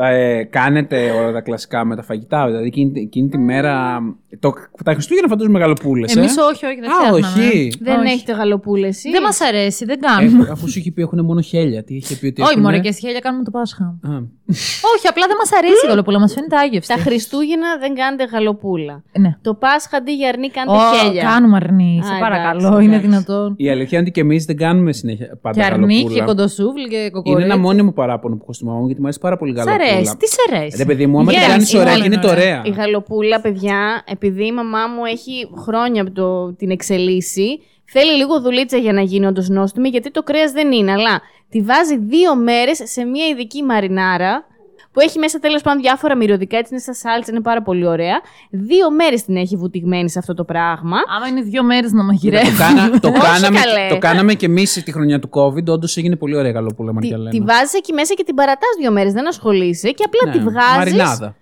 Ε, 0.00 0.44
κάνετε 0.44 1.10
όλα 1.10 1.32
τα 1.32 1.40
κλασικά 1.40 1.84
με 1.84 1.96
τα 1.96 2.02
φαγητά. 2.02 2.46
Δηλαδή 2.46 2.66
εκείνη, 2.66 3.00
εκείνη 3.00 3.28
τη 3.28 3.38
μέρα. 3.38 3.98
Το, 4.38 4.52
τα 4.84 4.92
Χριστούγεννα 4.92 5.28
φαντάζομαι 5.28 5.58
μεγαλοπούλες. 5.58 6.16
Εμείς 6.16 6.36
ε; 6.36 6.40
όχι, 6.40 6.66
όχι, 6.66 6.80
δεν 6.80 6.90
Α, 6.90 6.94
φτιάχναμε. 6.94 7.46
όχι. 7.46 7.72
δεν 7.80 7.98
Όχι. 8.00 8.12
έχετε 8.12 8.32
γαλοπούλες. 8.32 9.02
Δεν 9.10 9.22
μας 9.22 9.40
αρέσει, 9.40 9.84
δεν 9.84 10.00
κάνουμε. 10.00 10.44
Ε, 10.44 10.50
αφού 10.50 10.68
σου 10.70 10.78
είχε 10.78 10.92
πει 10.92 11.02
έχουν 11.02 11.24
μόνο 11.24 11.40
χέλια. 11.40 11.84
Τι 11.84 11.94
είχε 11.94 12.16
πει 12.16 12.26
ότι. 12.26 12.40
Όχι, 12.42 12.50
έχουνε- 12.50 12.70
μωρέ, 12.70 12.78
και 12.88 12.92
σχέδια 12.92 13.20
κάνουμε 13.20 13.44
το 13.44 13.50
Πάσχα. 13.50 13.84
Α, 13.84 14.10
Όχι, 14.94 15.06
απλά 15.08 15.26
δεν 15.26 15.36
μας 15.38 15.50
αρέσει 15.58 15.86
η 15.86 15.88
γαλοπούλα, 15.88 16.18
μας 16.18 16.32
φαίνεται 16.32 16.56
άγευστη. 16.56 16.94
Τα 16.94 17.00
Χριστούγεννα 17.00 17.76
δεν 17.78 17.94
κάνετε 17.94 18.24
γαλοπούλα. 18.24 19.02
Ναι. 19.18 19.36
Το 19.42 19.54
Πάσχα 19.54 19.96
αντί 19.96 20.12
για 20.12 20.28
αρνί 20.28 20.48
κάνετε 20.50 20.76
Ω, 20.78 20.94
χέλια. 21.06 21.22
κάνουμε 21.22 21.56
αρνί, 21.56 22.00
σε 22.04 22.14
Α, 22.14 22.18
παρακαλώ, 22.18 22.66
εντάξει, 22.66 22.84
είναι 22.84 22.96
εντάξει. 22.96 23.08
δυνατόν. 23.10 23.54
Η 23.56 23.70
αλήθεια 23.70 23.98
είναι 23.98 24.06
ότι 24.06 24.10
και 24.10 24.20
εμείς 24.20 24.44
δεν 24.44 24.56
κάνουμε 24.56 24.92
συνέχεια 24.92 25.38
πάντα 25.42 25.60
Και 25.60 25.66
αρνί 25.66 25.94
και 25.94 26.00
γαλοπούλα. 26.02 26.24
κοντοσούβλ 26.24 26.82
και 26.88 26.96
Είναι 26.96 27.10
κοκορέτσι. 27.10 27.44
ένα 27.50 27.58
μόνιμο 27.58 27.92
παράπονο 27.92 28.34
που 28.34 28.40
έχω 28.42 28.52
στη 28.52 28.64
μαμά 28.64 28.78
μου 28.78 28.84
γιατί 28.86 29.00
μου 29.00 29.06
αρέσει 29.06 29.20
πάρα 29.20 29.36
πολύ 29.36 29.50
η 29.52 29.54
Σ' 29.54 29.64
γαλοπούλα. 29.64 29.90
αρέσει, 29.92 30.16
τι 30.16 30.26
σε 30.28 30.36
αρέσει; 30.50 30.76
Ρε 30.76 30.84
παιδί 30.84 31.06
μου, 31.06 31.18
άμα 31.18 31.30
την 31.30 31.38
Γέμιση, 31.40 31.52
κάνεις 31.52 31.74
ωραία 31.74 31.92
όλα 31.92 32.00
και 32.00 32.06
είναι 32.06 32.18
το 32.18 32.28
ωραία. 32.28 32.62
Η 32.64 32.70
γαλοπούλα, 32.70 33.40
παιδιά, 33.40 34.02
επειδή 34.06 34.46
η 34.46 34.52
μαμά 34.52 34.86
μου 34.86 35.04
έχει 35.04 35.48
χρόνια 35.64 36.02
από 36.02 36.10
το, 36.12 36.52
την 36.52 36.70
εξελίσσει, 36.70 37.60
θέλει 37.84 38.12
λίγο 38.16 38.40
δουλίτσα 38.40 38.76
για 38.76 38.92
να 38.92 39.00
γίνει 39.00 39.26
όντως 39.26 39.48
νόστιμη, 39.48 39.88
γιατί 39.88 40.10
το 40.10 40.22
κρέας 40.22 40.52
δεν 40.52 40.72
είναι. 40.72 40.92
Αλλά 40.92 41.20
τη 41.48 41.60
βάζει 41.62 41.98
δύο 41.98 42.36
μέρες 42.36 42.80
σε 42.84 43.04
μια 43.04 43.26
ειδική 43.26 43.62
μαρινάρα, 43.62 44.44
που 44.92 45.02
έχει 45.02 45.18
μέσα 45.18 45.38
τέλος 45.38 45.62
πάντων 45.62 45.82
διάφορα 45.82 46.16
μυρωδικά, 46.16 46.56
έτσι 46.56 46.68
είναι 46.72 46.82
σαν 46.82 46.94
σάλτσα, 46.94 47.30
είναι 47.32 47.40
πάρα 47.40 47.62
πολύ 47.62 47.86
ωραία. 47.86 48.20
Δύο 48.50 48.90
μέρες 48.90 49.24
την 49.24 49.36
έχει 49.36 49.56
βουτυγμένη 49.56 50.10
σε 50.10 50.18
αυτό 50.18 50.34
το 50.34 50.44
πράγμα. 50.44 50.96
Άμα 51.16 51.26
είναι 51.28 51.40
δύο 51.42 51.62
μέρες 51.64 51.92
να 51.92 51.98
Το, 52.00 52.04
μαγειρεύει. 52.04 52.56
κάνα, 52.56 52.90
το, 53.00 53.08
Όχι, 53.14 53.20
κάναμε, 53.20 53.58
καλέ. 53.60 53.88
το 53.88 53.98
κάναμε 53.98 54.34
και 54.34 54.46
εμείς 54.46 54.72
τη 54.84 54.92
χρονιά 54.92 55.18
του 55.18 55.28
COVID. 55.32 55.66
Όντως 55.66 55.96
έγινε 55.96 56.16
πολύ 56.16 56.36
ωραία 56.36 56.50
γαλοπούλα, 56.50 56.88
Τη, 56.88 56.94
Μαρκιαλένα. 56.94 57.30
τη 57.30 57.40
βάζεις 57.40 57.74
εκεί 57.74 57.92
μέσα 57.92 58.14
και 58.14 58.24
την 58.24 58.34
παρατάς 58.34 58.68
δύο 58.80 58.90
μέρες, 58.92 59.12
δεν 59.12 59.28
ασχολείσαι 59.28 59.90
και 59.90 60.04
απλά 60.06 60.32
Ναι, 60.32 60.38
τη 60.38 60.44
βγάζεις. 60.44 60.76
Μαρινάδα. 60.76 61.36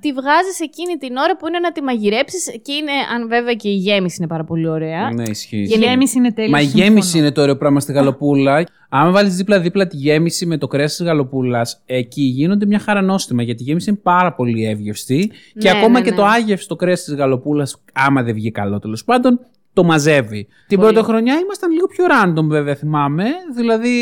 Τη 0.00 0.12
βγάζεις 0.12 0.60
εκείνη 0.60 0.96
την 0.96 1.16
ώρα 1.16 1.36
που 1.36 1.46
είναι 1.48 1.58
να 1.58 1.72
τη 1.72 1.82
μαγειρέψεις 1.82 2.44
και 2.62 2.72
είναι, 2.72 2.92
αν 3.14 3.28
βέβαια 3.28 3.54
και 3.54 3.68
η 3.68 3.74
γέμιση 3.76 4.16
είναι 4.18 4.26
πάρα 4.28 4.44
πολύ 4.44 4.68
ωραία. 4.68 5.10
Ναι, 5.12 5.22
ισχύει. 5.22 5.56
Η 5.56 5.78
γέμιση 5.78 6.18
είναι 6.18 6.32
τέλεια. 6.32 6.50
Μα 6.50 6.60
η 6.60 6.62
συμφωνώ. 6.62 6.84
γέμιση 6.84 7.18
είναι 7.18 7.32
το 7.32 7.42
ωραίο 7.42 7.56
πράγμα 7.56 7.80
στη 7.80 7.92
γαλοπούλα. 7.92 8.64
Άμα 8.88 9.10
βάλεις 9.10 9.36
δίπλα-δίπλα 9.36 9.86
τη 9.86 9.96
γέμιση 9.96 10.46
με 10.46 10.58
το 10.58 10.66
κρέας 10.66 10.96
της 10.96 11.06
γαλοπούλας, 11.06 11.82
εκεί 11.86 12.22
γίνονται 12.22 12.66
μια 12.66 12.78
χαρά 12.78 13.02
νόστιμα. 13.02 13.42
Γιατί 13.42 13.62
η 13.62 13.66
γέμιση 13.66 13.90
είναι 13.90 13.98
πάρα 14.02 14.32
πολύ 14.32 14.66
εύγευστη. 14.66 15.30
και 15.58 15.70
Ναι, 15.70 15.78
ακόμα 15.78 15.98
ναι, 15.98 16.04
και 16.04 16.10
ναι. 16.10 16.16
το 16.16 16.24
άγευστο 16.24 16.76
κρέας 16.76 17.04
της 17.04 17.14
γαλοπούλας, 17.14 17.82
άμα 17.92 18.22
δεν 18.22 18.34
βγει 18.34 18.50
καλό 18.50 18.78
τέλος 18.78 19.04
πάντων, 19.04 19.40
το 19.78 19.84
μαζεύει. 19.84 20.46
Την 20.66 20.78
Πολύ. 20.78 20.92
πρωτοχρονιά 20.92 21.38
ήμασταν 21.38 21.70
λίγο 21.70 21.86
πιο 21.86 22.04
random 22.10 22.44
βέβαια 22.44 22.74
θυμάμαι. 22.74 23.24
Δηλαδή 23.54 23.92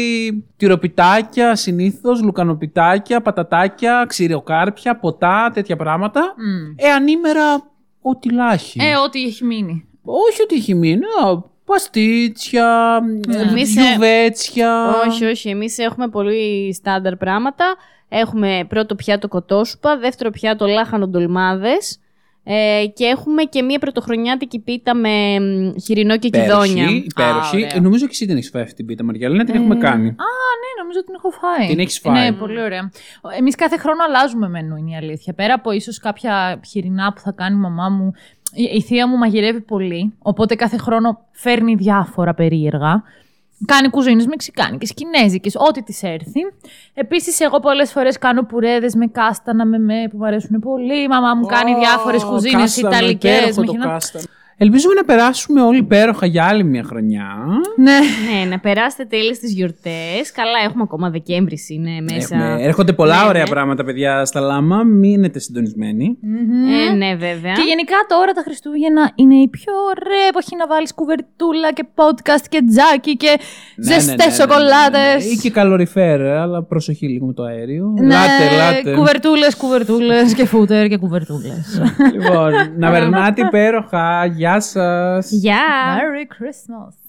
τυροπιτάκια 0.56 1.54
συνήθως, 1.56 2.22
λουκανοπιτάκια, 2.22 3.20
πατατάκια, 3.20 4.04
ξηροκάρπια, 4.08 4.96
ποτά, 4.96 5.50
τέτοια 5.54 5.76
πράγματα. 5.76 6.34
Μμ. 6.36 6.74
Ε, 6.76 6.90
ανήμερα 6.90 7.70
ό,τι 8.00 8.32
λάχει. 8.32 8.78
Ε, 8.82 8.96
ό,τι 8.96 9.22
έχει 9.24 9.44
μείνει. 9.44 9.88
Όχι 10.02 10.42
ότι 10.42 10.54
έχει 10.54 10.74
μείνει. 10.74 11.04
α, 11.24 11.54
Παστίτσια, 11.64 13.00
Εμείς, 13.28 13.76
ε, 13.76 13.80
γιουβέτσια. 13.80 14.94
Όχι, 15.06 15.24
όχι. 15.24 15.48
Εμείς 15.48 15.78
έχουμε 15.78 16.08
πολύ 16.08 16.74
στάνταρ 16.74 17.16
πράγματα. 17.16 17.74
Έχουμε 18.08 18.64
πρώτο 18.68 18.94
πιάτο 18.94 19.28
κοτόσουπα, 19.28 19.98
δεύτερο 19.98 20.30
πιάτο 20.30 20.66
λάχανο 20.66 21.06
ντολμάδες. 21.08 21.98
Ε, 22.48 22.86
και 22.94 23.04
έχουμε 23.04 23.42
και 23.42 23.62
μία 23.62 23.78
πρωτοχρονιάτικη 23.78 24.58
πίτα 24.58 24.94
με 24.94 25.40
μ, 25.40 25.78
χοιρινό 25.84 26.18
και 26.18 26.28
κυδόνια. 26.28 26.84
Υπέροχη, 26.84 27.04
υπέροχη. 27.10 27.56
Α, 27.56 27.58
ωραία. 27.58 27.74
Ε, 27.74 27.80
νομίζω 27.80 28.04
και 28.04 28.10
εσύ 28.12 28.26
την 28.26 28.36
έχεις 28.36 28.50
φάει 28.50 28.62
αυτή 28.62 28.74
την 28.74 28.86
πίτα, 28.86 29.04
Μαριαλένα, 29.04 29.44
την 29.44 29.54
έχουμε 29.54 29.76
κάνει. 29.76 30.06
Α, 30.08 30.28
ναι, 30.62 30.70
νομίζω 30.82 30.98
ότι 30.98 31.06
την 31.06 31.14
έχω 31.14 31.30
φάει. 31.30 31.68
Την 31.68 31.78
έχεις 31.78 31.98
φάει. 31.98 32.30
Ναι, 32.30 32.32
πολύ 32.32 32.60
ωραία. 32.60 32.90
Εμείς 33.38 33.54
κάθε 33.54 33.76
χρόνο 33.76 34.04
αλλάζουμε 34.08 34.48
μενού, 34.48 34.76
είναι 34.76 34.90
η 34.90 34.96
αλήθεια. 34.96 35.32
Πέρα 35.32 35.54
από 35.54 35.70
ίσως 35.70 35.98
κάποια 35.98 36.60
χοιρινά 36.66 37.12
που 37.12 37.20
θα 37.20 37.32
κάνει 37.32 37.56
η 37.56 37.60
μαμά 37.60 37.88
μου. 37.88 38.12
Η, 38.52 38.62
η 38.76 38.82
θεία 38.82 39.08
μου 39.08 39.16
μαγειρεύει 39.16 39.60
πολύ, 39.60 40.12
οπότε 40.18 40.54
κάθε 40.54 40.76
χρόνο 40.76 41.26
φέρνει 41.30 41.74
διάφορα 41.74 42.34
περίεργα. 42.34 43.02
Κάνει 43.64 43.88
κουζίνες 43.88 44.26
μεξικάνικες, 44.26 44.94
κινέζικες, 44.94 45.54
ό,τι 45.56 45.82
της 45.82 46.02
έρθει. 46.02 46.40
Επίσης, 46.94 47.40
εγώ 47.40 47.60
πολλές 47.60 47.92
φορές 47.92 48.18
κάνω 48.18 48.42
πουρέδες 48.42 48.94
με 48.94 49.06
κάστανα, 49.06 49.64
με 49.64 49.78
με 49.78 50.08
που 50.10 50.16
μου 50.16 50.26
αρέσουν 50.26 50.60
πολύ. 50.60 51.02
Η 51.02 51.08
μαμά 51.08 51.34
μου 51.34 51.46
κάνει 51.46 51.74
διάφορες 51.74 52.22
Ω, 52.22 52.28
κουζίνες 52.28 52.60
κάστανο, 52.60 52.96
ιταλικές. 52.96 53.56
Υπέροχο 54.58 54.64
το 54.64 54.64
κάστανο. 54.64 54.64
Ελπίζουμε 54.64 54.94
να 54.94 55.04
περάσουμε 55.04 55.62
όλοι 55.62 55.78
υπέροχα 55.78 56.26
για 56.26 56.44
άλλη 56.44 56.64
μια 56.64 56.82
χρονιά. 56.82 57.26
Ναι. 57.76 57.98
Ναι, 58.28 58.50
να 58.50 58.58
περάσετε 58.58 59.04
τέλειες 59.04 59.38
τις 59.38 59.52
γιορτές. 59.52 60.32
Καλά, 60.34 60.58
έχουμε 60.66 60.82
ακόμα 60.82 61.10
Δεκέμβρη 61.10 61.58
είναι 61.68 61.90
μέσα. 62.12 62.34
Έχουμε- 62.36 62.64
έρχονται 62.66 62.92
πολλά 62.92 63.20
Ναι, 63.22 63.28
ωραία 63.28 63.42
ναι. 63.42 63.48
πράγματα, 63.48 63.84
παιδιά, 63.84 64.24
στα 64.24 64.40
λάμα. 64.40 64.82
Μείνετε 64.84 65.38
συντονισμένοι. 65.38 66.16
Ε, 66.90 66.94
ναι, 66.94 67.14
βέβαια. 67.14 67.52
Και 67.52 67.62
γενικά 67.72 67.96
τώρα 68.08 68.32
τα 68.32 68.42
Χριστούγεννα 68.44 69.12
είναι 69.14 69.34
η 69.34 69.48
πιο 69.48 69.72
ωραία 69.96 70.26
εποχή 70.28 70.56
να 70.56 70.66
βάλεις 70.66 70.94
κουβερτούλα 70.94 71.72
και 71.72 71.84
podcast 71.94 72.44
και 72.48 72.60
τζάκι 72.70 73.16
και 73.16 73.26
Ναι, 73.26 73.36
ναι, 73.88 73.94
ναι, 73.94 74.00
ζεστές 74.00 74.16
ναι, 74.16 74.24
ναι, 74.24 74.30
σοκολάτες. 74.40 75.24
ναι, 75.24 75.24
ναι. 75.28 75.32
Ή 75.34 75.36
και 75.42 75.50
καλοριφέρ, 75.50 76.20
αλλά 76.20 76.62
προσοχή 76.62 77.06
λίγο 77.08 77.26
με 77.26 77.32
το 77.32 77.42
αέριο. 77.42 77.94
Ναι, 78.00 78.14
Λάτε, 78.14 78.56
λάτε. 78.56 78.94
κουβερτούλες, 78.96 79.56
κουβερτούλες 79.56 80.34
και 80.34 80.46
φούτερ 80.46 80.86
και 80.88 80.96
κουβερτούλες. 80.96 81.80
λοιπόν, 82.12 82.52
να 82.78 82.90
περνάτε 82.90 83.40
υπέροχα. 83.46 84.24
Γεια 84.45 84.59
σας. 84.59 85.31
Γεια! 85.31 85.97
Merry 85.97 86.43
Christmas. 86.43 87.04